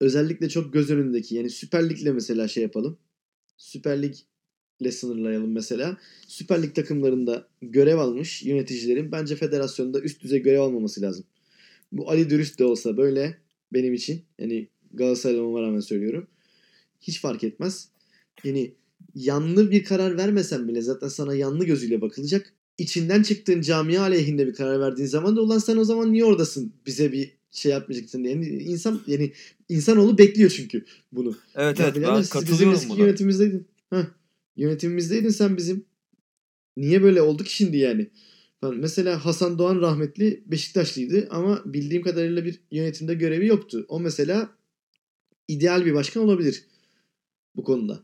Özellikle 0.00 0.48
çok 0.48 0.72
göz 0.72 0.90
önündeki 0.90 1.34
yani 1.34 1.50
Süper 1.50 1.90
Lig'le 1.90 2.14
mesela 2.14 2.48
şey 2.48 2.62
yapalım. 2.62 2.98
Süper 3.56 4.02
Lig'le 4.02 4.90
sınırlayalım 4.92 5.52
mesela. 5.52 5.98
Süper 6.26 6.62
Lig 6.62 6.74
takımlarında 6.74 7.48
görev 7.62 7.98
almış 7.98 8.42
yöneticilerin 8.42 9.12
bence 9.12 9.36
federasyonda 9.36 10.00
üst 10.00 10.22
düzey 10.22 10.42
görev 10.42 10.60
almaması 10.60 11.00
lazım. 11.00 11.24
Bu 11.92 12.10
Ali 12.10 12.30
Dürüst 12.30 12.58
de 12.58 12.64
olsa 12.64 12.96
böyle 12.96 13.38
benim 13.72 13.94
için. 13.94 14.24
Yani 14.38 14.68
Galatasaraylı 14.92 15.42
olmama 15.42 15.66
rağmen 15.66 15.80
söylüyorum. 15.80 16.26
Hiç 17.00 17.20
fark 17.20 17.44
etmez. 17.44 17.88
Yani 18.44 18.74
yanlı 19.14 19.70
bir 19.70 19.84
karar 19.84 20.16
vermesen 20.16 20.68
bile 20.68 20.82
zaten 20.82 21.08
sana 21.08 21.34
yanlı 21.34 21.64
gözüyle 21.64 22.00
bakılacak. 22.00 22.52
İçinden 22.78 23.22
çıktığın 23.22 23.60
camia 23.60 24.02
aleyhinde 24.02 24.46
bir 24.46 24.54
karar 24.54 24.80
verdiğin 24.80 25.08
zaman 25.08 25.36
da 25.36 25.40
ulan 25.40 25.58
sen 25.58 25.76
o 25.76 25.84
zaman 25.84 26.12
niye 26.12 26.24
oradasın? 26.24 26.72
Bize 26.86 27.12
bir 27.12 27.32
şey 27.50 27.72
yapmayacaksın 27.72 28.24
diye. 28.24 28.34
Yani 28.34 28.46
insan 28.46 29.00
yani 29.06 29.32
insanoğlu 29.68 30.18
bekliyor 30.18 30.50
çünkü 30.50 30.84
bunu. 31.12 31.36
Evet 31.54 31.78
Ya 31.78 31.86
evet 31.86 31.96
ben 32.08 32.22
katılıyorum 32.24 32.80
buna. 32.88 32.98
yönetimimizdeydin. 32.98 33.66
Heh, 33.90 34.04
yönetimimizdeydin 34.56 35.28
sen 35.28 35.56
bizim. 35.56 35.84
Niye 36.76 37.02
böyle 37.02 37.22
oldu 37.22 37.44
ki 37.44 37.54
şimdi 37.54 37.76
yani? 37.76 38.10
Falan. 38.60 38.76
Mesela 38.76 39.24
Hasan 39.24 39.58
Doğan 39.58 39.80
rahmetli 39.80 40.42
Beşiktaşlıydı 40.46 41.28
ama 41.30 41.62
bildiğim 41.66 42.02
kadarıyla 42.02 42.44
bir 42.44 42.60
yönetimde 42.70 43.14
görevi 43.14 43.46
yoktu. 43.46 43.86
O 43.88 44.00
mesela 44.00 44.50
ideal 45.48 45.84
bir 45.86 45.94
başkan 45.94 46.22
olabilir 46.22 46.64
bu 47.56 47.64
konuda. 47.64 48.02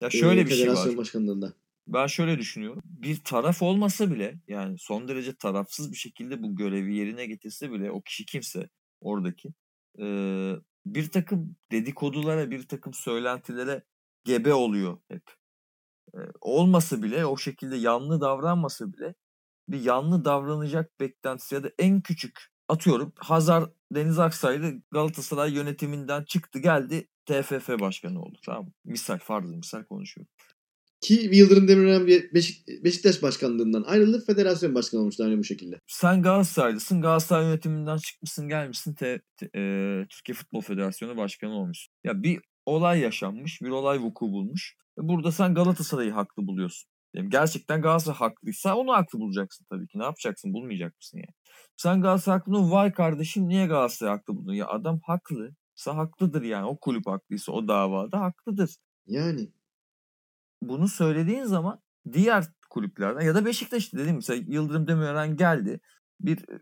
Ya 0.00 0.10
şöyle 0.10 0.44
bir 0.46 0.50
şey 0.50 0.72
var. 0.72 0.96
Başkanlığında. 0.96 1.54
Ben 1.88 2.06
şöyle 2.06 2.38
düşünüyorum. 2.38 2.82
Bir 2.84 3.24
taraf 3.24 3.62
olmasa 3.62 4.10
bile 4.10 4.40
yani 4.48 4.78
son 4.78 5.08
derece 5.08 5.36
tarafsız 5.36 5.92
bir 5.92 5.96
şekilde 5.96 6.42
bu 6.42 6.56
görevi 6.56 6.94
yerine 6.96 7.26
getirse 7.26 7.72
bile 7.72 7.90
o 7.90 8.02
kişi 8.02 8.26
kimse 8.26 8.68
oradaki 9.00 9.48
eee, 9.98 10.56
bir 10.86 11.10
takım 11.10 11.56
dedikodulara 11.72 12.50
bir 12.50 12.68
takım 12.68 12.94
söylentilere 12.94 13.82
gebe 14.24 14.54
oluyor 14.54 14.98
hep. 15.08 15.22
Eee, 16.14 16.20
olmasa 16.40 17.02
bile 17.02 17.26
o 17.26 17.36
şekilde 17.36 17.76
yanlı 17.76 18.20
davranmasa 18.20 18.92
bile 18.92 19.14
bir 19.68 19.80
yanlı 19.82 20.24
davranacak 20.24 21.00
beklentisi 21.00 21.54
ya 21.54 21.64
da 21.64 21.72
en 21.78 22.00
küçük 22.02 22.40
atıyorum 22.68 23.12
Hazar 23.18 23.70
Deniz 23.92 24.18
Aksaylı 24.18 24.82
Galatasaray 24.92 25.54
yönetiminden 25.54 26.24
çıktı 26.24 26.58
geldi 26.58 27.08
TFF 27.28 27.68
başkanı 27.80 28.22
oldu. 28.22 28.38
Tamam 28.46 28.64
mı? 28.64 28.72
Misal 28.84 29.18
farzı 29.18 29.56
misal 29.56 29.84
konuşuyorum. 29.84 30.30
Ki 31.00 31.30
Yıldırım 31.32 31.68
Demirören 31.68 32.06
Beşik, 32.06 32.68
Beşiktaş 32.84 33.22
başkanlığından 33.22 33.82
ayrılıp 33.82 34.26
federasyon 34.26 34.74
başkanı 34.74 35.00
olmuştu 35.00 35.24
aynı 35.24 35.38
bu 35.38 35.44
şekilde. 35.44 35.80
sen 35.86 36.22
Galatasaraylısın. 36.22 37.00
Galatasaray 37.02 37.44
yönetiminden 37.44 37.96
çıkmışsın 37.96 38.48
gelmişsin 38.48 38.94
te, 38.94 39.20
te- 39.36 39.50
e, 39.56 39.62
Türkiye 40.10 40.34
Futbol 40.34 40.60
Federasyonu 40.60 41.16
Başkanı 41.16 41.52
olmuşsun. 41.52 41.94
Ya 42.04 42.22
bir 42.22 42.40
olay 42.66 43.00
yaşanmış. 43.00 43.62
Bir 43.62 43.68
olay 43.68 43.98
vuku 44.00 44.32
bulmuş. 44.32 44.76
Ve 44.98 45.08
Burada 45.08 45.32
sen 45.32 45.54
Galatasaray'ı 45.54 46.12
haklı 46.12 46.46
buluyorsun. 46.46 46.88
Yani 47.14 47.30
gerçekten 47.30 47.82
Galatasaray 47.82 48.18
haklıysa 48.18 48.76
onu 48.76 48.92
haklı 48.92 49.18
bulacaksın 49.18 49.66
tabii 49.70 49.86
ki. 49.88 49.98
Ne 49.98 50.04
yapacaksın? 50.04 50.52
Bulmayacak 50.52 50.96
mısın 50.96 51.18
yani? 51.18 51.34
Sen 51.76 52.00
Galatasaray 52.00 52.38
haklı. 52.38 52.70
Vay 52.70 52.92
kardeşim 52.92 53.48
niye 53.48 53.66
Galatasaray 53.66 54.12
haklı 54.12 54.36
buldun? 54.36 54.54
Ya 54.54 54.66
adam 54.66 55.00
haklı. 55.06 55.50
Sa 55.78 55.96
haklıdır 55.96 56.42
yani. 56.42 56.66
O 56.66 56.78
kulüp 56.80 57.06
haklıysa 57.06 57.52
o 57.52 57.68
davada 57.68 58.20
haklıdır. 58.20 58.76
Yani 59.06 59.52
bunu 60.62 60.88
söylediğin 60.88 61.44
zaman 61.44 61.82
diğer 62.12 62.44
kulüplerden 62.70 63.20
ya 63.20 63.34
da 63.34 63.44
Beşiktaş 63.44 63.92
dediğim 63.92 64.16
mesela 64.16 64.44
Yıldırım 64.48 64.88
Demirören 64.88 65.36
geldi. 65.36 65.80
Bir 66.20 66.38
e, 66.38 66.60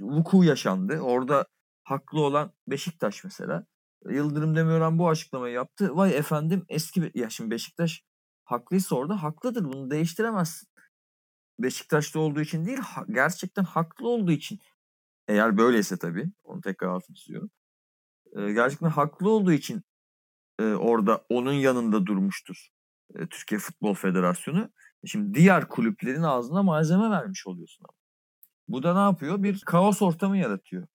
vuku 0.00 0.44
yaşandı. 0.44 1.00
Orada 1.00 1.46
haklı 1.84 2.20
olan 2.20 2.52
Beşiktaş 2.68 3.24
mesela. 3.24 3.66
Yıldırım 4.10 4.56
Demirören 4.56 4.98
bu 4.98 5.08
açıklamayı 5.08 5.54
yaptı. 5.54 5.96
Vay 5.96 6.16
efendim 6.16 6.64
eski 6.68 7.12
ya 7.14 7.30
şimdi 7.30 7.50
Beşiktaş 7.50 8.04
haklıysa 8.44 8.96
orada 8.96 9.22
haklıdır. 9.22 9.64
Bunu 9.64 9.90
değiştiremezsin. 9.90 10.68
Beşiktaş'ta 11.58 12.20
olduğu 12.20 12.40
için 12.40 12.66
değil 12.66 12.78
ha- 12.78 13.06
gerçekten 13.10 13.64
haklı 13.64 14.08
olduğu 14.08 14.32
için 14.32 14.60
eğer 15.28 15.58
böyleyse 15.58 15.98
tabii 15.98 16.32
onu 16.44 16.60
tekrar 16.60 16.88
altını 16.88 17.16
çiziyorum. 17.16 17.50
E, 18.36 18.52
gerçekten 18.52 18.88
haklı 18.88 19.30
olduğu 19.30 19.52
için 19.52 19.82
e, 20.60 20.64
orada 20.64 21.24
onun 21.28 21.52
yanında 21.52 22.06
durmuştur 22.06 22.68
e, 23.14 23.26
Türkiye 23.26 23.58
Futbol 23.58 23.94
Federasyonu. 23.94 24.70
Şimdi 25.06 25.34
diğer 25.34 25.68
kulüplerin 25.68 26.22
ağzına 26.22 26.62
malzeme 26.62 27.10
vermiş 27.10 27.46
oluyorsun 27.46 27.84
ama. 27.88 27.96
Bu 28.68 28.82
da 28.82 28.94
ne 28.94 29.00
yapıyor? 29.00 29.42
Bir 29.42 29.60
kaos 29.60 30.02
ortamı 30.02 30.38
yaratıyor. 30.38 30.86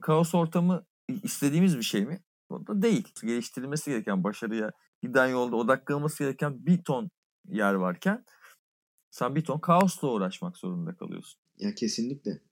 Kaos 0.00 0.34
ortamı 0.34 0.86
istediğimiz 1.22 1.78
bir 1.78 1.82
şey 1.82 2.06
mi? 2.06 2.22
O 2.48 2.66
da 2.66 2.82
değil. 2.82 3.08
Geliştirilmesi 3.22 3.90
gereken, 3.90 4.24
başarıya 4.24 4.72
giden 5.02 5.26
yolda 5.26 5.56
odaklanması 5.56 6.24
gereken 6.24 6.66
bir 6.66 6.82
ton 6.82 7.10
yer 7.48 7.74
varken 7.74 8.24
sen 9.10 9.34
bir 9.34 9.44
ton 9.44 9.58
kaosla 9.58 10.08
uğraşmak 10.08 10.56
zorunda 10.56 10.96
kalıyorsun. 10.96 11.40
Ya 11.58 11.74
kesinlikle. 11.74 12.42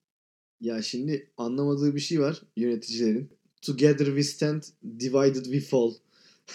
Ya 0.61 0.83
şimdi 0.83 1.33
anlamadığı 1.37 1.95
bir 1.95 2.01
şey 2.01 2.21
var 2.21 2.43
yöneticilerin. 2.57 3.42
Together 3.63 4.07
we 4.07 4.23
stand, 4.23 4.63
divided 5.01 5.45
we 5.45 5.61
fall. 5.61 5.95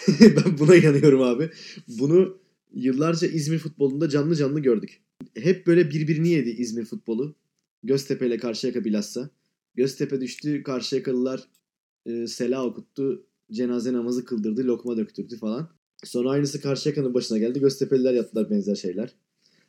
ben 0.20 0.58
buna 0.58 0.76
inanıyorum 0.76 1.22
abi. 1.22 1.50
Bunu 1.88 2.38
yıllarca 2.74 3.28
İzmir 3.28 3.58
futbolunda 3.58 4.08
canlı 4.08 4.36
canlı 4.36 4.60
gördük. 4.60 5.00
Hep 5.34 5.66
böyle 5.66 5.90
birbirini 5.90 6.28
yedi 6.28 6.50
İzmir 6.50 6.84
futbolu. 6.84 7.34
Göztepe 7.82 8.26
ile 8.26 8.36
Karşıyaka 8.36 8.84
bilhassa. 8.84 9.30
Göztepe 9.74 10.20
düştü, 10.20 10.62
Karşıyakalılar 10.62 11.48
e, 12.06 12.26
sela 12.26 12.66
okuttu, 12.66 13.26
cenaze 13.52 13.92
namazı 13.92 14.24
kıldırdı, 14.24 14.66
lokma 14.66 14.96
döktürdü 14.96 15.36
falan. 15.36 15.70
Sonra 16.04 16.30
aynısı 16.30 16.60
Karşıyaka'nın 16.60 17.14
başına 17.14 17.38
geldi. 17.38 17.60
Göztepe'liler 17.60 18.14
yaptılar 18.14 18.50
benzer 18.50 18.74
şeyler. 18.74 19.14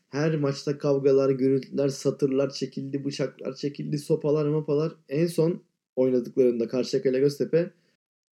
Her 0.10 0.36
maçta 0.36 0.78
kavgalar, 0.78 1.30
gürültüler, 1.30 1.90
satırlar 1.90 2.54
çekildi, 2.54 3.06
bıçaklar 3.06 3.56
çekildi, 3.56 3.98
sopalar, 3.98 4.46
mapalar. 4.46 4.96
En 5.10 5.28
son 5.28 5.62
oynadıklarında 6.00 6.68
Karşıyaka 6.68 7.10
ile 7.10 7.20
Göztepe 7.20 7.72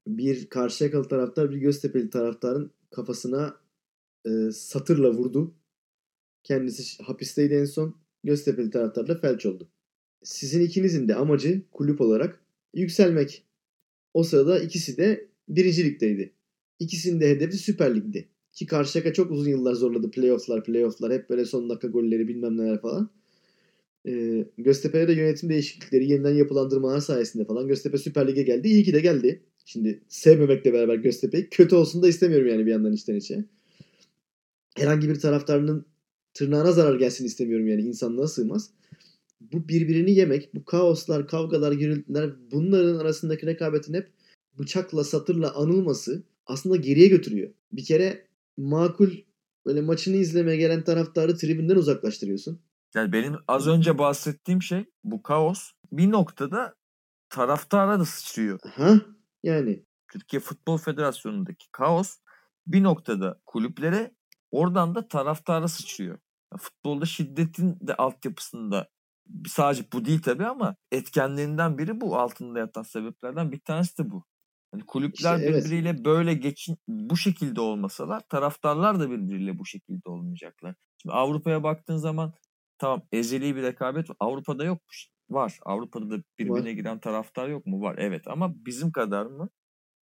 bir 0.08 0.50
Karşıyakalı 0.50 1.08
taraftar 1.08 1.52
bir 1.52 1.58
Göztepe'li 1.58 2.10
taraftarın 2.10 2.72
kafasına 2.92 3.58
e, 4.26 4.52
satırla 4.52 5.12
vurdu. 5.12 5.54
Kendisi 6.44 7.04
hapisteydi 7.04 7.54
en 7.54 7.66
son. 7.66 7.96
Göztepe'li 8.24 8.70
taraftar 8.70 9.08
da 9.08 9.16
felç 9.16 9.46
oldu. 9.46 9.70
Sizin 10.24 10.62
ikinizin 10.62 11.08
de 11.08 11.16
amacı 11.16 11.62
kulüp 11.72 12.02
olarak 12.02 12.44
yükselmek. 12.74 13.44
O 14.14 14.24
sırada 14.24 14.60
ikisi 14.60 14.98
de 14.98 15.28
birinci 15.50 15.86
ligdeydi. 15.86 16.34
İkisinin 16.80 17.22
de 17.22 17.30
hedefi 17.30 17.58
Süper 17.58 17.96
Lig'di. 17.96 18.30
Ki 18.52 18.66
Karşıyaka 18.66 19.14
çok 19.14 19.32
uzun 19.32 19.50
yıllar 19.50 19.74
zorladı. 19.74 20.12
Playoff'lar, 20.12 20.64
playoff'lar. 20.64 21.14
Hep 21.14 21.30
böyle 21.30 21.46
son 21.46 21.70
dakika 21.70 21.88
golleri 21.88 22.28
bilmem 22.28 22.58
neler 22.58 22.82
falan. 22.82 23.10
Ee, 24.08 24.46
Göztepe'de 24.58 25.08
de 25.08 25.14
yönetim 25.14 25.50
değişiklikleri, 25.50 26.12
yeniden 26.12 26.34
yapılandırmalar 26.34 27.00
sayesinde 27.00 27.46
falan 27.46 27.68
Göztepe 27.68 27.98
Süper 27.98 28.28
Lig'e 28.28 28.44
geldi. 28.44 28.68
İyi 28.68 28.84
ki 28.84 28.94
de 28.94 29.00
geldi. 29.00 29.44
Şimdi 29.66 30.04
sevmemekle 30.08 30.74
beraber 30.74 30.96
Göztepe'yi 30.96 31.50
kötü 31.50 31.76
olsun 31.76 32.04
da 32.04 32.08
istemiyorum 32.08 32.48
yani 32.48 32.66
bir 32.66 32.72
yandan 32.72 32.94
içten 32.94 33.16
içe. 33.16 33.46
Herhangi 34.76 35.10
bir 35.10 35.20
taraftarının 35.20 35.86
tırnağına 36.34 36.72
zarar 36.72 37.00
gelsin 37.00 37.26
istemiyorum 37.26 37.68
yani 37.68 37.82
insanlığa 37.82 38.28
sığmaz. 38.28 38.70
Bu 39.42 39.68
birbirini 39.68 40.12
yemek, 40.12 40.56
bu 40.56 40.66
kaoslar, 40.66 41.28
kavgalar, 41.28 41.72
gürültüler 41.72 42.34
bunların 42.52 43.00
arasındaki 43.00 43.46
rekabetin 43.46 43.94
hep 43.94 44.08
bıçakla, 44.60 45.04
satırla 45.04 45.56
anılması 45.56 46.24
aslında 46.46 46.76
geriye 46.76 47.08
götürüyor. 47.08 47.50
Bir 47.72 47.84
kere 47.84 48.26
makul 48.58 49.12
böyle 49.66 49.82
maçını 49.82 50.16
izlemeye 50.16 50.58
gelen 50.58 50.84
taraftarı 50.84 51.38
tribünden 51.38 51.76
uzaklaştırıyorsun. 51.76 52.60
Yani 52.96 53.14
benim 53.14 53.36
az 53.48 53.68
önce 53.68 53.98
bahsettiğim 53.98 54.62
şey 54.62 54.86
bu 55.04 55.24
kaos 55.24 55.72
bir 55.92 56.12
noktada 56.12 56.76
taraftara 57.30 58.00
da 58.00 58.06
sıçrıyor. 58.06 58.60
Ha? 58.76 58.96
Yani 59.44 59.86
Türkiye 60.12 60.40
Futbol 60.40 60.78
Federasyonu'ndaki 60.78 61.72
kaos 61.72 62.18
bir 62.68 62.84
noktada 62.84 63.42
kulüplere 63.46 64.16
oradan 64.52 64.96
da 64.96 65.08
taraftara 65.08 65.68
sıçrıyor. 65.68 66.20
Ya 66.54 66.58
futbolda 66.58 67.06
şiddetin 67.06 67.78
de 67.82 67.96
altyapısında 67.96 68.90
sadece 69.48 69.84
bu 69.94 70.06
değil 70.06 70.22
tabii 70.22 70.46
ama 70.46 70.76
etkenlerinden 70.92 71.78
biri 71.78 72.02
bu 72.02 72.18
altında 72.18 72.60
yatan 72.60 72.84
sebeplerden 72.84 73.52
bir 73.52 73.60
tanesi 73.60 73.98
de 73.98 74.12
bu. 74.12 74.26
Yani 74.74 74.86
kulüpler 74.86 75.36
İşte 75.36 75.50
evet. 75.50 75.66
birbiriyle 75.66 76.06
böyle 76.06 76.34
geçin 76.34 76.78
bu 76.88 77.18
şekilde 77.18 77.62
olmasalar 77.62 78.22
taraftarlar 78.30 79.00
da 79.00 79.12
birbiriyle 79.12 79.60
bu 79.60 79.66
şekilde 79.66 80.10
olmayacaklar. 80.10 80.76
Şimdi 81.02 81.16
Avrupa'ya 81.16 81.64
baktığın 81.64 81.98
zaman 81.98 82.34
tamam 82.78 83.02
ezeli 83.12 83.56
bir 83.56 83.64
rekabet. 83.64 84.08
Avrupa'da 84.20 84.64
yok. 84.64 84.82
Var. 85.30 85.60
Avrupa'da 85.66 86.10
da 86.10 86.24
birbirine 86.40 86.70
Var. 86.70 86.72
giren 86.72 87.00
taraftar 87.00 87.48
yok 87.50 87.66
mu? 87.66 87.82
Var. 87.82 87.96
Evet 87.98 88.28
ama 88.28 88.66
bizim 88.66 88.92
kadar 88.92 89.26
mı? 89.26 89.50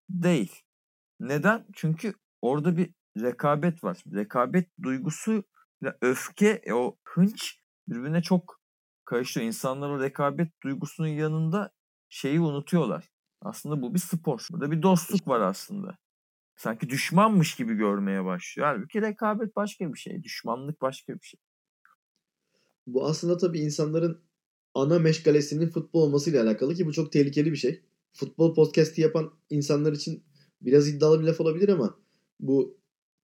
Değil. 0.08 0.62
Neden? 1.20 1.66
Çünkü 1.74 2.14
orada 2.42 2.76
bir 2.76 2.94
rekabet 3.20 3.84
var. 3.84 4.02
Rekabet 4.14 4.68
duygusu 4.82 5.44
ile 5.82 5.96
öfke, 6.00 6.60
e, 6.64 6.72
o 6.72 6.96
hınç 7.04 7.60
birbirine 7.88 8.22
çok 8.22 8.60
karışıyor. 9.04 9.46
İnsanlar 9.46 9.90
o 9.90 10.02
rekabet 10.02 10.62
duygusunun 10.62 11.08
yanında 11.08 11.70
şeyi 12.08 12.40
unutuyorlar. 12.40 13.08
Aslında 13.42 13.82
bu 13.82 13.94
bir 13.94 13.98
spor. 13.98 14.46
Burada 14.52 14.70
bir 14.70 14.82
dostluk 14.82 15.28
var 15.28 15.40
aslında. 15.40 15.98
Sanki 16.56 16.90
düşmanmış 16.90 17.54
gibi 17.54 17.74
görmeye 17.74 18.24
başlıyor. 18.24 18.68
Halbuki 18.68 19.02
rekabet 19.02 19.56
başka 19.56 19.92
bir 19.92 19.98
şey. 19.98 20.22
Düşmanlık 20.22 20.80
başka 20.82 21.14
bir 21.14 21.26
şey. 21.26 21.40
Bu 22.94 23.04
aslında 23.04 23.36
tabii 23.36 23.60
insanların 23.60 24.18
ana 24.74 24.98
meşgalesinin 24.98 25.68
futbol 25.68 26.02
olmasıyla 26.02 26.44
alakalı 26.44 26.74
ki 26.74 26.86
bu 26.86 26.92
çok 26.92 27.12
tehlikeli 27.12 27.52
bir 27.52 27.56
şey. 27.56 27.80
Futbol 28.12 28.54
podcast'i 28.54 29.00
yapan 29.00 29.32
insanlar 29.50 29.92
için 29.92 30.22
biraz 30.62 30.88
iddialı 30.88 31.20
bir 31.20 31.26
laf 31.26 31.40
olabilir 31.40 31.68
ama 31.68 31.98
bu 32.40 32.76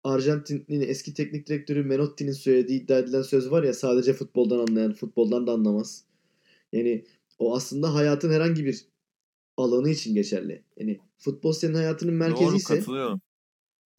Arjantin'in 0.04 0.80
eski 0.80 1.14
teknik 1.14 1.46
direktörü 1.46 1.84
Menotti'nin 1.84 2.32
söylediği 2.32 2.82
iddia 2.82 2.98
edilen 2.98 3.22
söz 3.22 3.50
var 3.50 3.62
ya 3.62 3.74
sadece 3.74 4.12
futboldan 4.12 4.59
anlayan 4.59 4.92
futboldan 4.92 5.46
da 5.46 5.52
anlamaz. 5.52 6.04
Yani 6.72 7.04
o 7.38 7.56
aslında 7.56 7.94
hayatın 7.94 8.30
herhangi 8.30 8.64
bir 8.64 8.86
alanı 9.56 9.90
için 9.90 10.14
geçerli. 10.14 10.64
Yani 10.76 10.98
futbol 11.18 11.52
senin 11.52 11.74
hayatının 11.74 12.14
merkezi 12.14 12.46
Doğru 12.46 12.56
ise 12.56 12.78
katılıyorum. 12.78 13.20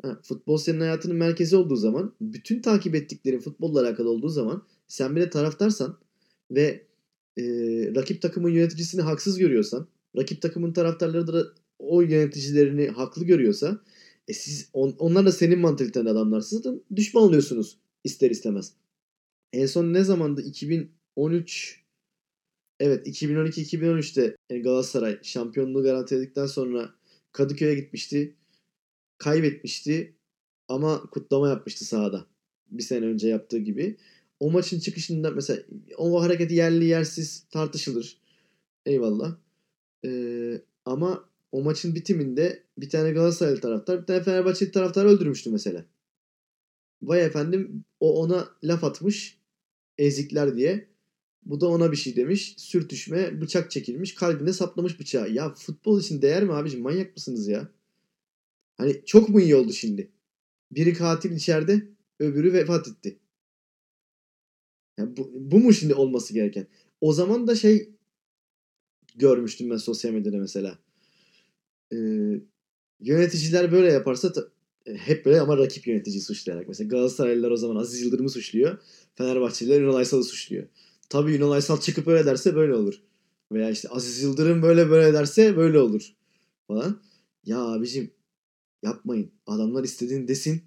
Ha, 0.01 0.19
futbol 0.23 0.57
senin 0.57 0.79
hayatının 0.79 1.15
merkezi 1.15 1.55
olduğu 1.55 1.75
zaman, 1.75 2.15
bütün 2.21 2.61
takip 2.61 2.95
ettiklerin 2.95 3.39
futbolla 3.39 3.81
alakalı 3.81 4.09
olduğu 4.09 4.29
zaman 4.29 4.67
sen 4.89 5.15
bir 5.15 5.21
de 5.21 5.29
taraftarsan 5.29 5.97
ve 6.51 6.85
e, 7.37 7.43
rakip 7.95 8.21
takımın 8.21 8.49
yöneticisini 8.49 9.01
haksız 9.01 9.37
görüyorsan, 9.37 9.87
rakip 10.17 10.41
takımın 10.41 10.73
taraftarları 10.73 11.27
da 11.27 11.45
o 11.79 12.01
yöneticilerini 12.01 12.87
haklı 12.87 13.25
görüyorsa, 13.25 13.81
e 14.27 14.33
siz 14.33 14.69
on, 14.73 14.95
onlar 14.99 15.25
da 15.25 15.31
senin 15.31 15.59
mantalitende 15.59 16.09
adamlarsınız 16.09 16.63
zaten 16.63 16.81
düşman 16.95 17.23
oluyorsunuz 17.23 17.77
ister 18.03 18.31
istemez. 18.31 18.73
En 19.53 19.65
son 19.65 19.93
ne 19.93 20.03
zamandı? 20.03 20.41
2013 20.41 21.79
Evet 22.79 23.07
2012-2013'te 23.07 24.35
e, 24.49 24.59
Galatasaray 24.59 25.19
şampiyonluğu 25.23 25.83
garantiledikten 25.83 26.45
sonra 26.45 26.89
Kadıköy'e 27.31 27.75
gitmişti 27.75 28.35
kaybetmişti 29.17 30.15
ama 30.67 31.01
kutlama 31.01 31.49
yapmıştı 31.49 31.85
sahada. 31.85 32.25
Bir 32.71 32.83
sene 32.83 33.05
önce 33.05 33.27
yaptığı 33.27 33.57
gibi. 33.57 33.97
O 34.39 34.51
maçın 34.51 34.79
çıkışında 34.79 35.31
mesela 35.31 35.63
o 35.97 36.21
hareketi 36.21 36.53
yerli 36.53 36.85
yersiz 36.85 37.43
tartışılır. 37.51 38.17
Eyvallah. 38.85 39.37
Ee, 40.05 40.61
ama 40.85 41.29
o 41.51 41.63
maçın 41.63 41.95
bitiminde 41.95 42.63
bir 42.77 42.89
tane 42.89 43.11
Galatasaraylı 43.11 43.61
taraftar 43.61 44.01
bir 44.01 44.05
tane 44.05 44.23
Fenerbahçeli 44.23 44.71
taraftar 44.71 45.05
öldürmüştü 45.05 45.49
mesela. 45.49 45.85
Vay 47.01 47.25
efendim 47.25 47.83
o 47.99 48.21
ona 48.21 48.49
laf 48.63 48.83
atmış 48.83 49.37
ezikler 49.97 50.57
diye. 50.57 50.89
Bu 51.45 51.61
da 51.61 51.67
ona 51.67 51.91
bir 51.91 51.97
şey 51.97 52.15
demiş. 52.15 52.55
Sürtüşme, 52.57 53.41
bıçak 53.41 53.71
çekilmiş, 53.71 54.15
kalbine 54.15 54.53
saplamış 54.53 54.99
bıçağı. 54.99 55.31
Ya 55.31 55.53
futbol 55.53 56.01
için 56.01 56.21
değer 56.21 56.43
mi 56.43 56.53
abicim? 56.53 56.81
Manyak 56.81 57.15
mısınız 57.15 57.47
ya? 57.47 57.69
Hani 58.77 59.01
çok 59.05 59.29
mu 59.29 59.41
iyi 59.41 59.55
oldu 59.55 59.73
şimdi? 59.73 60.11
Biri 60.71 60.93
katil 60.93 61.31
içeride, 61.31 61.87
öbürü 62.19 62.53
vefat 62.53 62.87
etti. 62.87 63.19
Yani 64.99 65.17
bu, 65.17 65.31
bu 65.33 65.59
mu 65.59 65.73
şimdi 65.73 65.93
olması 65.93 66.33
gereken? 66.33 66.67
O 67.01 67.13
zaman 67.13 67.47
da 67.47 67.55
şey 67.55 67.89
görmüştüm 69.15 69.69
ben 69.69 69.77
sosyal 69.77 70.11
medyada 70.11 70.37
mesela. 70.37 70.79
Ee, 71.93 71.97
yöneticiler 72.99 73.71
böyle 73.71 73.91
yaparsa 73.91 74.31
ta- 74.31 74.47
e, 74.85 74.93
hep 74.93 75.25
böyle 75.25 75.41
ama 75.41 75.57
rakip 75.57 75.87
yönetici 75.87 76.21
suçlayarak. 76.21 76.67
Mesela 76.67 76.87
Galatasaraylılar 76.87 77.51
o 77.51 77.57
zaman 77.57 77.75
Aziz 77.75 78.01
Yıldırım'ı 78.01 78.29
suçluyor. 78.29 78.77
Fenerbahçeliler 79.15 79.81
Ünal 79.81 79.95
Aysal'ı 79.95 80.23
suçluyor. 80.23 80.67
Tabii 81.09 81.35
Ünal 81.35 81.51
Aysal 81.51 81.81
çıkıp 81.81 82.07
öyle 82.07 82.25
derse 82.25 82.55
böyle 82.55 82.75
olur. 82.75 83.01
Veya 83.51 83.69
işte 83.69 83.89
Aziz 83.89 84.23
Yıldırım 84.23 84.61
böyle 84.61 84.89
böyle 84.89 85.13
derse 85.13 85.57
böyle 85.57 85.79
olur. 85.79 86.13
Falan. 86.67 87.01
Ya 87.45 87.59
abicim 87.59 88.11
yapmayın. 88.83 89.31
Adamlar 89.47 89.83
istediğini 89.83 90.27
desin. 90.27 90.61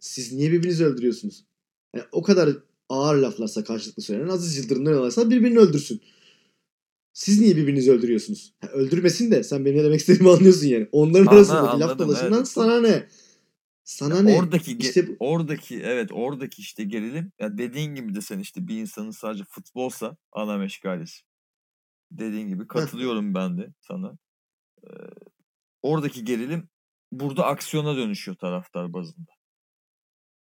Siz 0.00 0.32
niye 0.32 0.52
birbirinizi 0.52 0.84
öldürüyorsunuz? 0.84 1.44
Yani 1.94 2.04
o 2.12 2.22
kadar 2.22 2.56
ağır 2.88 3.16
laflarsa 3.16 3.64
karşılıklı 3.64 4.02
söylenen 4.02 4.28
Aziz 4.28 4.56
Yıldırım'dan 4.56 4.94
olaysa 4.98 5.30
birbirini 5.30 5.58
öldürsün. 5.58 6.02
Siz 7.12 7.40
niye 7.40 7.56
birbirinizi 7.56 7.92
öldürüyorsunuz? 7.92 8.54
Ha, 8.60 8.68
öldürmesin 8.68 9.30
de 9.30 9.42
sen 9.44 9.64
benim 9.64 9.78
ne 9.78 9.84
demek 9.84 10.00
istediğimi 10.00 10.30
anlıyorsun 10.30 10.66
yani. 10.66 10.88
Onların 10.92 11.26
Anla- 11.26 11.36
arasındaki 11.36 11.64
laf 11.64 11.90
anladım, 11.90 11.98
dalaşından 11.98 12.38
evet. 12.38 12.48
sana 12.48 12.80
ne? 12.80 13.08
Sana 13.84 14.16
Ya 14.16 14.22
ne? 14.22 14.38
Oradaki 14.38 14.76
İşte 14.78 15.08
bu- 15.08 15.16
oradaki 15.20 15.80
evet 15.82 16.10
oradaki 16.12 16.62
işte 16.62 16.84
gerilim 16.84 17.32
ya 17.40 17.58
dediğin 17.58 17.94
gibi 17.94 18.14
de 18.14 18.20
sen 18.20 18.38
işte 18.38 18.68
bir 18.68 18.78
insanın 18.80 19.10
sadece 19.10 19.44
futbolsa 19.44 20.16
ana 20.32 20.56
meşgalesi. 20.58 21.22
Dediğin 22.10 22.48
gibi 22.48 22.66
katılıyorum 22.66 23.34
ben 23.34 23.58
de 23.58 23.74
sana. 23.80 24.18
Ee, 24.84 24.88
oradaki 25.82 26.24
gerilim 26.24 26.68
burada 27.12 27.44
aksiyona 27.46 27.96
dönüşüyor 27.96 28.36
taraftar 28.36 28.92
bazında. 28.92 29.30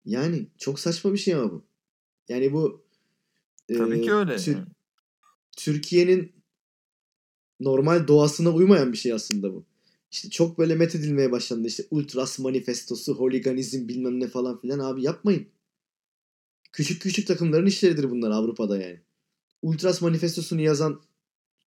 Yani 0.05 0.49
çok 0.59 0.81
saçma 0.81 1.13
bir 1.13 1.19
şey 1.19 1.35
ama 1.35 1.51
bu. 1.51 1.67
Yani 2.29 2.53
bu 2.53 2.85
Tabii 3.69 3.99
e, 3.99 4.01
ki 4.01 4.13
öyle. 4.13 4.37
Tür-. 4.37 4.67
Türkiye'nin 5.57 6.33
normal 7.61 8.09
doğasına 8.09 8.51
uymayan 8.51 8.93
bir 8.93 8.99
şey 8.99 9.13
aslında 9.13 9.53
bu. 9.53 9.65
İşte 10.11 10.31
çok 10.31 10.59
böyle 10.59 10.75
methedilmeye 10.75 11.33
başlandı. 11.33 11.69
İşte 11.69 11.85
Ultras 11.91 12.39
manifestosu, 12.39 13.15
holiganizm 13.15 13.89
bilmem 13.89 14.21
ne 14.21 14.29
falan 14.29 14.61
filan. 14.61 14.79
Abi 14.79 15.03
yapmayın. 15.03 15.49
Küçük 16.73 17.03
küçük 17.03 17.27
takımların 17.27 17.67
işleridir 17.67 18.11
bunlar 18.11 18.31
Avrupa'da 18.31 18.83
yani. 18.83 19.01
Ultras 19.63 20.03
manifestosunu 20.03 20.61
yazan 20.61 21.01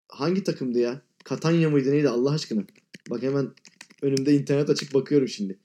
hangi 0.08 0.44
takımdı 0.44 0.80
ya? 0.80 1.02
Katanya 1.24 1.70
mıydı 1.70 1.92
neydi 1.92 2.10
Allah 2.10 2.32
aşkına? 2.32 2.64
Bak 3.10 3.24
hemen 3.24 3.54
önümde 4.02 4.36
internet 4.36 4.70
açık 4.70 4.94
bakıyorum 4.94 5.28
şimdi. 5.28 5.60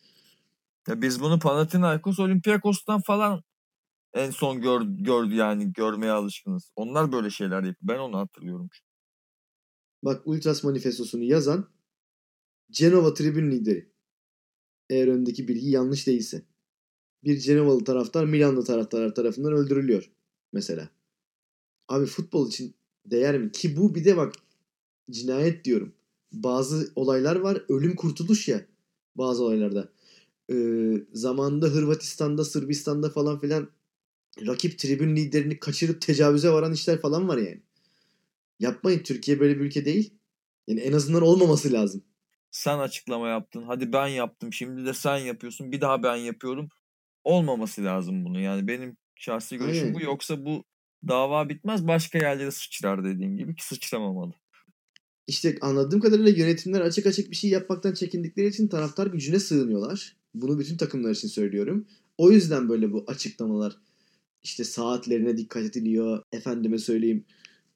Ya 0.88 1.02
biz 1.02 1.20
bunu 1.20 1.38
Panathinaikos, 1.38 2.18
Olympiakos'tan 2.18 3.00
falan 3.00 3.42
en 4.14 4.30
son 4.30 4.60
gör, 4.60 4.80
gördü 4.82 5.34
yani 5.34 5.72
görmeye 5.72 6.12
alışkınız. 6.12 6.72
Onlar 6.76 7.12
böyle 7.12 7.30
şeyler 7.30 7.62
yapıyor. 7.62 7.76
Ben 7.82 7.98
onu 7.98 8.18
hatırlıyorum. 8.18 8.68
Bak 10.02 10.26
Ultras 10.26 10.64
manifestosunu 10.64 11.22
yazan 11.22 11.68
Cenova 12.70 13.14
tribün 13.14 13.50
lideri. 13.50 13.90
Eğer 14.90 15.08
öndeki 15.08 15.48
bilgi 15.48 15.70
yanlış 15.70 16.06
değilse. 16.06 16.42
Bir 17.24 17.38
Cenovalı 17.38 17.84
taraftar 17.84 18.24
Milanlı 18.24 18.64
taraftarlar 18.64 19.14
tarafından 19.14 19.52
öldürülüyor 19.52 20.10
mesela. 20.52 20.88
Abi 21.88 22.06
futbol 22.06 22.48
için 22.48 22.74
değer 23.06 23.38
mi? 23.38 23.52
Ki 23.52 23.76
bu 23.76 23.94
bir 23.94 24.04
de 24.04 24.16
bak 24.16 24.34
cinayet 25.10 25.64
diyorum. 25.64 25.92
Bazı 26.32 26.92
olaylar 26.96 27.36
var 27.36 27.64
ölüm 27.68 27.96
kurtuluş 27.96 28.48
ya 28.48 28.66
bazı 29.16 29.44
olaylarda. 29.44 29.88
Ee, 30.52 31.06
zamanında 31.12 31.66
Hırvatistan'da, 31.66 32.44
Sırbistan'da 32.44 33.10
falan 33.10 33.38
filan 33.38 33.68
rakip 34.46 34.78
tribün 34.78 35.16
liderini 35.16 35.58
kaçırıp 35.58 36.00
tecavüze 36.00 36.50
varan 36.50 36.72
işler 36.72 37.00
falan 37.00 37.28
var 37.28 37.36
yani. 37.36 37.62
Yapmayın. 38.60 39.02
Türkiye 39.02 39.40
böyle 39.40 39.60
bir 39.60 39.64
ülke 39.64 39.84
değil. 39.84 40.14
Yani 40.66 40.80
en 40.80 40.92
azından 40.92 41.22
olmaması 41.22 41.72
lazım. 41.72 42.04
Sen 42.50 42.78
açıklama 42.78 43.28
yaptın. 43.28 43.62
Hadi 43.62 43.92
ben 43.92 44.06
yaptım. 44.06 44.52
Şimdi 44.52 44.86
de 44.86 44.94
sen 44.94 45.16
yapıyorsun. 45.16 45.72
Bir 45.72 45.80
daha 45.80 46.02
ben 46.02 46.16
yapıyorum. 46.16 46.68
Olmaması 47.24 47.84
lazım 47.84 48.24
bunu. 48.24 48.40
Yani 48.40 48.68
benim 48.68 48.96
şahsi 49.14 49.56
görüşüm 49.56 49.82
Aynen. 49.82 49.94
bu. 49.94 50.00
Yoksa 50.00 50.44
bu 50.44 50.64
dava 51.08 51.48
bitmez. 51.48 51.86
Başka 51.86 52.18
yerlere 52.18 52.50
sıçrar 52.50 53.04
dediğin 53.04 53.36
gibi 53.36 53.54
ki 53.54 53.66
sıçramamalı. 53.66 54.32
İşte 55.26 55.58
anladığım 55.60 56.00
kadarıyla 56.00 56.30
yönetimler 56.30 56.80
açık 56.80 57.06
açık 57.06 57.30
bir 57.30 57.36
şey 57.36 57.50
yapmaktan 57.50 57.94
çekindikleri 57.94 58.46
için 58.46 58.68
taraftar 58.68 59.06
gücüne 59.06 59.38
sığınıyorlar. 59.38 60.16
Bunu 60.34 60.58
bütün 60.58 60.76
takımlar 60.76 61.10
için 61.10 61.28
söylüyorum. 61.28 61.86
O 62.18 62.30
yüzden 62.30 62.68
böyle 62.68 62.92
bu 62.92 63.04
açıklamalar 63.06 63.76
işte 64.42 64.64
saatlerine 64.64 65.36
dikkat 65.36 65.62
ediliyor. 65.62 66.22
Efendime 66.32 66.78
söyleyeyim 66.78 67.24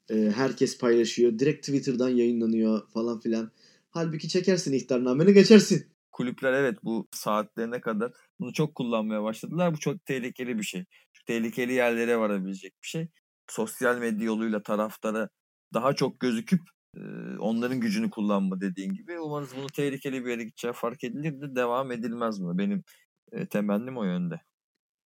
e, 0.09 0.31
herkes 0.35 0.77
paylaşıyor. 0.77 1.39
Direkt 1.39 1.65
Twitter'dan 1.65 2.09
yayınlanıyor 2.09 2.89
falan 2.89 3.19
filan. 3.19 3.51
Halbuki 3.89 4.29
çekersin 4.29 4.73
ihtarnameni 4.73 5.33
geçersin. 5.33 5.85
Kulüpler 6.11 6.53
evet 6.53 6.77
bu 6.83 7.07
saatlerine 7.11 7.81
kadar 7.81 8.11
bunu 8.39 8.53
çok 8.53 8.75
kullanmaya 8.75 9.23
başladılar. 9.23 9.73
Bu 9.73 9.79
çok 9.79 10.05
tehlikeli 10.05 10.57
bir 10.57 10.63
şey. 10.63 10.85
Çok 11.13 11.25
tehlikeli 11.25 11.73
yerlere 11.73 12.17
varabilecek 12.17 12.73
bir 12.83 12.87
şey. 12.87 13.07
Sosyal 13.49 13.97
medya 13.97 14.25
yoluyla 14.25 14.63
taraftara 14.63 15.29
daha 15.73 15.93
çok 15.93 16.19
gözüküp 16.19 16.61
e, 16.97 17.01
onların 17.39 17.79
gücünü 17.79 18.09
kullanma 18.09 18.61
dediğin 18.61 18.93
gibi. 18.93 19.19
Umarız 19.19 19.49
bunu 19.57 19.67
tehlikeli 19.67 20.25
bir 20.25 20.29
yere 20.29 20.43
gideceği 20.43 20.73
fark 20.73 21.03
edilir 21.03 21.41
de 21.41 21.55
devam 21.55 21.91
edilmez 21.91 22.41
buna. 22.41 22.57
Benim 22.57 22.83
e, 23.31 23.45
temennim 23.45 23.97
o 23.97 24.03
yönde. 24.03 24.41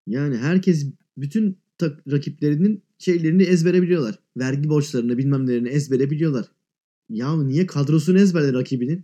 Yani 0.07 0.37
herkes 0.37 0.93
bütün 1.21 1.57
rakiplerinin 1.83 2.83
şeylerini 2.97 3.43
ezbere 3.43 3.81
biliyorlar. 3.81 4.19
Vergi 4.37 4.69
borçlarını 4.69 5.17
bilmem 5.17 5.47
nelerini 5.47 5.69
ezbere 5.69 6.11
biliyorlar. 6.11 6.45
Ya 7.09 7.43
niye 7.43 7.65
kadrosunu 7.65 8.19
ezberle 8.19 8.53
rakibinin? 8.53 9.03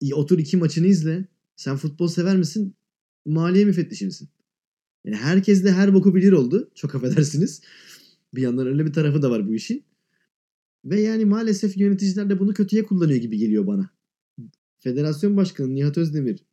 İyi, 0.00 0.14
Otur 0.14 0.38
iki 0.38 0.56
maçını 0.56 0.86
izle. 0.86 1.28
Sen 1.56 1.76
futbol 1.76 2.08
sever 2.08 2.36
misin? 2.36 2.74
Maliye 3.26 3.64
müfettişi 3.64 4.06
misin? 4.06 4.28
Yani 5.04 5.16
herkes 5.16 5.64
de 5.64 5.72
her 5.72 5.94
boku 5.94 6.14
bilir 6.14 6.32
oldu. 6.32 6.70
Çok 6.74 6.94
affedersiniz. 6.94 7.60
Bir 8.34 8.42
yandan 8.42 8.66
öyle 8.66 8.86
bir 8.86 8.92
tarafı 8.92 9.22
da 9.22 9.30
var 9.30 9.48
bu 9.48 9.54
işin. 9.54 9.84
Ve 10.84 11.00
yani 11.00 11.24
maalesef 11.24 11.76
yöneticiler 11.76 12.30
de 12.30 12.38
bunu 12.38 12.54
kötüye 12.54 12.84
kullanıyor 12.84 13.20
gibi 13.20 13.38
geliyor 13.38 13.66
bana. 13.66 13.90
Federasyon 14.78 15.36
Başkanı 15.36 15.74
Nihat 15.74 15.98
Özdemir 15.98 16.44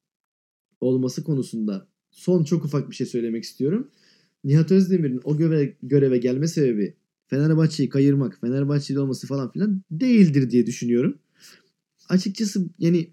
olması 0.81 1.23
konusunda 1.23 1.87
son 2.11 2.43
çok 2.43 2.65
ufak 2.65 2.89
bir 2.89 2.95
şey 2.95 3.07
söylemek 3.07 3.43
istiyorum. 3.43 3.91
Nihat 4.43 4.71
Özdemir'in 4.71 5.21
o 5.23 5.37
göre, 5.37 5.75
göreve 5.83 6.17
gelme 6.17 6.47
sebebi 6.47 6.95
Fenerbahçe'yi 7.27 7.89
kayırmak, 7.89 8.41
Fenerbahçeli 8.41 8.99
olması 8.99 9.27
falan 9.27 9.51
filan 9.51 9.81
değildir 9.91 10.49
diye 10.49 10.65
düşünüyorum. 10.65 11.19
Açıkçası 12.09 12.69
yani 12.79 13.09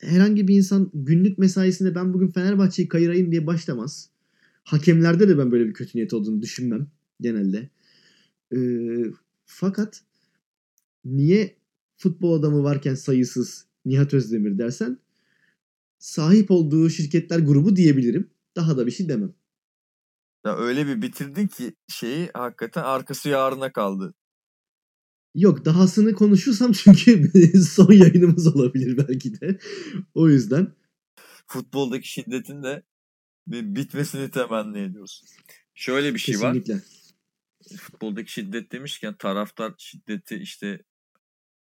herhangi 0.00 0.48
bir 0.48 0.56
insan 0.56 0.90
günlük 0.94 1.38
mesaisinde 1.38 1.94
ben 1.94 2.14
bugün 2.14 2.28
Fenerbahçe'yi 2.28 2.88
kayırayım 2.88 3.32
diye 3.32 3.46
başlamaz. 3.46 4.10
Hakemlerde 4.64 5.28
de 5.28 5.38
ben 5.38 5.52
böyle 5.52 5.66
bir 5.66 5.74
kötü 5.74 5.98
niyet 5.98 6.14
olduğunu 6.14 6.42
düşünmem 6.42 6.86
genelde. 7.20 7.70
Ee, 8.56 8.58
fakat 9.44 10.02
niye 11.04 11.56
futbol 11.96 12.40
adamı 12.40 12.62
varken 12.62 12.94
sayısız 12.94 13.66
Nihat 13.84 14.14
Özdemir 14.14 14.58
dersen 14.58 14.98
sahip 15.98 16.50
olduğu 16.50 16.90
şirketler 16.90 17.38
grubu 17.38 17.76
diyebilirim. 17.76 18.30
Daha 18.56 18.76
da 18.76 18.86
bir 18.86 18.90
şey 18.90 19.08
demem. 19.08 19.32
Ya 20.46 20.56
öyle 20.56 20.86
bir 20.86 21.02
bitirdin 21.02 21.46
ki 21.46 21.74
şeyi 21.88 22.30
hakikaten 22.34 22.82
arkası 22.82 23.28
yarına 23.28 23.72
kaldı. 23.72 24.14
Yok 25.34 25.64
dahasını 25.64 26.14
konuşursam 26.14 26.72
çünkü 26.72 27.32
son 27.62 27.92
yayınımız 27.92 28.56
olabilir 28.56 29.08
belki 29.08 29.40
de. 29.40 29.58
O 30.14 30.28
yüzden 30.28 30.74
Futboldaki 31.46 32.08
şiddetin 32.08 32.62
de 32.62 32.82
bir 33.46 33.76
bitmesini 33.76 34.30
temenni 34.30 34.78
ediyoruz. 34.78 35.24
Şöyle 35.74 36.14
bir 36.14 36.18
şey 36.18 36.40
var. 36.40 36.54
kesinlikle. 36.54 36.84
futboldaki 37.78 38.32
şiddet 38.32 38.72
demişken 38.72 39.16
taraftar 39.16 39.74
şiddeti 39.78 40.36
işte 40.36 40.82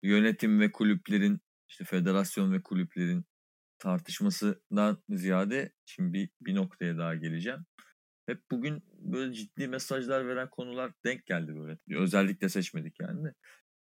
yönetim 0.03 0.61
ve 0.61 0.73
kulüplerin 0.73 1.41
işte 1.69 1.85
federasyon 1.85 2.53
ve 2.53 2.63
kulüplerin 2.63 3.25
tartışmasından 3.79 5.03
ziyade 5.11 5.73
şimdi 5.85 6.13
bir, 6.13 6.31
bir 6.41 6.55
noktaya 6.55 6.99
daha 6.99 7.15
geleceğim. 7.15 7.67
Hep 8.27 8.51
bugün 8.51 8.83
böyle 8.99 9.35
ciddi 9.35 9.69
mesajlar 9.69 10.29
veren 10.29 10.51
konular 10.51 10.93
denk 11.05 11.27
geldi 11.27 11.57
böyle. 11.57 11.79
Özellikle 12.01 12.49
seçmedik 12.49 13.01
yani 13.01 13.25
de. 13.25 13.35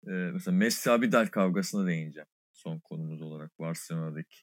Ee, 0.07 0.11
mesela 0.11 0.57
Messi 0.57 0.91
Abidal 0.91 1.27
kavgasına 1.27 1.87
değineceğim 1.87 2.27
son 2.53 2.79
konumuz 2.79 3.21
olarak 3.21 3.59
Barcelona'daki. 3.59 4.37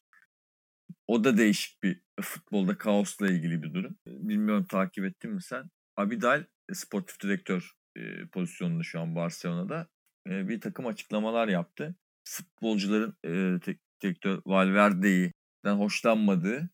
O 1.06 1.24
da 1.24 1.38
değişik 1.38 1.82
bir 1.82 2.02
futbolda 2.20 2.78
kaosla 2.78 3.28
ilgili 3.28 3.62
bir 3.62 3.74
durum. 3.74 3.96
Bilmiyorum 4.06 4.66
takip 4.70 5.04
ettin 5.04 5.30
mi 5.32 5.42
sen? 5.42 5.70
Abidal 5.96 6.44
e, 6.68 6.74
sportif 6.74 7.20
direktör 7.22 7.72
e, 7.96 8.26
pozisyonunda 8.26 8.82
şu 8.82 9.00
an 9.00 9.16
Barcelona'da 9.16 9.88
e, 10.28 10.48
bir 10.48 10.60
takım 10.60 10.86
açıklamalar 10.86 11.48
yaptı. 11.48 11.94
Futbolcuların 12.24 13.16
e, 13.24 13.60
tek, 13.60 13.80
direktör 14.02 14.42
Valverde'den 14.46 15.74
hoşlanmadığı 15.74 16.70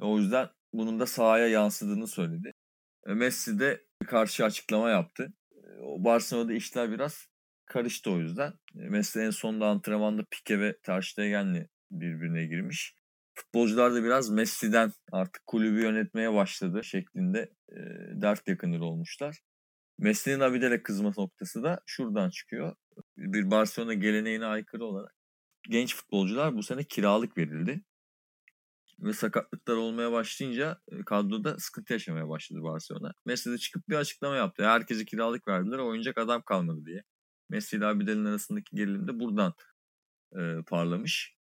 o 0.00 0.18
yüzden 0.18 0.48
bunun 0.72 1.00
da 1.00 1.06
sahaya 1.06 1.48
yansıdığını 1.48 2.06
söyledi. 2.06 2.52
E, 3.06 3.14
Messi 3.14 3.58
de 3.58 3.84
karşı 4.06 4.44
açıklama 4.44 4.90
yaptı. 4.90 5.32
E, 5.52 5.58
Barcelona'da 6.04 6.52
işler 6.52 6.90
biraz 6.90 7.26
karıştı 7.66 8.10
o 8.10 8.18
yüzden. 8.18 8.52
E, 8.74 8.88
Messi 8.88 9.20
en 9.20 9.30
sonunda 9.30 9.66
antrenmanda 9.66 10.22
Pique 10.30 10.60
ve 10.60 10.78
Ter 10.82 11.02
Stegen'le 11.02 11.66
birbirine 11.90 12.46
girmiş. 12.46 12.94
Futbolcular 13.34 13.94
da 13.94 14.04
biraz 14.04 14.30
Messi'den 14.30 14.92
artık 15.12 15.46
kulübü 15.46 15.82
yönetmeye 15.82 16.32
başladı 16.32 16.84
şeklinde 16.84 17.40
e, 17.68 17.76
dert 18.22 18.48
yakınır 18.48 18.80
olmuşlar. 18.80 19.40
Messi'nin 19.98 20.40
Abidal'e 20.40 20.82
kızma 20.82 21.12
noktası 21.18 21.62
da 21.62 21.80
şuradan 21.86 22.30
çıkıyor. 22.30 22.76
Bir 23.16 23.50
Barcelona 23.50 23.94
geleneğine 23.94 24.46
aykırı 24.46 24.84
olarak 24.84 25.14
genç 25.70 25.96
futbolcular 25.96 26.56
bu 26.56 26.62
sene 26.62 26.84
kiralık 26.84 27.38
verildi. 27.38 27.82
Ve 29.00 29.12
sakatlıklar 29.12 29.76
olmaya 29.76 30.12
başlayınca 30.12 30.80
e, 30.92 31.04
kadroda 31.04 31.58
sıkıntı 31.58 31.92
yaşamaya 31.92 32.28
başladı 32.28 32.62
Barcelona. 32.62 33.12
Messi 33.26 33.52
de 33.52 33.58
çıkıp 33.58 33.88
bir 33.88 33.94
açıklama 33.94 34.36
yaptı. 34.36 34.64
Herkese 34.64 35.04
kiralık 35.04 35.48
verdiler, 35.48 35.78
oynayacak 35.78 36.18
adam 36.18 36.42
kalmadı 36.42 36.86
diye. 36.86 37.02
Messi 37.48 37.76
ile 37.76 37.86
Abidal'in 37.86 38.24
arasındaki 38.24 38.76
gerilim 38.76 39.08
de 39.08 39.20
buradan 39.20 39.54
e, 40.38 40.62
parlamış. 40.66 41.36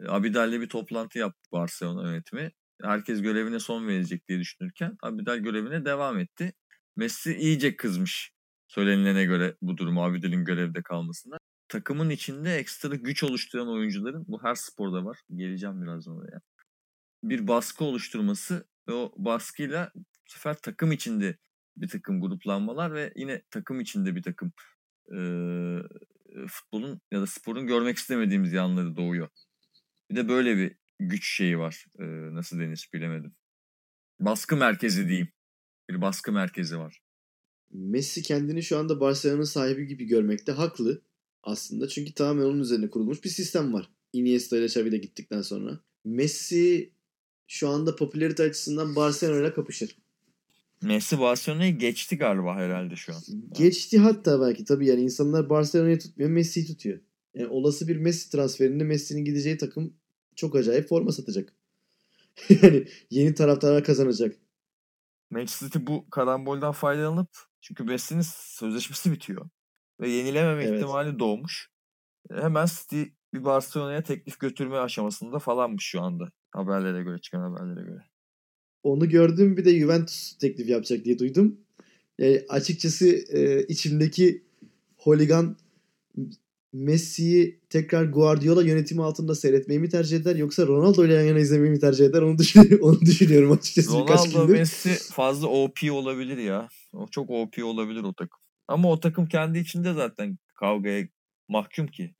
E, 0.00 0.08
Abidal'le 0.08 0.60
bir 0.60 0.68
toplantı 0.68 1.18
yaptı 1.18 1.48
Barcelona 1.52 2.10
yönetimi. 2.10 2.52
Herkes 2.82 3.22
görevine 3.22 3.58
son 3.58 3.88
verecek 3.88 4.28
diye 4.28 4.40
düşünürken 4.40 4.96
Abidal 5.02 5.38
görevine 5.38 5.84
devam 5.84 6.18
etti. 6.18 6.52
Messi 6.96 7.36
iyice 7.36 7.76
kızmış 7.76 8.32
söylenilene 8.68 9.24
göre 9.24 9.56
bu 9.62 9.76
durumu 9.76 10.04
Abidal'in 10.04 10.44
görevde 10.44 10.82
kalmasına. 10.82 11.36
Takımın 11.68 12.10
içinde 12.10 12.56
ekstra 12.56 12.94
güç 12.94 13.22
oluşturan 13.22 13.68
oyuncuların 13.68 14.24
bu 14.28 14.42
her 14.42 14.54
sporda 14.54 15.04
var. 15.04 15.18
Geleceğim 15.34 15.82
birazdan 15.82 16.16
oraya. 16.16 16.40
Bir 17.30 17.48
baskı 17.48 17.84
oluşturması 17.84 18.68
ve 18.88 18.92
o 18.92 19.12
baskıyla 19.16 19.92
bu 19.94 20.30
sefer 20.30 20.54
takım 20.54 20.92
içinde 20.92 21.38
bir 21.76 21.88
takım 21.88 22.20
gruplanmalar 22.20 22.94
ve 22.94 23.12
yine 23.16 23.42
takım 23.50 23.80
içinde 23.80 24.16
bir 24.16 24.22
takım 24.22 24.52
e, 25.12 25.18
futbolun 26.48 27.00
ya 27.12 27.20
da 27.20 27.26
sporun 27.26 27.66
görmek 27.66 27.96
istemediğimiz 27.96 28.52
yanları 28.52 28.96
doğuyor. 28.96 29.28
Bir 30.10 30.16
de 30.16 30.28
böyle 30.28 30.56
bir 30.56 30.76
güç 31.00 31.36
şeyi 31.36 31.58
var. 31.58 31.86
E, 31.98 32.04
nasıl 32.34 32.58
denir 32.58 32.90
bilemedim. 32.94 33.34
Baskı 34.20 34.56
merkezi 34.56 35.08
diyeyim. 35.08 35.28
Bir 35.90 36.00
baskı 36.00 36.32
merkezi 36.32 36.78
var. 36.78 37.02
Messi 37.70 38.22
kendini 38.22 38.62
şu 38.62 38.78
anda 38.78 39.00
Barcelona'nın 39.00 39.44
sahibi 39.44 39.86
gibi 39.86 40.04
görmekte 40.04 40.52
haklı 40.52 41.02
aslında. 41.42 41.88
Çünkü 41.88 42.14
tamamen 42.14 42.42
onun 42.42 42.60
üzerine 42.60 42.90
kurulmuş 42.90 43.24
bir 43.24 43.28
sistem 43.28 43.72
var. 43.72 43.90
Iniesta 44.12 44.56
ile 44.56 44.64
Xavi 44.64 44.92
de 44.92 44.98
gittikten 44.98 45.42
sonra. 45.42 45.80
Messi 46.04 46.92
şu 47.46 47.68
anda 47.68 47.96
popülarite 47.96 48.42
açısından 48.42 48.96
Barcelona 48.96 49.40
ile 49.40 49.54
kapışır. 49.54 49.96
Messi 50.82 51.20
Barcelona'yı 51.20 51.78
geçti 51.78 52.18
galiba 52.18 52.56
herhalde 52.56 52.96
şu 52.96 53.14
an. 53.14 53.20
Geçti 53.52 53.98
hatta 53.98 54.40
belki 54.40 54.64
tabii 54.64 54.86
yani 54.86 55.00
insanlar 55.00 55.50
Barcelona'yı 55.50 55.98
tutmuyor 55.98 56.30
Messi'yi 56.30 56.66
tutuyor. 56.66 57.00
Yani 57.34 57.48
olası 57.48 57.88
bir 57.88 57.96
Messi 57.96 58.30
transferinde 58.30 58.84
Messi'nin 58.84 59.24
gideceği 59.24 59.56
takım 59.56 59.94
çok 60.36 60.56
acayip 60.56 60.88
forma 60.88 61.12
satacak. 61.12 61.52
yani 62.62 62.86
yeni 63.10 63.34
taraftarlar 63.34 63.84
kazanacak. 63.84 64.36
Manchester 65.30 65.66
City 65.66 65.78
bu 65.86 66.10
karambolden 66.10 66.72
faydalanıp 66.72 67.28
çünkü 67.60 67.84
Messi'nin 67.84 68.24
sözleşmesi 68.34 69.12
bitiyor. 69.12 69.48
Ve 70.00 70.08
yenileme 70.08 70.64
Evet. 70.64 70.74
ihtimali 70.74 71.18
doğmuş. 71.18 71.70
Hemen 72.30 72.66
City 72.66 73.02
bir 73.34 73.44
Barcelona'ya 73.44 74.02
teklif 74.02 74.40
götürme 74.40 74.76
aşamasında 74.76 75.38
falanmış 75.38 75.84
şu 75.84 76.00
anda. 76.02 76.32
Haberlere 76.56 77.02
göre 77.02 77.18
çıkan 77.18 77.40
haberlere 77.40 77.84
göre. 77.84 78.02
Onu 78.82 79.08
gördüm 79.08 79.56
bir 79.56 79.64
de 79.64 79.78
Juventus 79.78 80.38
teklif 80.38 80.68
yapacak 80.68 81.04
diye 81.04 81.18
duydum. 81.18 81.60
Yani 82.18 82.44
açıkçası 82.48 83.06
e, 83.08 83.62
içimdeki 83.62 84.42
holigan 84.96 85.56
Messi'yi 86.72 87.60
tekrar 87.70 88.04
Guardiola 88.04 88.62
yönetimi 88.62 89.02
altında 89.02 89.34
seyretmeyi 89.34 89.80
mi 89.80 89.88
tercih 89.88 90.16
eder 90.16 90.36
yoksa 90.36 90.66
Ronaldo 90.66 91.04
ile 91.04 91.14
yan 91.14 91.22
yana 91.22 91.38
izlemeyi 91.38 91.70
mi 91.70 91.80
tercih 91.80 92.04
eder 92.04 92.22
onu, 92.22 92.38
düşün 92.38 92.78
onu 92.82 93.00
düşünüyorum 93.00 93.52
açıkçası 93.52 93.90
Ronaldo. 93.90 94.48
Messi 94.48 95.12
fazla 95.12 95.46
OP 95.46 95.78
olabilir 95.92 96.36
ya. 96.36 96.68
O 96.92 97.06
çok 97.10 97.30
OP 97.30 97.64
olabilir 97.64 98.02
o 98.02 98.12
takım. 98.12 98.40
Ama 98.68 98.90
o 98.90 99.00
takım 99.00 99.26
kendi 99.26 99.58
içinde 99.58 99.92
zaten 99.92 100.38
kavgaya 100.54 101.08
mahkum 101.48 101.86
ki. 101.86 102.14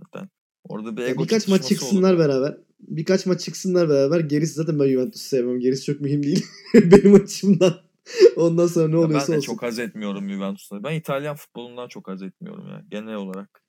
Zaten. 0.00 0.30
Orada 0.68 0.96
bir 0.96 1.02
ego 1.02 1.22
birkaç 1.22 1.48
maç 1.48 1.62
çatışması 1.62 1.84
olur. 1.84 1.90
çıksınlar 1.90 2.18
beraber. 2.18 2.65
Birkaç 2.80 3.26
maç 3.26 3.40
çıksınlar 3.40 3.88
beraber. 3.88 4.20
Gerisi 4.20 4.54
zaten 4.54 4.78
ben 4.78 4.88
Juventus'u 4.88 5.28
sevmem. 5.28 5.60
Gerisi 5.60 5.84
çok 5.84 6.00
mühim 6.00 6.22
değil. 6.22 6.46
Benim 6.74 7.14
açımdan. 7.14 7.74
Ondan 8.36 8.66
sonra 8.66 8.88
ne 8.88 8.96
oluyorsa 8.96 9.26
ben 9.28 9.32
de 9.32 9.38
olsun. 9.38 9.46
çok 9.52 9.62
haz 9.62 9.78
etmiyorum 9.78 10.30
Juventus'ta. 10.30 10.84
Ben 10.84 10.94
İtalyan 10.94 11.36
futbolundan 11.36 11.88
çok 11.88 12.08
haz 12.08 12.22
etmiyorum 12.22 12.68
ya 12.68 12.84
genel 12.90 13.14
olarak. 13.14 13.62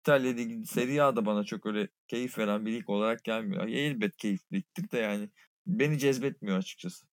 İtalya 0.00 0.32
Ligi, 0.32 0.66
Serie 0.66 1.00
A 1.00 1.16
da 1.16 1.26
bana 1.26 1.44
çok 1.44 1.66
öyle 1.66 1.88
keyif 2.08 2.38
veren 2.38 2.66
bir 2.66 2.72
lig 2.72 2.90
olarak 2.90 3.24
gelmiyor. 3.24 3.66
Ya 3.66 3.80
elbet 3.80 4.16
keyifliliktir 4.16 4.90
de 4.90 4.98
yani 4.98 5.28
beni 5.66 5.98
cezbetmiyor 5.98 6.58
açıkçası. 6.58 7.06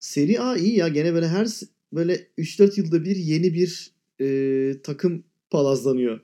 Serie 0.00 0.38
A 0.38 0.56
iyi 0.56 0.76
ya. 0.76 0.88
Gene 0.88 1.14
böyle 1.14 1.28
her 1.28 1.48
böyle 1.92 2.14
3-4 2.38 2.80
yılda 2.80 3.04
bir 3.04 3.16
yeni 3.16 3.54
bir 3.54 3.92
e, 4.20 4.82
takım 4.82 5.24
palazlanıyor. 5.50 6.20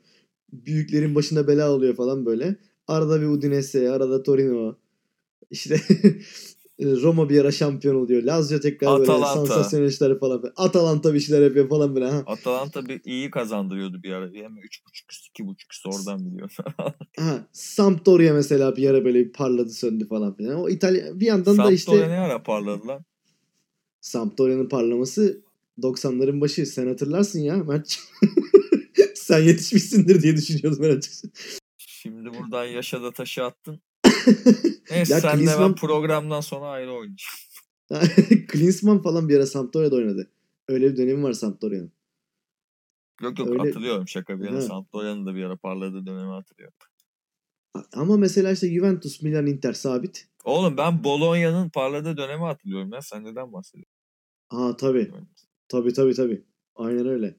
Büyüklerin 0.52 1.14
başına 1.14 1.48
bela 1.48 1.72
oluyor 1.72 1.96
falan 1.96 2.26
böyle. 2.26 2.56
Arada 2.92 3.20
bir 3.20 3.26
Udinese, 3.26 3.90
arada 3.90 4.22
Torino. 4.22 4.76
İşte 5.50 5.80
Roma 6.80 7.28
bir 7.28 7.40
ara 7.40 7.52
şampiyon 7.52 7.94
oluyor. 7.94 8.22
Lazio 8.22 8.60
tekrar 8.60 9.00
böyle 9.00 9.12
Atalanta. 9.12 9.34
sansasyonel 9.34 9.88
işler 9.88 10.18
falan. 10.18 10.52
Atalanta 10.56 11.14
bir 11.14 11.20
şeyler 11.20 11.42
yapıyor 11.42 11.68
falan 11.68 11.94
böyle. 11.94 12.10
Ha. 12.10 12.22
Atalanta 12.26 12.86
bir 12.86 13.00
iyi 13.04 13.30
kazandırıyordu 13.30 14.02
bir 14.02 14.12
ara. 14.12 14.26
Hem 14.26 14.56
3.5 14.56 14.60
üstü 15.10 15.42
2.5 15.42 15.54
üstü 15.72 15.88
oradan 15.88 16.26
biliyor. 16.26 16.56
Ha, 17.18 17.46
Sampdoria 17.52 18.34
mesela 18.34 18.76
bir 18.76 18.90
ara 18.90 19.04
böyle 19.04 19.24
bir 19.24 19.32
parladı 19.32 19.70
söndü 19.70 20.08
falan 20.08 20.36
filan. 20.36 20.60
O 20.60 20.68
İtalya 20.68 21.20
bir 21.20 21.26
yandan 21.26 21.44
da 21.58 21.62
Sampdoria 21.62 21.72
işte 21.72 22.08
ne 22.08 22.18
ara 22.18 22.42
parladı 22.42 22.88
lan? 22.88 23.04
Sampdoria'nın 24.00 24.68
parlaması 24.68 25.42
90'ların 25.82 26.40
başı. 26.40 26.66
Sen 26.66 26.86
hatırlarsın 26.86 27.40
ya 27.40 27.56
Mert. 27.56 27.98
Sen 29.14 29.42
yetişmişsindir 29.42 30.22
diye 30.22 30.36
düşünüyordum 30.36 30.82
ben 30.82 30.96
açıkçası. 30.96 31.28
Şimdi 32.02 32.34
buradan 32.34 32.64
yaşa 32.64 33.02
da 33.02 33.12
taşı 33.12 33.44
attın. 33.44 33.80
Neyse 34.90 35.14
Ya 35.14 35.20
senle 35.20 35.22
ben 35.22 35.38
Klinsmann- 35.46 35.74
programdan 35.74 36.40
sonra 36.40 36.66
ayrı 36.66 36.92
oynayacağım. 36.92 38.46
Klinsmann 38.48 39.02
falan 39.02 39.28
bir 39.28 39.36
ara 39.36 39.46
Sampdoria'da 39.46 39.96
oynadı. 39.96 40.30
Öyle 40.68 40.92
bir 40.92 40.96
dönemi 40.96 41.22
var 41.22 41.32
Sampdoria'nın. 41.32 41.92
Yok 43.22 43.38
yok 43.38 43.48
Öyle- 43.48 43.58
hatırlıyorum 43.58 44.08
şaka 44.08 44.40
bir 44.40 44.44
yana. 44.44 44.56
Ha. 44.56 44.60
Sampdoria'nın 44.60 45.26
da 45.26 45.34
bir 45.34 45.44
ara 45.44 45.56
parladığı 45.56 46.06
dönemi 46.06 46.30
hatırlıyorum. 46.30 46.74
Ama 47.92 48.16
mesela 48.16 48.52
işte 48.52 48.74
Juventus, 48.74 49.22
Milan, 49.22 49.46
Inter 49.46 49.72
sabit. 49.72 50.28
Oğlum 50.44 50.76
ben 50.76 51.04
Bologna'nın 51.04 51.70
parladığı 51.70 52.16
dönemi 52.16 52.42
hatırlıyorum 52.44 52.92
ya. 52.92 53.02
Sen 53.02 53.24
neden 53.24 53.52
bahsediyorsun? 53.52 53.92
Aa 54.50 54.76
tabii. 54.76 55.10
Tabii 55.68 55.92
tabii 55.92 56.14
tabii. 56.14 56.44
Aynen 56.74 57.06
öyle. 57.06 57.36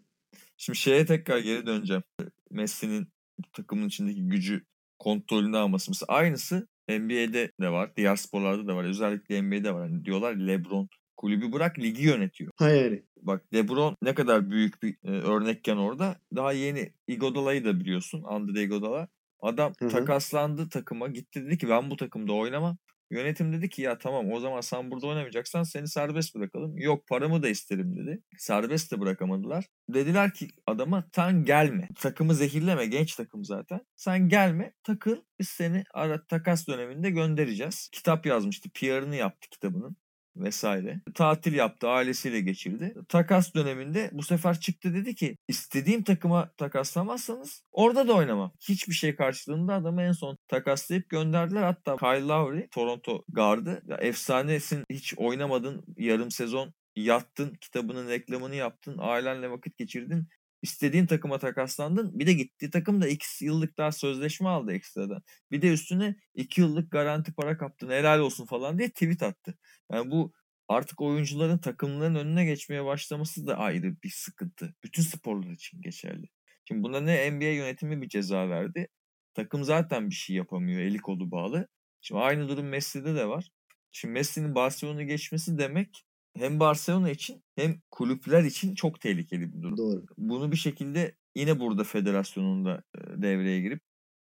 Şimdi 0.57 0.79
şeye 0.79 1.05
tekrar 1.05 1.39
geri 1.39 1.65
döneceğim. 1.65 2.03
Messi'nin 2.51 3.07
takımın 3.53 3.87
içindeki 3.87 4.27
gücü 4.27 4.65
kontrolünde 4.99 5.57
alması. 5.57 5.91
Mesela 5.91 6.07
aynısı 6.17 6.67
NBA'de 6.89 7.51
de 7.61 7.69
var. 7.69 7.91
Diğer 7.97 8.15
sporlarda 8.15 8.67
da 8.67 8.75
var. 8.75 8.83
Özellikle 8.83 9.41
NBA'de 9.41 9.73
var. 9.73 9.89
Hani 9.89 10.05
diyorlar 10.05 10.35
LeBron 10.35 10.89
kulübü 11.17 11.51
bırak 11.51 11.79
ligi 11.79 12.03
yönetiyor. 12.03 12.51
Ha 12.57 12.69
yani. 12.69 13.03
Bak 13.21 13.53
LeBron 13.53 13.95
ne 14.01 14.13
kadar 14.13 14.49
büyük 14.49 14.83
bir 14.83 14.97
e, 15.03 15.09
örnekken 15.09 15.77
orada. 15.77 16.15
Daha 16.35 16.51
yeni 16.51 16.93
Iguodala'yı 17.07 17.65
da 17.65 17.79
biliyorsun. 17.79 18.23
Andre 18.27 18.63
Iguodala. 18.63 19.07
Adam 19.39 19.73
Hı 19.79 19.85
hı. 19.85 19.89
takaslandı 19.89 20.69
takıma. 20.69 21.07
Gitti 21.07 21.45
dedi 21.45 21.57
ki 21.57 21.69
ben 21.69 21.91
bu 21.91 21.95
takımda 21.97 22.33
oynamam. 22.33 22.77
Yönetim 23.13 23.53
dedi 23.53 23.69
ki 23.69 23.81
ya 23.81 23.97
tamam 23.97 24.31
o 24.31 24.39
zaman 24.39 24.61
sen 24.61 24.91
burada 24.91 25.07
oynamayacaksan 25.07 25.63
seni 25.63 25.87
serbest 25.87 26.35
bırakalım. 26.35 26.77
Yok 26.77 27.07
paramı 27.07 27.43
da 27.43 27.49
isterim 27.49 27.97
dedi. 27.97 28.21
Serbest 28.37 28.91
de 28.91 28.99
bırakamadılar. 28.99 29.65
Dediler 29.89 30.33
ki 30.33 30.47
adama 30.67 31.03
sen 31.15 31.43
gelme. 31.45 31.89
Takımı 31.99 32.35
zehirleme 32.35 32.85
genç 32.85 33.15
takım 33.15 33.43
zaten. 33.45 33.81
Sen 33.95 34.29
gelme 34.29 34.73
takıl 34.83 35.17
biz 35.39 35.49
seni 35.49 35.83
ara 35.93 36.25
takas 36.25 36.67
döneminde 36.67 37.09
göndereceğiz. 37.09 37.89
Kitap 37.91 38.25
yazmıştı. 38.25 38.69
PR'ını 38.69 39.15
yaptı 39.15 39.49
kitabının 39.49 39.97
vesaire. 40.35 41.01
Tatil 41.15 41.53
yaptı, 41.53 41.87
ailesiyle 41.89 42.41
geçirdi. 42.41 42.95
Takas 43.09 43.53
döneminde 43.53 44.09
bu 44.13 44.23
sefer 44.23 44.59
çıktı 44.59 44.93
dedi 44.93 45.15
ki 45.15 45.37
istediğim 45.47 46.03
takıma 46.03 46.51
takaslamazsanız 46.57 47.63
orada 47.71 48.07
da 48.07 48.13
oynamam. 48.13 48.51
Hiçbir 48.69 48.93
şey 48.93 49.15
karşılığında 49.15 49.73
adamı 49.73 50.01
en 50.01 50.11
son 50.11 50.37
takaslayıp 50.47 51.09
gönderdiler. 51.09 51.63
Hatta 51.63 51.97
Kyle 51.97 52.27
Lowry, 52.27 52.67
Toronto 52.69 53.23
gardı. 53.29 53.81
Ya 53.87 53.97
efsanesin 53.97 54.83
hiç 54.89 55.13
oynamadın 55.17 55.83
yarım 55.97 56.31
sezon 56.31 56.73
yattın, 56.95 57.53
kitabının 57.61 58.09
reklamını 58.09 58.55
yaptın, 58.55 58.95
ailenle 58.99 59.49
vakit 59.51 59.77
geçirdin. 59.77 60.27
İstediğin 60.63 61.05
takıma 61.05 61.39
takaslandın. 61.39 62.19
Bir 62.19 62.27
de 62.27 62.33
gittiği 62.33 62.69
takım 62.69 63.01
da 63.01 63.07
2 63.07 63.45
yıllık 63.45 63.77
daha 63.77 63.91
sözleşme 63.91 64.49
aldı 64.49 64.73
ekstradan. 64.73 65.23
Bir 65.51 65.61
de 65.61 65.73
üstüne 65.73 66.15
2 66.33 66.61
yıllık 66.61 66.91
garanti 66.91 67.33
para 67.33 67.57
kaptın 67.57 67.89
helal 67.89 68.19
olsun 68.19 68.45
falan 68.45 68.77
diye 68.79 68.89
tweet 68.89 69.23
attı. 69.23 69.57
Yani 69.91 70.11
bu 70.11 70.33
artık 70.67 71.01
oyuncuların 71.01 71.57
takımların 71.57 72.15
önüne 72.15 72.45
geçmeye 72.45 72.85
başlaması 72.85 73.47
da 73.47 73.57
ayrı 73.57 73.95
bir 74.03 74.09
sıkıntı. 74.09 74.75
Bütün 74.83 75.03
sporlar 75.03 75.51
için 75.51 75.81
geçerli. 75.81 76.27
Şimdi 76.67 76.83
buna 76.83 76.99
ne 77.01 77.31
NBA 77.31 77.45
yönetimi 77.45 78.01
bir 78.01 78.09
ceza 78.09 78.49
verdi. 78.49 78.87
Takım 79.33 79.63
zaten 79.63 80.09
bir 80.09 80.15
şey 80.15 80.35
yapamıyor. 80.35 80.81
Eli 80.81 80.97
kolu 80.97 81.31
bağlı. 81.31 81.67
Şimdi 82.01 82.21
aynı 82.21 82.49
durum 82.49 82.67
Messi'de 82.67 83.15
de 83.15 83.27
var. 83.27 83.51
Şimdi 83.91 84.13
Messi'nin 84.13 84.55
Barcelona'ya 84.55 85.07
geçmesi 85.07 85.57
demek 85.57 86.05
hem 86.37 86.59
Barcelona 86.59 87.09
için 87.09 87.43
hem 87.55 87.81
kulüpler 87.91 88.43
için 88.43 88.75
çok 88.75 89.01
tehlikeli 89.01 89.53
bir 89.53 89.61
durum. 89.61 89.77
Doğru. 89.77 90.05
Bunu 90.17 90.51
bir 90.51 90.57
şekilde 90.57 91.15
yine 91.35 91.59
burada 91.59 91.83
federasyonun 91.83 92.65
da 92.65 92.83
e, 92.97 93.21
devreye 93.21 93.61
girip 93.61 93.81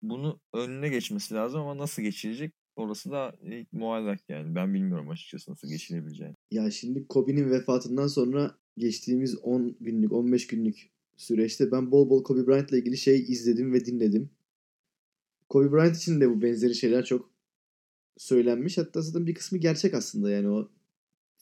bunu 0.03 0.41
önüne 0.53 0.89
geçmesi 0.89 1.35
lazım 1.35 1.61
ama 1.61 1.79
nasıl 1.79 2.03
geçirecek 2.03 2.53
Orası 2.79 3.11
da 3.11 3.37
ilk 3.43 3.73
muallak 3.73 4.21
yani. 4.29 4.55
Ben 4.55 4.75
bilmiyorum 4.75 5.11
açıkçası 5.11 5.51
nasıl 5.51 5.69
geçinebileceğini. 5.69 6.35
Ya 6.51 6.71
şimdi 6.71 7.07
Kobe'nin 7.07 7.51
vefatından 7.51 8.07
sonra 8.07 8.59
geçtiğimiz 8.77 9.39
10 9.39 9.77
günlük 9.81 10.13
15 10.13 10.47
günlük 10.47 10.91
süreçte 11.17 11.73
ben 11.73 11.91
bol 11.91 12.11
bol 12.11 12.25
Kobe 12.25 12.47
Bryant'la 12.47 12.79
ilgili 12.79 12.97
şey 12.97 13.21
izledim 13.21 13.73
ve 13.73 13.85
dinledim. 13.85 14.31
Kobe 15.49 15.73
Bryant 15.73 15.97
için 15.97 16.21
de 16.21 16.31
bu 16.31 16.43
benzeri 16.43 16.75
şeyler 16.75 17.05
çok 17.05 17.31
söylenmiş. 18.17 18.79
Hatta 18.79 19.03
zaten 19.03 19.27
bir 19.27 19.35
kısmı 19.35 19.59
gerçek 19.59 19.95
aslında 19.95 20.31
yani 20.31 20.49
o 20.49 20.71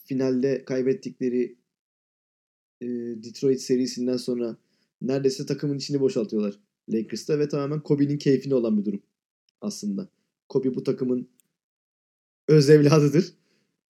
finalde 0.06 0.64
kaybettikleri 0.64 1.56
e, 2.80 2.86
Detroit 3.22 3.60
serisinden 3.60 4.16
sonra 4.16 4.56
neredeyse 5.02 5.46
takımın 5.46 5.76
içini 5.76 6.00
boşaltıyorlar 6.00 6.58
Lakers'ta 6.88 7.38
ve 7.38 7.48
tamamen 7.48 7.80
Kobe'nin 7.80 8.18
keyfine 8.18 8.54
olan 8.54 8.78
bir 8.78 8.84
durum 8.84 9.02
aslında. 9.60 10.08
Kobe 10.48 10.74
bu 10.74 10.82
takımın 10.82 11.28
öz 12.48 12.70
evladıdır. 12.70 13.34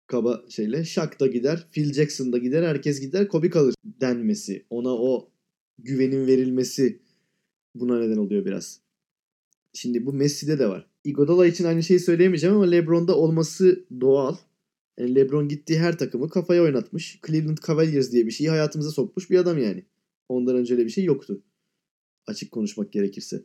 Kaba 0.07 0.45
şeyle. 0.49 0.85
Shaq 0.85 1.19
da 1.19 1.27
gider, 1.27 1.67
Phil 1.71 1.93
Jackson 1.93 2.33
da 2.33 2.37
gider, 2.37 2.63
herkes 2.63 3.01
gider, 3.01 3.27
Kobe 3.27 3.49
kalır 3.49 3.75
denmesi. 3.85 4.65
Ona 4.69 4.89
o 4.89 5.29
güvenin 5.79 6.27
verilmesi 6.27 6.99
buna 7.75 7.99
neden 7.99 8.17
oluyor 8.17 8.45
biraz. 8.45 8.79
Şimdi 9.73 10.05
bu 10.05 10.13
Messi'de 10.13 10.59
de 10.59 10.69
var. 10.69 10.89
Iguodala 11.03 11.47
için 11.47 11.65
aynı 11.65 11.83
şeyi 11.83 11.99
söyleyemeyeceğim 11.99 12.55
ama 12.55 12.65
LeBron'da 12.65 13.17
olması 13.17 13.85
doğal. 14.01 14.35
Yani 14.97 15.15
LeBron 15.15 15.47
gittiği 15.47 15.79
her 15.79 15.97
takımı 15.97 16.29
kafaya 16.29 16.63
oynatmış. 16.63 17.19
Cleveland 17.27 17.57
Cavaliers 17.67 18.11
diye 18.11 18.25
bir 18.25 18.31
şeyi 18.31 18.49
hayatımıza 18.49 18.91
sokmuş 18.91 19.29
bir 19.29 19.37
adam 19.37 19.57
yani. 19.57 19.85
Ondan 20.29 20.55
önce 20.55 20.73
öyle 20.73 20.85
bir 20.85 20.89
şey 20.89 21.03
yoktu. 21.03 21.41
Açık 22.27 22.51
konuşmak 22.51 22.91
gerekirse. 22.91 23.43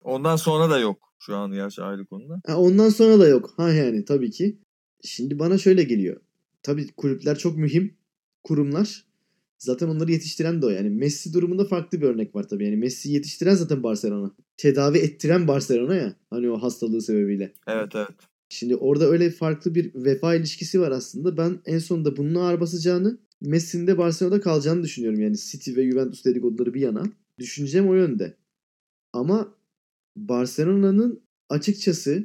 Ondan 0.00 0.36
sonra 0.36 0.70
da 0.70 0.78
yok. 0.78 0.98
Şu 1.18 1.36
an 1.36 1.52
gerçi 1.52 1.82
ayrı 1.82 2.06
konuda. 2.06 2.40
Ha, 2.46 2.58
ondan 2.58 2.88
sonra 2.88 3.18
da 3.18 3.28
yok. 3.28 3.54
Ha 3.56 3.72
yani 3.72 4.04
tabii 4.04 4.30
ki. 4.30 4.58
Şimdi 5.04 5.38
bana 5.38 5.58
şöyle 5.58 5.82
geliyor. 5.82 6.20
Tabii 6.62 6.86
kulüpler 6.92 7.38
çok 7.38 7.56
mühim. 7.56 7.96
Kurumlar. 8.44 9.04
Zaten 9.58 9.88
onları 9.88 10.12
yetiştiren 10.12 10.62
de 10.62 10.66
o 10.66 10.68
yani. 10.68 10.90
Messi 10.90 11.34
durumunda 11.34 11.64
farklı 11.64 12.00
bir 12.00 12.06
örnek 12.06 12.34
var 12.34 12.48
tabii. 12.48 12.64
Yani 12.64 12.76
Messi 12.76 13.12
yetiştiren 13.12 13.54
zaten 13.54 13.82
Barcelona. 13.82 14.30
Tedavi 14.56 14.98
ettiren 14.98 15.48
Barcelona 15.48 15.94
ya. 15.94 16.16
Hani 16.30 16.50
o 16.50 16.62
hastalığı 16.62 17.02
sebebiyle. 17.02 17.52
Evet 17.66 17.94
evet. 17.94 18.31
Şimdi 18.52 18.76
orada 18.76 19.08
öyle 19.08 19.30
farklı 19.30 19.74
bir 19.74 19.94
vefa 19.94 20.34
ilişkisi 20.34 20.80
var 20.80 20.90
aslında. 20.90 21.36
Ben 21.36 21.58
en 21.66 21.78
sonunda 21.78 22.16
bunun 22.16 22.34
ağır 22.34 22.60
basacağını 22.60 23.18
Messi'nin 23.40 23.86
de 23.86 23.98
Barcelona'da 23.98 24.40
kalacağını 24.40 24.82
düşünüyorum. 24.82 25.20
Yani 25.20 25.36
City 25.38 25.76
ve 25.76 25.90
Juventus 25.90 26.24
dedikoduları 26.24 26.74
bir 26.74 26.80
yana. 26.80 27.02
Düşüncem 27.38 27.88
o 27.88 27.94
yönde. 27.94 28.36
Ama 29.12 29.54
Barcelona'nın 30.16 31.22
açıkçası 31.48 32.24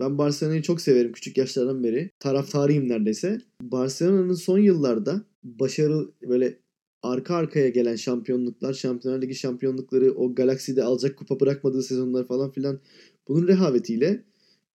ben 0.00 0.18
Barcelona'yı 0.18 0.62
çok 0.62 0.80
severim 0.80 1.12
küçük 1.12 1.36
yaşlardan 1.36 1.84
beri. 1.84 2.10
Taraftarıyım 2.18 2.88
neredeyse. 2.88 3.40
Barcelona'nın 3.62 4.34
son 4.34 4.58
yıllarda 4.58 5.24
başarılı 5.42 6.12
böyle 6.28 6.58
arka 7.02 7.34
arkaya 7.34 7.68
gelen 7.68 7.96
şampiyonluklar, 7.96 8.72
Şampiyonlar 8.74 9.22
Ligi 9.22 9.34
şampiyonlukları, 9.34 10.12
o 10.12 10.34
Galaxy'de 10.34 10.82
alacak 10.82 11.16
kupa 11.16 11.40
bırakmadığı 11.40 11.82
sezonlar 11.82 12.26
falan 12.26 12.50
filan 12.50 12.80
bunun 13.28 13.48
rehavetiyle 13.48 14.24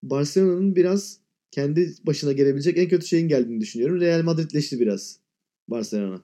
Barcelona'nın 0.04 0.76
biraz 0.76 1.20
kendi 1.52 1.94
başına 2.04 2.32
gelebilecek 2.32 2.78
en 2.78 2.90
kötü 2.90 3.08
şeyin 3.08 3.28
geldiğini 3.28 3.62
düşünüyorum. 3.62 4.02
Real 4.02 4.24
Madridleşti 4.24 4.80
biraz 4.80 5.20
Barcelona. 5.68 6.24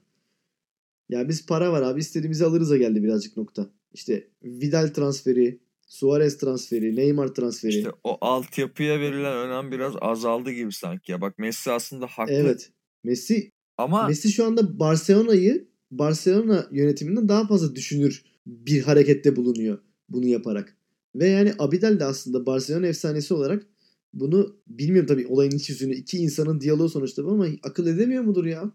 Ya 1.08 1.28
biz 1.28 1.46
para 1.46 1.72
var 1.72 1.82
abi 1.82 2.00
istediğimizi 2.00 2.44
alırız'a 2.44 2.76
geldi 2.76 3.02
birazcık 3.02 3.36
nokta. 3.36 3.70
İşte 3.92 4.28
Vidal 4.42 4.88
transferi, 4.88 5.60
Suarez 5.86 6.38
transferi, 6.38 6.96
Neymar 6.96 7.28
transferi. 7.28 7.76
İşte 7.76 7.90
o 8.04 8.18
altyapıya 8.20 9.00
verilen 9.00 9.36
önem 9.36 9.72
biraz 9.72 9.94
azaldı 10.00 10.50
gibi 10.50 10.72
sanki 10.72 11.12
ya. 11.12 11.20
Bak 11.20 11.38
Messi 11.38 11.70
aslında 11.70 12.06
haklı. 12.06 12.32
evet. 12.32 12.70
Messi 13.04 13.50
Ama 13.78 14.08
Messi 14.08 14.32
şu 14.32 14.44
anda 14.46 14.78
Barcelona'yı 14.78 15.68
Barcelona 15.90 16.68
yönetiminden 16.70 17.28
daha 17.28 17.46
fazla 17.46 17.74
düşünür 17.74 18.24
bir 18.46 18.82
harekette 18.82 19.36
bulunuyor 19.36 19.78
bunu 20.08 20.26
yaparak. 20.26 20.75
Ve 21.16 21.26
yani 21.28 21.54
Abidal 21.58 22.00
de 22.00 22.04
aslında 22.04 22.46
Barcelona 22.46 22.86
efsanesi 22.86 23.34
olarak 23.34 23.66
bunu 24.12 24.56
bilmiyorum 24.66 25.06
tabii 25.06 25.26
olayın 25.26 25.50
iç 25.50 25.70
yüzünü 25.70 25.94
iki 25.94 26.18
insanın 26.18 26.60
diyaloğu 26.60 26.88
sonuçta 26.88 27.24
bu 27.24 27.30
ama 27.30 27.46
akıl 27.62 27.86
edemiyor 27.86 28.22
mudur 28.22 28.44
ya? 28.44 28.72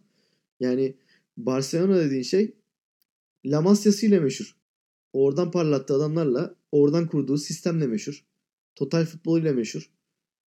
Yani 0.60 0.98
Barcelona 1.38 2.00
dediğin 2.00 2.24
şey 2.24 2.56
La 3.46 3.62
Masia'sı 3.62 4.06
ile 4.06 4.20
meşhur. 4.20 4.58
Oradan 5.14 5.52
parlattığı 5.52 5.94
adamlarla, 5.94 6.56
oradan 6.72 7.08
kurduğu 7.08 7.38
sistemle 7.38 7.88
meşhur. 7.88 8.26
Total 8.76 9.06
futboluyla 9.06 9.54
meşhur. 9.54 9.92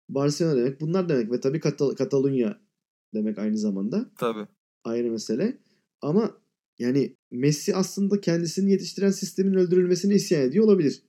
Barcelona 0.08 0.56
demek 0.56 0.80
bunlar 0.80 1.08
demek 1.08 1.32
ve 1.32 1.40
tabii 1.40 1.58
Katal- 1.60 1.94
Katalunya 1.94 2.60
demek 3.14 3.38
aynı 3.38 3.58
zamanda 3.58 4.10
tabii. 4.18 4.46
ayrı 4.84 5.10
mesele. 5.10 5.58
Ama 6.00 6.38
yani 6.78 7.16
Messi 7.30 7.76
aslında 7.76 8.20
kendisini 8.20 8.72
yetiştiren 8.72 9.10
sistemin 9.10 9.54
öldürülmesine 9.54 10.14
isyan 10.14 10.42
ediyor 10.42 10.64
olabilir. 10.64 11.02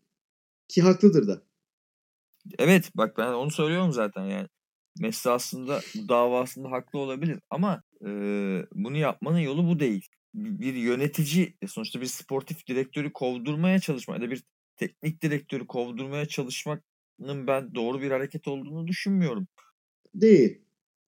Ki 0.67 0.81
haklıdır 0.81 1.27
da. 1.27 1.41
Evet 2.59 2.91
bak 2.95 3.17
ben 3.17 3.27
onu 3.27 3.51
söylüyorum 3.51 3.91
zaten 3.91 4.25
yani. 4.25 4.47
Messi 4.99 5.29
aslında 5.29 5.81
bu 5.95 6.09
davasında 6.09 6.71
haklı 6.71 6.99
olabilir 6.99 7.39
ama 7.49 7.83
e, 8.01 8.07
bunu 8.73 8.97
yapmanın 8.97 9.39
yolu 9.39 9.67
bu 9.67 9.79
değil. 9.79 10.07
Bir, 10.33 10.59
bir 10.59 10.73
yönetici 10.73 11.53
e, 11.61 11.67
sonuçta 11.67 12.01
bir 12.01 12.05
sportif 12.05 12.67
direktörü 12.67 13.13
kovdurmaya 13.13 13.79
çalışmak 13.79 14.21
ya 14.21 14.27
da 14.27 14.31
bir 14.31 14.43
teknik 14.77 15.21
direktörü 15.21 15.67
kovdurmaya 15.67 16.25
çalışmanın 16.25 17.47
ben 17.47 17.75
doğru 17.75 18.01
bir 18.01 18.11
hareket 18.11 18.47
olduğunu 18.47 18.87
düşünmüyorum. 18.87 19.47
Değil. 20.13 20.61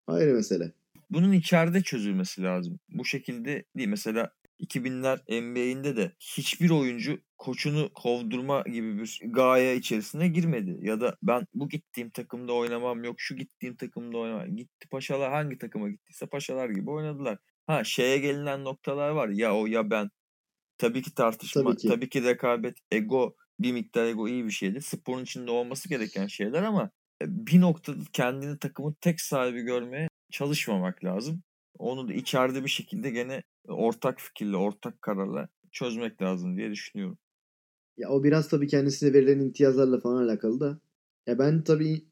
Ayrı 0.06 0.34
mesele. 0.34 0.72
Bunun 1.10 1.32
içeride 1.32 1.82
çözülmesi 1.82 2.42
lazım. 2.42 2.80
Bu 2.88 3.04
şekilde 3.04 3.64
değil. 3.76 3.88
Mesela 3.88 4.30
2000'ler 4.60 5.42
NBA'inde 5.42 5.96
de 5.96 6.12
hiçbir 6.20 6.70
oyuncu 6.70 7.18
koçunu 7.44 7.90
kovdurma 7.94 8.62
gibi 8.62 8.98
bir 8.98 9.20
gaye 9.24 9.76
içerisine 9.76 10.28
girmedi. 10.28 10.78
Ya 10.80 11.00
da 11.00 11.16
ben 11.22 11.46
bu 11.54 11.68
gittiğim 11.68 12.10
takımda 12.10 12.52
oynamam 12.52 13.04
yok 13.04 13.14
şu 13.18 13.36
gittiğim 13.36 13.76
takımda 13.76 14.18
oynamam. 14.18 14.56
Gitti 14.56 14.88
paşalar 14.90 15.30
hangi 15.32 15.58
takıma 15.58 15.88
gittiyse 15.90 16.26
paşalar 16.26 16.68
gibi 16.70 16.90
oynadılar. 16.90 17.38
Ha 17.66 17.84
şeye 17.84 18.18
gelinen 18.18 18.64
noktalar 18.64 19.10
var 19.10 19.28
ya 19.28 19.56
o 19.56 19.66
ya 19.66 19.90
ben. 19.90 20.10
Tabii 20.78 21.02
ki 21.02 21.14
tartışma, 21.14 21.62
Tabii 21.62 21.76
tabii 21.88 22.08
ki. 22.08 22.20
ki, 22.20 22.24
rekabet, 22.24 22.76
ego 22.90 23.36
bir 23.60 23.72
miktar 23.72 24.04
ego 24.06 24.28
iyi 24.28 24.44
bir 24.44 24.50
şeydir. 24.50 24.80
Sporun 24.80 25.22
içinde 25.22 25.50
olması 25.50 25.88
gereken 25.88 26.26
şeyler 26.26 26.62
ama 26.62 26.90
e, 27.22 27.26
bir 27.28 27.60
noktada 27.60 27.98
kendini 28.12 28.58
takımın 28.58 28.96
tek 29.00 29.20
sahibi 29.20 29.60
görmeye 29.62 30.08
çalışmamak 30.32 31.04
lazım. 31.04 31.42
Onu 31.78 32.08
da 32.08 32.12
içeride 32.14 32.64
bir 32.64 32.68
şekilde 32.70 33.10
gene 33.10 33.42
ortak 33.68 34.20
fikirle, 34.20 34.56
ortak 34.56 35.02
kararla 35.02 35.48
çözmek 35.72 36.22
lazım 36.22 36.56
diye 36.56 36.70
düşünüyorum. 36.70 37.18
Ya 37.96 38.08
o 38.10 38.24
biraz 38.24 38.48
tabii 38.48 38.66
kendisine 38.68 39.12
verilen 39.12 39.40
imtiyazlarla 39.40 40.00
falan 40.00 40.22
alakalı 40.24 40.60
da. 40.60 40.78
Ya 41.26 41.38
ben 41.38 41.64
tabii 41.64 42.04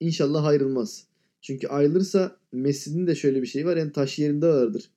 inşallah 0.00 0.44
ayrılmaz. 0.44 1.06
Çünkü 1.40 1.68
ayrılırsa 1.68 2.36
Messi'nin 2.52 3.06
de 3.06 3.14
şöyle 3.14 3.42
bir 3.42 3.46
şey 3.46 3.66
var. 3.66 3.76
Yani 3.76 3.92
taş 3.92 4.18
yerinde 4.18 4.46
ağırdır. 4.46 4.90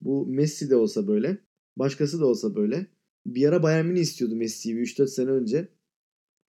Bu 0.00 0.26
Messi 0.26 0.70
de 0.70 0.76
olsa 0.76 1.08
böyle. 1.08 1.38
Başkası 1.76 2.20
da 2.20 2.26
olsa 2.26 2.54
böyle. 2.56 2.86
Bir 3.26 3.48
ara 3.48 3.62
Bayern 3.62 3.86
Münih 3.86 4.00
istiyordu 4.00 4.36
Messi'yi 4.36 4.76
bir 4.76 4.82
3-4 4.82 5.10
sene 5.10 5.30
önce. 5.30 5.68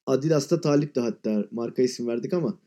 Adidas 0.06 0.52
da 0.52 0.62
talipti 0.62 1.00
hatta. 1.00 1.48
Marka 1.52 1.82
isim 1.82 2.08
verdik 2.08 2.34
ama. 2.34 2.60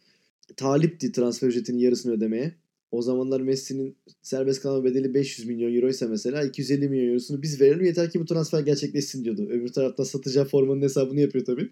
Talipti 0.57 1.13
transfer 1.13 1.49
ücretinin 1.49 1.79
yarısını 1.79 2.13
ödemeye. 2.13 2.55
O 2.97 3.03
zamanlar 3.03 3.41
Messi'nin 3.41 3.97
serbest 4.23 4.63
kalma 4.63 4.85
bedeli 4.85 5.15
500 5.15 5.49
milyon 5.49 5.75
euro 5.75 5.89
ise 5.89 6.07
mesela 6.07 6.45
250 6.45 6.89
milyon 6.89 7.09
eurosunu 7.09 7.43
biz 7.43 7.61
verelim 7.61 7.85
yeter 7.85 8.11
ki 8.11 8.21
bu 8.21 8.25
transfer 8.25 8.61
gerçekleşsin 8.61 9.25
diyordu. 9.25 9.47
Öbür 9.51 9.69
taraftan 9.69 10.05
satacağı 10.05 10.45
formanın 10.45 10.83
hesabını 10.83 11.21
yapıyor 11.21 11.45
tabii. 11.45 11.71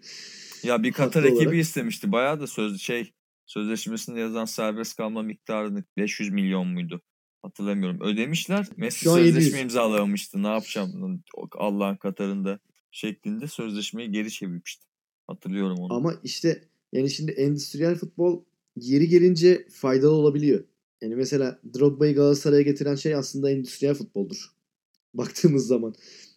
Ya 0.63 0.83
bir 0.83 0.91
Katar 0.91 1.23
Haklı 1.23 1.35
ekibi 1.35 1.47
olarak. 1.47 1.61
istemişti. 1.61 2.11
Bayağı 2.11 2.39
da 2.39 2.47
söz 2.47 2.81
şey 2.81 3.13
sözleşmesinde 3.45 4.19
yazan 4.19 4.45
serbest 4.45 4.95
kalma 4.97 5.21
miktarını 5.21 5.83
500 5.97 6.29
milyon 6.29 6.67
muydu? 6.67 7.01
Hatırlamıyorum. 7.41 8.01
Ödemişler. 8.01 8.67
Messi 8.77 8.99
Şu 8.99 9.09
sözleşme 9.09 9.41
700. 9.41 9.61
imzalamıştı. 9.61 10.43
Ne 10.43 10.47
yapacağım 10.47 11.23
Allah'ın 11.57 11.95
Katar'ında 11.95 12.59
şeklinde 12.91 13.47
sözleşmeyi 13.47 14.11
geri 14.11 14.31
çevirmişti. 14.31 14.85
Hatırlıyorum 15.27 15.77
onu. 15.79 15.93
Ama 15.93 16.13
işte 16.23 16.61
yani 16.93 17.09
şimdi 17.09 17.31
endüstriyel 17.31 17.95
futbol 17.95 18.43
yeri 18.75 19.07
gelince 19.07 19.67
faydalı 19.71 20.11
olabiliyor. 20.11 20.63
Yani 21.01 21.15
mesela 21.15 21.59
Drogba'yı 21.73 22.15
Galatasaray'a 22.15 22.61
getiren 22.61 22.95
şey 22.95 23.15
aslında 23.15 23.51
endüstriyel 23.51 23.95
futboldur. 23.95 24.51
Baktığımız 25.13 25.67
zaman. 25.67 25.93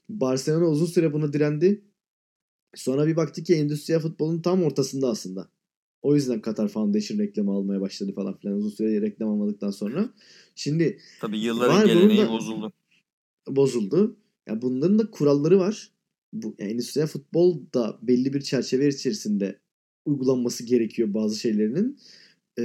Barcelona 0.09 0.67
uzun 0.69 0.87
süre 0.87 1.13
buna 1.13 1.33
direndi. 1.33 1.85
Sonra 2.75 3.07
bir 3.07 3.17
baktık 3.17 3.47
ki 3.47 3.55
endüstriyel 3.55 4.01
futbolun 4.03 4.43
tam 4.43 4.63
ortasında 4.63 5.09
aslında. 5.09 5.49
O 6.03 6.15
yüzden 6.15 6.41
Qatar 6.41 6.69
Foundation 6.69 7.19
reklamı 7.19 7.53
almaya 7.53 7.81
başladı 7.81 8.13
falan 8.15 8.39
filan 8.39 8.55
uzun 8.57 8.71
süre 8.71 9.01
reklam 9.01 9.29
almadıktan 9.29 9.71
sonra. 9.71 10.11
Şimdi 10.55 10.99
Tabii 11.21 11.39
yılların 11.39 11.87
geleneği 11.87 12.19
da- 12.21 12.29
bozuldu. 12.33 12.73
bozuldu. 13.49 14.17
Ya 14.49 14.63
bunların 14.63 14.99
da 14.99 15.11
kuralları 15.11 15.59
var. 15.59 15.93
Bu 16.33 16.55
yani 16.59 16.71
endüstriyel 16.73 17.09
futbol 17.09 17.61
da 17.75 17.99
belli 18.03 18.35
bir 18.35 18.41
çerçeve 18.41 18.89
içerisinde 18.89 19.59
uygulanması 20.05 20.65
gerekiyor 20.67 21.15
bazı 21.15 21.37
şeylerinin. 21.37 21.99
e, 22.59 22.63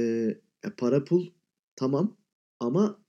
ya 0.64 0.74
para 0.76 1.04
pul 1.04 1.26
tamam 1.76 2.16
ama 2.60 3.04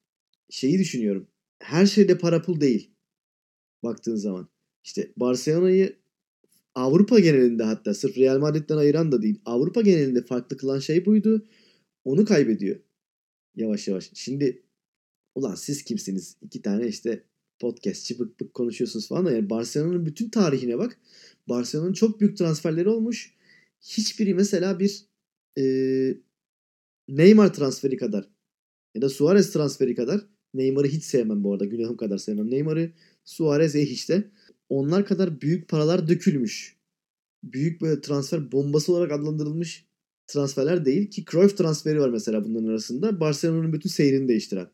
şeyi 0.50 0.80
düşünüyorum. 0.80 1.28
Her 1.60 1.86
şeyde 1.86 2.18
para 2.18 2.42
pul 2.42 2.62
değil. 2.62 2.92
Baktığın 3.84 4.16
zaman. 4.16 4.48
İşte 4.84 5.12
Barcelona'yı 5.18 5.96
Avrupa 6.76 7.20
genelinde 7.20 7.64
hatta 7.64 7.94
sırf 7.94 8.18
Real 8.18 8.40
Madrid'den 8.40 8.78
ayıran 8.78 9.12
da 9.12 9.22
değil. 9.22 9.42
Avrupa 9.46 9.82
genelinde 9.82 10.26
farklı 10.26 10.58
kılan 10.58 10.80
şey 10.80 11.06
buydu. 11.06 11.48
Onu 12.04 12.26
kaybediyor. 12.26 12.80
Yavaş 13.56 13.88
yavaş. 13.88 14.12
Şimdi 14.14 14.64
ulan 15.36 15.56
siz 15.56 15.84
kimsiniz? 15.84 16.38
İki 16.42 16.62
tane 16.62 16.88
işte 16.88 17.24
podcastçi 17.60 18.20
bık 18.20 18.40
bık 18.40 18.54
konuşuyorsunuz 18.54 19.08
falan 19.08 19.26
da 19.26 19.32
yani 19.32 19.50
Barcelona'nın 19.50 20.06
bütün 20.06 20.30
tarihine 20.30 20.78
bak. 20.78 21.00
Barcelona'nın 21.50 21.94
çok 21.94 22.22
büyük 22.22 22.38
transferleri 22.38 22.90
olmuş. 22.90 23.34
Hiçbiri 23.82 24.34
mesela 24.34 24.80
bir 24.80 25.06
e, 25.58 25.64
Neymar 27.08 27.54
transferi 27.54 27.98
kadar 27.98 28.30
ya 28.96 29.02
da 29.02 29.10
Suarez 29.10 29.52
transferi 29.52 29.96
kadar 29.96 30.22
Neymar'ı 30.54 30.88
hiç 30.88 31.04
sevmem 31.04 31.44
bu 31.44 31.54
arada. 31.54 31.66
Günahım 31.66 31.98
kadar 31.98 32.18
sevmem. 32.18 32.52
Neymar'ı 32.52 32.92
Suarez 33.26 33.76
eh 33.76 33.92
işte. 33.92 34.32
Onlar 34.70 35.06
kadar 35.06 35.42
büyük 35.42 35.70
paralar 35.70 36.08
dökülmüş. 36.08 36.76
Büyük 37.44 37.82
böyle 37.82 38.02
transfer 38.02 38.52
bombası 38.52 38.94
olarak 38.94 39.12
adlandırılmış 39.12 39.86
transferler 40.28 40.86
değil 40.86 41.10
ki 41.10 41.26
Cruyff 41.32 41.58
transferi 41.58 42.00
var 42.00 42.10
mesela 42.10 42.44
bunların 42.44 42.68
arasında. 42.68 43.20
Barcelona'nın 43.20 43.74
bütün 43.74 43.90
seyrini 43.90 44.28
değiştiren. 44.28 44.68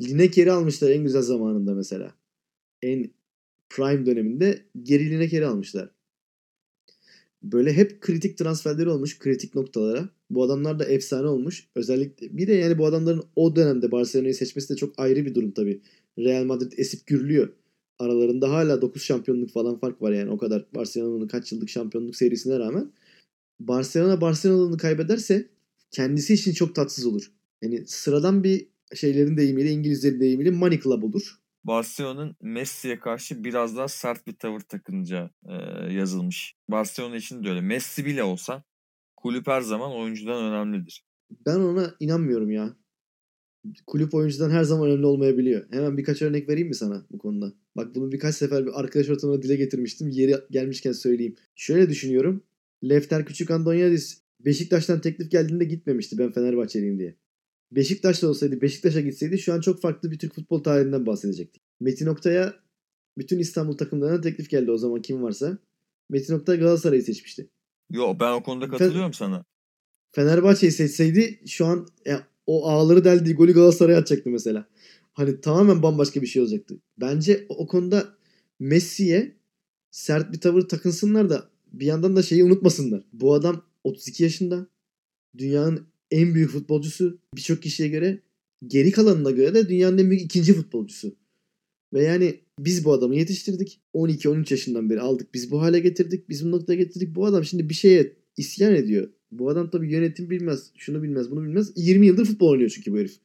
Lineker'i 0.00 0.52
almışlar 0.52 0.90
en 0.90 1.04
güzel 1.04 1.22
zamanında 1.22 1.74
mesela. 1.74 2.14
En 2.82 3.10
prime 3.68 4.06
döneminde 4.06 4.66
geri 4.82 5.10
Lineker'i 5.10 5.46
almışlar. 5.46 5.93
Böyle 7.52 7.72
hep 7.72 8.00
kritik 8.00 8.38
transferleri 8.38 8.88
olmuş 8.88 9.18
kritik 9.18 9.54
noktalara. 9.54 10.08
Bu 10.30 10.42
adamlar 10.42 10.78
da 10.78 10.84
efsane 10.84 11.26
olmuş. 11.26 11.68
Özellikle 11.74 12.38
bir 12.38 12.46
de 12.46 12.52
yani 12.52 12.78
bu 12.78 12.86
adamların 12.86 13.22
o 13.36 13.56
dönemde 13.56 13.92
Barcelona'yı 13.92 14.34
seçmesi 14.34 14.68
de 14.68 14.76
çok 14.76 14.98
ayrı 14.98 15.26
bir 15.26 15.34
durum 15.34 15.50
tabii. 15.50 15.80
Real 16.18 16.44
Madrid 16.44 16.72
esip 16.76 17.06
gürlüyor. 17.06 17.48
Aralarında 17.98 18.50
hala 18.50 18.82
9 18.82 19.02
şampiyonluk 19.02 19.50
falan 19.50 19.78
fark 19.78 20.02
var 20.02 20.12
yani 20.12 20.30
o 20.30 20.38
kadar 20.38 20.66
Barcelona'nın 20.74 21.28
kaç 21.28 21.52
yıllık 21.52 21.68
şampiyonluk 21.68 22.16
serisine 22.16 22.58
rağmen. 22.58 22.92
Barcelona 23.60 24.20
Barcelona'nı 24.20 24.76
kaybederse 24.76 25.48
kendisi 25.90 26.34
için 26.34 26.52
çok 26.52 26.74
tatsız 26.74 27.06
olur. 27.06 27.32
Yani 27.62 27.84
sıradan 27.86 28.44
bir 28.44 28.66
şeylerin 28.94 29.36
deyimiyle 29.36 29.70
İngilizlerin 29.70 30.20
deyimiyle 30.20 30.50
money 30.50 30.80
club 30.80 31.02
olur. 31.02 31.38
Barcelona'nın 31.64 32.36
Messi'ye 32.42 32.98
karşı 32.98 33.44
biraz 33.44 33.76
daha 33.76 33.88
sert 33.88 34.26
bir 34.26 34.32
tavır 34.32 34.60
takınca 34.60 35.30
e, 35.48 35.52
yazılmış. 35.92 36.54
Barcelona 36.68 37.16
için 37.16 37.44
de 37.44 37.48
öyle. 37.48 37.60
Messi 37.60 38.06
bile 38.06 38.22
olsa 38.22 38.64
kulüp 39.16 39.46
her 39.46 39.60
zaman 39.60 39.92
oyuncudan 39.92 40.44
önemlidir. 40.44 41.04
Ben 41.46 41.56
ona 41.56 41.94
inanmıyorum 42.00 42.50
ya. 42.50 42.76
Kulüp 43.86 44.14
oyuncudan 44.14 44.50
her 44.50 44.64
zaman 44.64 44.88
önemli 44.88 45.06
olmayabiliyor. 45.06 45.66
Hemen 45.70 45.98
birkaç 45.98 46.22
örnek 46.22 46.48
vereyim 46.48 46.68
mi 46.68 46.74
sana 46.74 47.06
bu 47.10 47.18
konuda? 47.18 47.52
Bak 47.76 47.94
bunu 47.94 48.12
birkaç 48.12 48.34
sefer 48.34 48.66
bir 48.66 48.80
arkadaş 48.80 49.08
ortamına 49.08 49.42
dile 49.42 49.56
getirmiştim. 49.56 50.08
Yeri 50.08 50.34
gelmişken 50.50 50.92
söyleyeyim. 50.92 51.36
Şöyle 51.54 51.88
düşünüyorum. 51.88 52.44
Lefter 52.84 53.26
Küçük 53.26 53.50
Andonyadis 53.50 54.22
Beşiktaş'tan 54.40 55.00
teklif 55.00 55.30
geldiğinde 55.30 55.64
gitmemişti 55.64 56.18
ben 56.18 56.32
Fenerbahçeliyim 56.32 56.98
diye. 56.98 57.16
Beşiktaş'ta 57.76 58.28
olsaydı, 58.28 58.60
Beşiktaş'a 58.60 59.00
gitseydi 59.00 59.38
şu 59.38 59.52
an 59.52 59.60
çok 59.60 59.80
farklı 59.80 60.10
bir 60.10 60.18
Türk 60.18 60.34
futbol 60.34 60.62
tarihinden 60.62 61.06
bahsedecektik. 61.06 61.62
Metin 61.80 62.06
Oktay'a 62.06 62.54
bütün 63.18 63.38
İstanbul 63.38 63.76
takımlarına 63.76 64.20
teklif 64.20 64.50
geldi 64.50 64.70
o 64.70 64.78
zaman 64.78 65.02
kim 65.02 65.22
varsa. 65.22 65.58
Metin 66.10 66.34
Oktay 66.34 66.58
Galatasaray'ı 66.58 67.02
seçmişti. 67.02 67.50
Yo 67.90 68.16
ben 68.20 68.32
o 68.32 68.42
konuda 68.42 68.68
katılıyorum 68.68 69.12
sana. 69.12 69.44
Fenerbahçe'yi 70.12 70.72
seçseydi 70.72 71.40
şu 71.46 71.66
an 71.66 71.86
ya, 72.06 72.26
o 72.46 72.68
ağları 72.68 73.04
deldiği 73.04 73.34
golü 73.34 73.52
Galatasaray'a 73.52 73.98
atacaktı 73.98 74.30
mesela. 74.30 74.66
Hani 75.12 75.40
tamamen 75.40 75.82
bambaşka 75.82 76.22
bir 76.22 76.26
şey 76.26 76.42
olacaktı. 76.42 76.78
Bence 76.98 77.46
o 77.48 77.66
konuda 77.66 78.14
Messi'ye 78.58 79.36
sert 79.90 80.32
bir 80.32 80.40
tavır 80.40 80.68
takınsınlar 80.68 81.30
da 81.30 81.50
bir 81.72 81.86
yandan 81.86 82.16
da 82.16 82.22
şeyi 82.22 82.44
unutmasınlar. 82.44 83.04
Bu 83.12 83.34
adam 83.34 83.62
32 83.84 84.22
yaşında. 84.22 84.66
Dünyanın 85.38 85.86
en 86.14 86.34
büyük 86.34 86.50
futbolcusu. 86.50 87.18
Birçok 87.36 87.62
kişiye 87.62 87.88
göre 87.88 88.20
geri 88.66 88.90
kalanına 88.90 89.30
göre 89.30 89.54
de 89.54 89.68
dünyanın 89.68 89.98
en 89.98 90.10
büyük 90.10 90.22
ikinci 90.22 90.52
futbolcusu. 90.52 91.16
Ve 91.92 92.02
yani 92.02 92.40
biz 92.58 92.84
bu 92.84 92.92
adamı 92.92 93.16
yetiştirdik. 93.16 93.80
12-13 93.94 94.52
yaşından 94.52 94.90
beri 94.90 95.00
aldık. 95.00 95.34
Biz 95.34 95.50
bu 95.50 95.62
hale 95.62 95.80
getirdik. 95.80 96.28
Biz 96.28 96.44
bu 96.44 96.50
noktaya 96.50 96.76
getirdik. 96.76 97.14
Bu 97.14 97.26
adam 97.26 97.44
şimdi 97.44 97.68
bir 97.68 97.74
şeye 97.74 98.12
isyan 98.36 98.74
ediyor. 98.74 99.08
Bu 99.32 99.50
adam 99.50 99.70
tabii 99.70 99.92
yönetim 99.92 100.30
bilmez. 100.30 100.70
Şunu 100.76 101.02
bilmez, 101.02 101.30
bunu 101.30 101.42
bilmez. 101.44 101.72
20 101.76 102.06
yıldır 102.06 102.24
futbol 102.24 102.48
oynuyor 102.48 102.70
çünkü 102.70 102.92
bu 102.92 102.98
herif. 102.98 103.16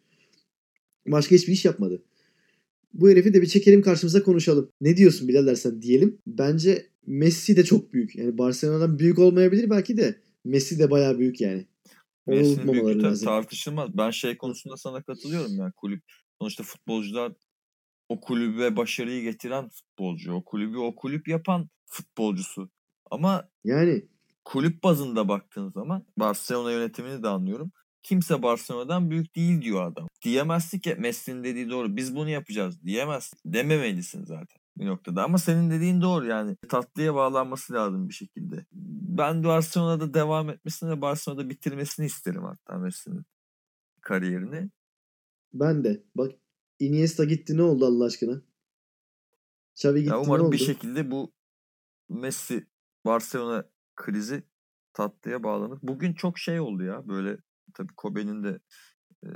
Başka 1.07 1.35
hiçbir 1.35 1.53
iş 1.53 1.65
yapmadı. 1.65 2.03
Bu 2.93 3.09
herifi 3.09 3.33
de 3.33 3.41
bir 3.41 3.47
çekelim 3.47 3.81
karşımıza 3.81 4.23
konuşalım. 4.23 4.69
Ne 4.81 4.97
diyorsun 4.97 5.27
birader 5.27 5.55
sen 5.55 5.81
diyelim. 5.81 6.17
Bence 6.27 6.85
Messi 7.07 7.55
de 7.55 7.63
çok 7.63 7.93
büyük. 7.93 8.15
Yani 8.15 8.37
Barcelona'dan 8.37 8.99
büyük 8.99 9.19
olmayabilir 9.19 9.69
belki 9.69 9.97
de. 9.97 10.15
Messi 10.45 10.79
de 10.79 10.91
bayağı 10.91 11.19
büyük 11.19 11.41
yani. 11.41 11.65
Büyüklüğü 12.28 13.03
lazım. 13.03 13.26
tartışılmaz. 13.26 13.97
Ben 13.97 14.11
şey 14.11 14.38
konusunda 14.38 14.78
sana 14.78 15.01
katılıyorum 15.03 15.57
ya. 15.57 15.72
Kulüp 15.76 16.03
sonuçta 16.39 16.63
futbolcular 16.63 17.32
o 18.09 18.22
kulübe 18.22 18.76
başarıyı 18.78 19.24
getiren 19.24 19.70
futbolcu. 19.70 20.34
O 20.34 20.43
kulübü 20.45 20.78
o 20.78 20.95
kulüp 20.95 21.28
yapan 21.28 21.70
futbolcusu. 21.86 22.70
Ama 23.11 23.49
Yani 23.63 24.07
kulüp 24.45 24.84
bazında 24.84 25.28
baktığın 25.28 25.70
zaman 25.70 26.05
Barcelona 26.17 26.72
yönetimini 26.72 27.24
de 27.24 27.28
anlıyorum. 27.28 27.72
Kimse 28.03 28.43
Barcelona'dan 28.43 29.09
büyük 29.09 29.36
değil 29.36 29.61
diyor 29.61 29.91
adam. 29.91 30.07
Diyemezsin 30.24 30.80
ki 30.80 30.95
Messi'nin 30.95 31.43
dediği 31.43 31.70
doğru. 31.70 31.95
Biz 31.95 32.15
bunu 32.15 32.30
yapacağız 32.30 32.84
diyemezsin. 32.84 33.39
Dememelisin 33.45 34.26
zaten 34.26 34.59
bir 34.80 34.86
noktada. 34.86 35.23
Ama 35.23 35.38
senin 35.38 35.69
dediğin 35.71 36.01
doğru 36.01 36.25
yani. 36.25 36.55
Tatlıya 36.69 37.15
bağlanması 37.15 37.73
lazım 37.73 38.09
bir 38.09 38.13
şekilde. 38.13 38.65
Ben 38.71 39.43
Barcelona'da 39.43 40.13
devam 40.13 40.49
etmesini 40.49 40.89
ve 40.89 41.01
Barcelona'da 41.01 41.49
bitirmesini 41.49 42.05
isterim 42.05 42.43
hatta 42.43 42.77
Messi'nin 42.77 43.25
kariyerini. 44.01 44.69
ben 45.53 45.84
de. 45.84 46.03
Bak 46.15 46.32
Iniesta 46.80 47.25
gitti 47.25 47.57
ne 47.57 47.61
oldu 47.63 47.86
Allah 47.86 48.05
aşkına? 48.05 48.41
Xavi 49.75 49.99
gitti 49.99 50.09
Ya 50.09 50.15
ne 50.15 50.21
umarım 50.27 50.45
oldu? 50.45 50.51
bir 50.51 50.57
şekilde 50.57 51.11
bu 51.11 51.34
Messi 52.09 52.67
Barcelona 53.05 53.65
krizi 53.95 54.43
tatlıya 54.93 55.43
bağlanır. 55.43 55.80
Bugün 55.84 56.13
çok 56.13 56.38
şey 56.39 56.59
oldu 56.59 56.84
ya 56.84 57.07
böyle 57.07 57.38
tabii 57.73 57.93
Kobe'nin 57.97 58.43
de 58.43 58.59
e, 59.23 59.30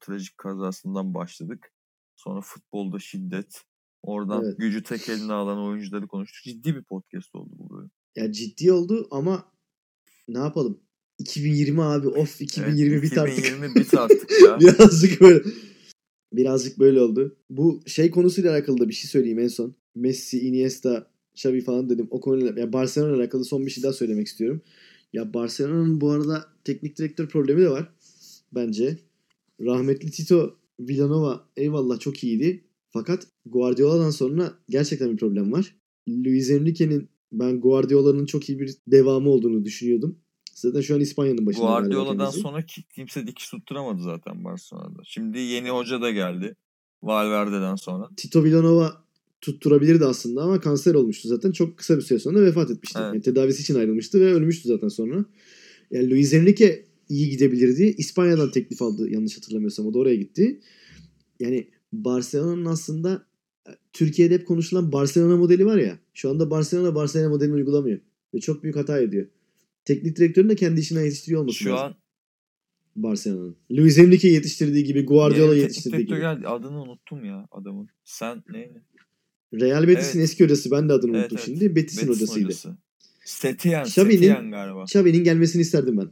trajik 0.00 0.38
kazasından 0.38 1.14
başladık. 1.14 1.72
Sonra 2.16 2.40
futbolda 2.40 2.98
şiddet. 2.98 3.64
Oradan 4.02 4.44
Evet. 4.44 4.58
gücü 4.58 4.82
tek 4.82 5.08
eline 5.08 5.32
alan 5.32 5.58
oyuncuları 5.58 6.06
konuştuk. 6.06 6.44
Ciddi 6.44 6.76
bir 6.76 6.82
podcast 6.82 7.34
oldu 7.34 7.50
bu 7.58 7.76
bölüm. 7.76 7.90
Ya 8.16 8.32
ciddi 8.32 8.72
oldu 8.72 9.08
ama 9.10 9.44
ne 10.28 10.38
yapalım? 10.38 10.80
2020 11.18 11.82
abi 11.82 12.08
of 12.08 12.40
2020 12.40 12.92
Evet, 12.94 13.02
bit 13.02 13.18
artık. 13.18 13.38
2020 13.38 13.74
bit 13.74 13.94
artık 13.94 14.30
ya. 14.46 14.60
birazcık 14.60 15.20
böyle 15.20 15.42
birazcık 16.32 16.78
böyle 16.78 17.00
oldu. 17.00 17.36
Bu 17.50 17.80
şey 17.86 18.10
konusuyla 18.10 18.52
alakalı 18.52 18.78
da 18.78 18.88
bir 18.88 18.94
şey 18.94 19.10
söyleyeyim 19.10 19.38
en 19.38 19.48
son. 19.48 19.74
Messi, 19.94 20.40
Iniesta, 20.40 21.10
Xavi 21.34 21.60
falan 21.60 21.90
dedim. 21.90 22.08
O 22.10 22.20
konuyla 22.20 22.60
ya 22.60 22.72
Barcelona 22.72 23.10
ile 23.14 23.22
alakalı 23.22 23.44
son 23.44 23.66
bir 23.66 23.70
şey 23.70 23.84
daha 23.84 23.92
söylemek 23.92 24.26
istiyorum. 24.26 24.62
Ya 25.12 25.34
Barcelona'nın 25.34 26.00
bu 26.00 26.10
arada 26.10 26.44
teknik 26.64 26.98
direktör 26.98 27.28
problemi 27.28 27.60
de 27.62 27.70
var 27.70 27.92
bence. 28.54 28.98
Rahmetli 29.60 30.10
Tito 30.10 30.56
Villanova 30.80 31.48
eyvallah 31.56 32.00
çok 32.00 32.24
iyiydi. 32.24 32.64
Fakat 32.98 33.26
Guardiola'dan 33.46 34.10
sonra 34.10 34.54
gerçekten 34.68 35.12
bir 35.12 35.16
problem 35.16 35.52
var. 35.52 35.76
Luis 36.08 36.50
Enrique'nin 36.50 37.08
ben 37.32 37.60
Guardiola'nın 37.60 38.26
çok 38.26 38.48
iyi 38.48 38.60
bir 38.60 38.74
devamı 38.86 39.30
olduğunu 39.30 39.64
düşünüyordum. 39.64 40.18
Zaten 40.54 40.80
şu 40.80 40.94
an 40.94 41.00
İspanya'nın 41.00 41.46
başında. 41.46 41.66
Guardiola'dan 41.66 42.30
sonra 42.30 42.66
ki- 42.66 42.84
kimse 42.94 43.26
dikiş 43.26 43.48
tutturamadı 43.50 44.02
zaten 44.02 44.44
Barcelona'da. 44.44 45.02
Şimdi 45.04 45.38
yeni 45.38 45.70
hoca 45.70 46.00
da 46.00 46.10
geldi. 46.10 46.56
Valverde'den 47.02 47.76
sonra. 47.76 48.08
Tito 48.16 48.44
Villanova 48.44 49.04
tutturabilirdi 49.40 50.04
aslında 50.04 50.42
ama 50.42 50.60
kanser 50.60 50.94
olmuştu 50.94 51.28
zaten. 51.28 51.52
Çok 51.52 51.78
kısa 51.78 51.96
bir 51.96 52.02
süre 52.02 52.18
sonra 52.18 52.44
vefat 52.44 52.70
etmişti. 52.70 52.98
Evet. 53.02 53.14
Yani 53.14 53.22
tedavisi 53.22 53.62
için 53.62 53.74
ayrılmıştı 53.74 54.20
ve 54.20 54.34
ölmüştü 54.34 54.68
zaten 54.68 54.88
sonra. 54.88 55.24
Yani 55.90 56.10
Luis 56.10 56.34
Enrique 56.34 56.84
iyi 57.08 57.30
gidebilirdi. 57.30 57.94
İspanya'dan 57.98 58.50
teklif 58.50 58.82
aldı 58.82 59.10
yanlış 59.10 59.36
hatırlamıyorsam. 59.36 59.86
O 59.86 59.94
da 59.94 59.98
oraya 59.98 60.16
gitti. 60.16 60.60
Yani 61.40 61.68
Barcelona'nın 61.92 62.64
aslında 62.64 63.26
e, 63.68 63.70
Türkiye'de 63.92 64.34
hep 64.34 64.46
konuşulan 64.46 64.92
Barcelona 64.92 65.36
modeli 65.36 65.66
var 65.66 65.76
ya. 65.78 65.98
Şu 66.14 66.30
anda 66.30 66.50
Barcelona 66.50 66.94
Barcelona 66.94 67.28
modelini 67.28 67.54
uygulamıyor. 67.54 68.00
Ve 68.34 68.40
çok 68.40 68.62
büyük 68.62 68.76
hata 68.76 69.00
ediyor. 69.00 69.26
Teknik 69.84 70.16
direktörün 70.16 70.48
de 70.48 70.56
kendi 70.56 70.80
işine 70.80 71.02
yetiştiriyor 71.04 71.40
olması 71.40 71.58
Şu 71.58 71.70
lazım. 71.70 71.86
an 71.86 71.94
Barcelona'nın. 72.96 73.56
Luis 73.70 73.98
Enrique 73.98 74.32
yetiştirdiği 74.32 74.84
gibi, 74.84 75.04
Guardiola 75.04 75.48
teknik 75.50 75.62
yetiştirdiği 75.62 76.06
gibi. 76.06 76.18
geldi. 76.18 76.48
Adını 76.48 76.82
unuttum 76.82 77.24
ya 77.24 77.48
adamın. 77.50 77.88
Sen 78.04 78.42
ne? 78.52 78.70
Real 79.54 79.88
Betis'in 79.88 80.18
Evet. 80.18 80.30
eski 80.30 80.44
hocası 80.44 80.70
ben 80.70 80.88
de 80.88 80.92
adını 80.92 81.10
Evet, 81.16 81.20
unuttum 81.32 81.38
evet. 81.38 81.46
şimdi. 81.46 81.76
Betis'in 81.76 81.76
Betis'in 82.08 82.08
hocasıydı. 82.08 82.44
hocası. 82.46 82.76
Setien, 83.24 83.84
Setien 83.84 84.50
galiba. 84.50 84.82
Xavi'nin 84.82 85.24
gelmesini 85.24 85.62
isterdim 85.62 85.96
ben. 85.96 86.04
Se- 86.04 86.10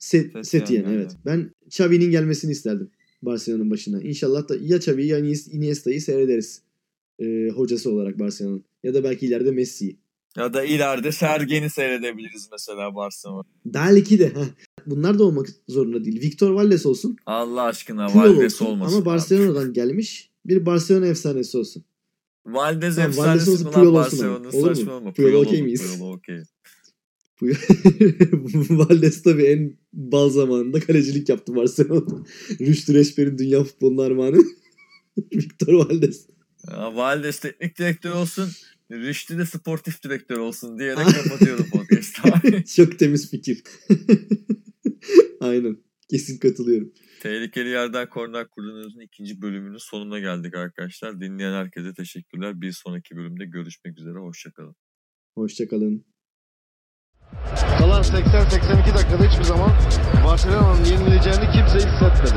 Setien 0.00 0.42
Setien 0.42 0.82
yani. 0.84 0.94
evet. 0.94 1.16
Ben 1.26 1.50
Xavi'nin 1.66 2.10
gelmesini 2.10 2.50
isterdim 2.50 2.90
Barcelona'nın 3.26 3.70
başına. 3.70 4.02
İnşallah 4.02 4.48
da 4.48 4.56
ya 4.60 4.76
Xavi'yi 4.76 5.08
ya 5.08 5.18
Inies- 5.18 5.50
Iniesta'yı 5.50 6.00
seyrederiz. 6.02 6.62
E, 7.18 7.48
hocası 7.48 7.90
olarak 7.92 8.18
Barcelona'nın. 8.18 8.64
Ya 8.82 8.94
da 8.94 9.04
belki 9.04 9.26
ileride 9.26 9.50
Messi'yi. 9.50 9.96
Ya 10.36 10.54
da 10.54 10.64
ileride 10.64 11.12
Sergen'i 11.12 11.70
seyredebiliriz 11.70 12.48
mesela 12.52 12.94
Barcelona. 12.94 13.44
Belki 13.66 14.18
de. 14.18 14.32
Bunlar 14.86 15.18
da 15.18 15.24
olmak 15.24 15.46
zorunda 15.68 16.04
değil. 16.04 16.20
Victor 16.20 16.50
Valdes 16.50 16.86
olsun. 16.86 17.16
Allah 17.26 17.62
aşkına 17.62 18.06
Puyol 18.06 18.36
Valdes 18.36 18.62
olsun. 18.62 18.66
olmasın. 18.72 18.92
Ama 18.96 19.00
abi. 19.02 19.06
Barcelona'dan 19.06 19.72
gelmiş 19.72 20.30
bir 20.46 20.66
Barcelona 20.66 21.06
efsanesi 21.06 21.58
olsun. 21.58 21.84
Valdes 22.46 22.96
Tamam, 22.96 23.10
Valdes 23.16 23.42
efsanesi 23.42 23.50
olsun, 23.50 23.70
Puyol. 23.80 23.94
Barcelona'nın 23.94 24.52
Olur 24.52 24.76
mu? 24.78 24.84
Puyol 24.84 25.12
Puyol 25.12 25.44
okey 25.46 25.62
miyiz? 25.62 25.96
Puyol 25.98 26.12
okey. 26.12 26.42
Valdes 28.70 29.22
tabii 29.22 29.42
en 29.42 29.76
bal 29.92 30.30
zamanında 30.30 30.80
kalecilik 30.80 31.28
yaptı 31.28 31.56
Barcelona'da. 31.56 32.24
Rüştü 32.60 32.94
Reçber'in 32.94 33.38
dünya 33.38 33.64
futboluna 33.64 34.02
armağanı. 34.02 34.38
Victor 35.32 35.72
Valdes. 35.72 36.26
Ya, 36.70 36.96
Valdes 36.96 37.38
teknik 37.40 37.78
direktör 37.78 38.10
olsun. 38.10 38.48
Rüştü 38.90 39.38
de 39.38 39.46
sportif 39.46 40.02
direktör 40.02 40.38
olsun 40.38 40.78
diyerek 40.78 41.06
kapatıyorum 41.24 41.66
podcast'ı. 41.70 42.64
Çok 42.76 42.98
temiz 42.98 43.30
fikir. 43.30 43.62
Aynen. 45.40 45.76
Kesin 46.10 46.38
katılıyorum. 46.38 46.92
Tehlikeli 47.22 47.68
yerden 47.68 48.08
korner 48.08 48.48
kurduğunuzun 48.48 49.00
ikinci 49.00 49.42
bölümünün 49.42 49.78
sonuna 49.78 50.18
geldik 50.18 50.54
arkadaşlar. 50.54 51.20
Dinleyen 51.20 51.52
herkese 51.52 51.94
teşekkürler. 51.94 52.60
Bir 52.60 52.72
sonraki 52.72 53.16
bölümde 53.16 53.44
görüşmek 53.44 53.98
üzere. 53.98 54.18
Hoşçakalın. 54.18 54.76
Hoşçakalın. 55.34 56.13
Kalan 57.78 58.02
80-82 58.02 58.94
dakikada 58.94 59.24
hiçbir 59.24 59.44
zaman 59.44 59.70
Barcelona'nın 60.26 60.84
yenileceğini 60.84 61.50
kimse 61.50 61.76
hissetmedi. 61.78 62.34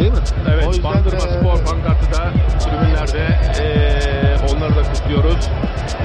Değil 0.00 0.12
mi? 0.12 0.18
Evet, 0.54 0.66
O 0.66 0.70
yüzden 0.70 0.84
Bandırma 0.94 1.20
de- 1.20 1.38
Spor 1.40 1.58
pankartı 1.64 2.12
da 2.12 2.30
tribünlerde. 2.58 3.38
Ee, 3.60 4.36
onları 4.56 4.76
da 4.76 4.82
kutluyoruz. 4.92 5.48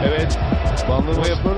Evet, 0.07 0.39
Bandırma 0.89 1.23
Spor 1.23 1.51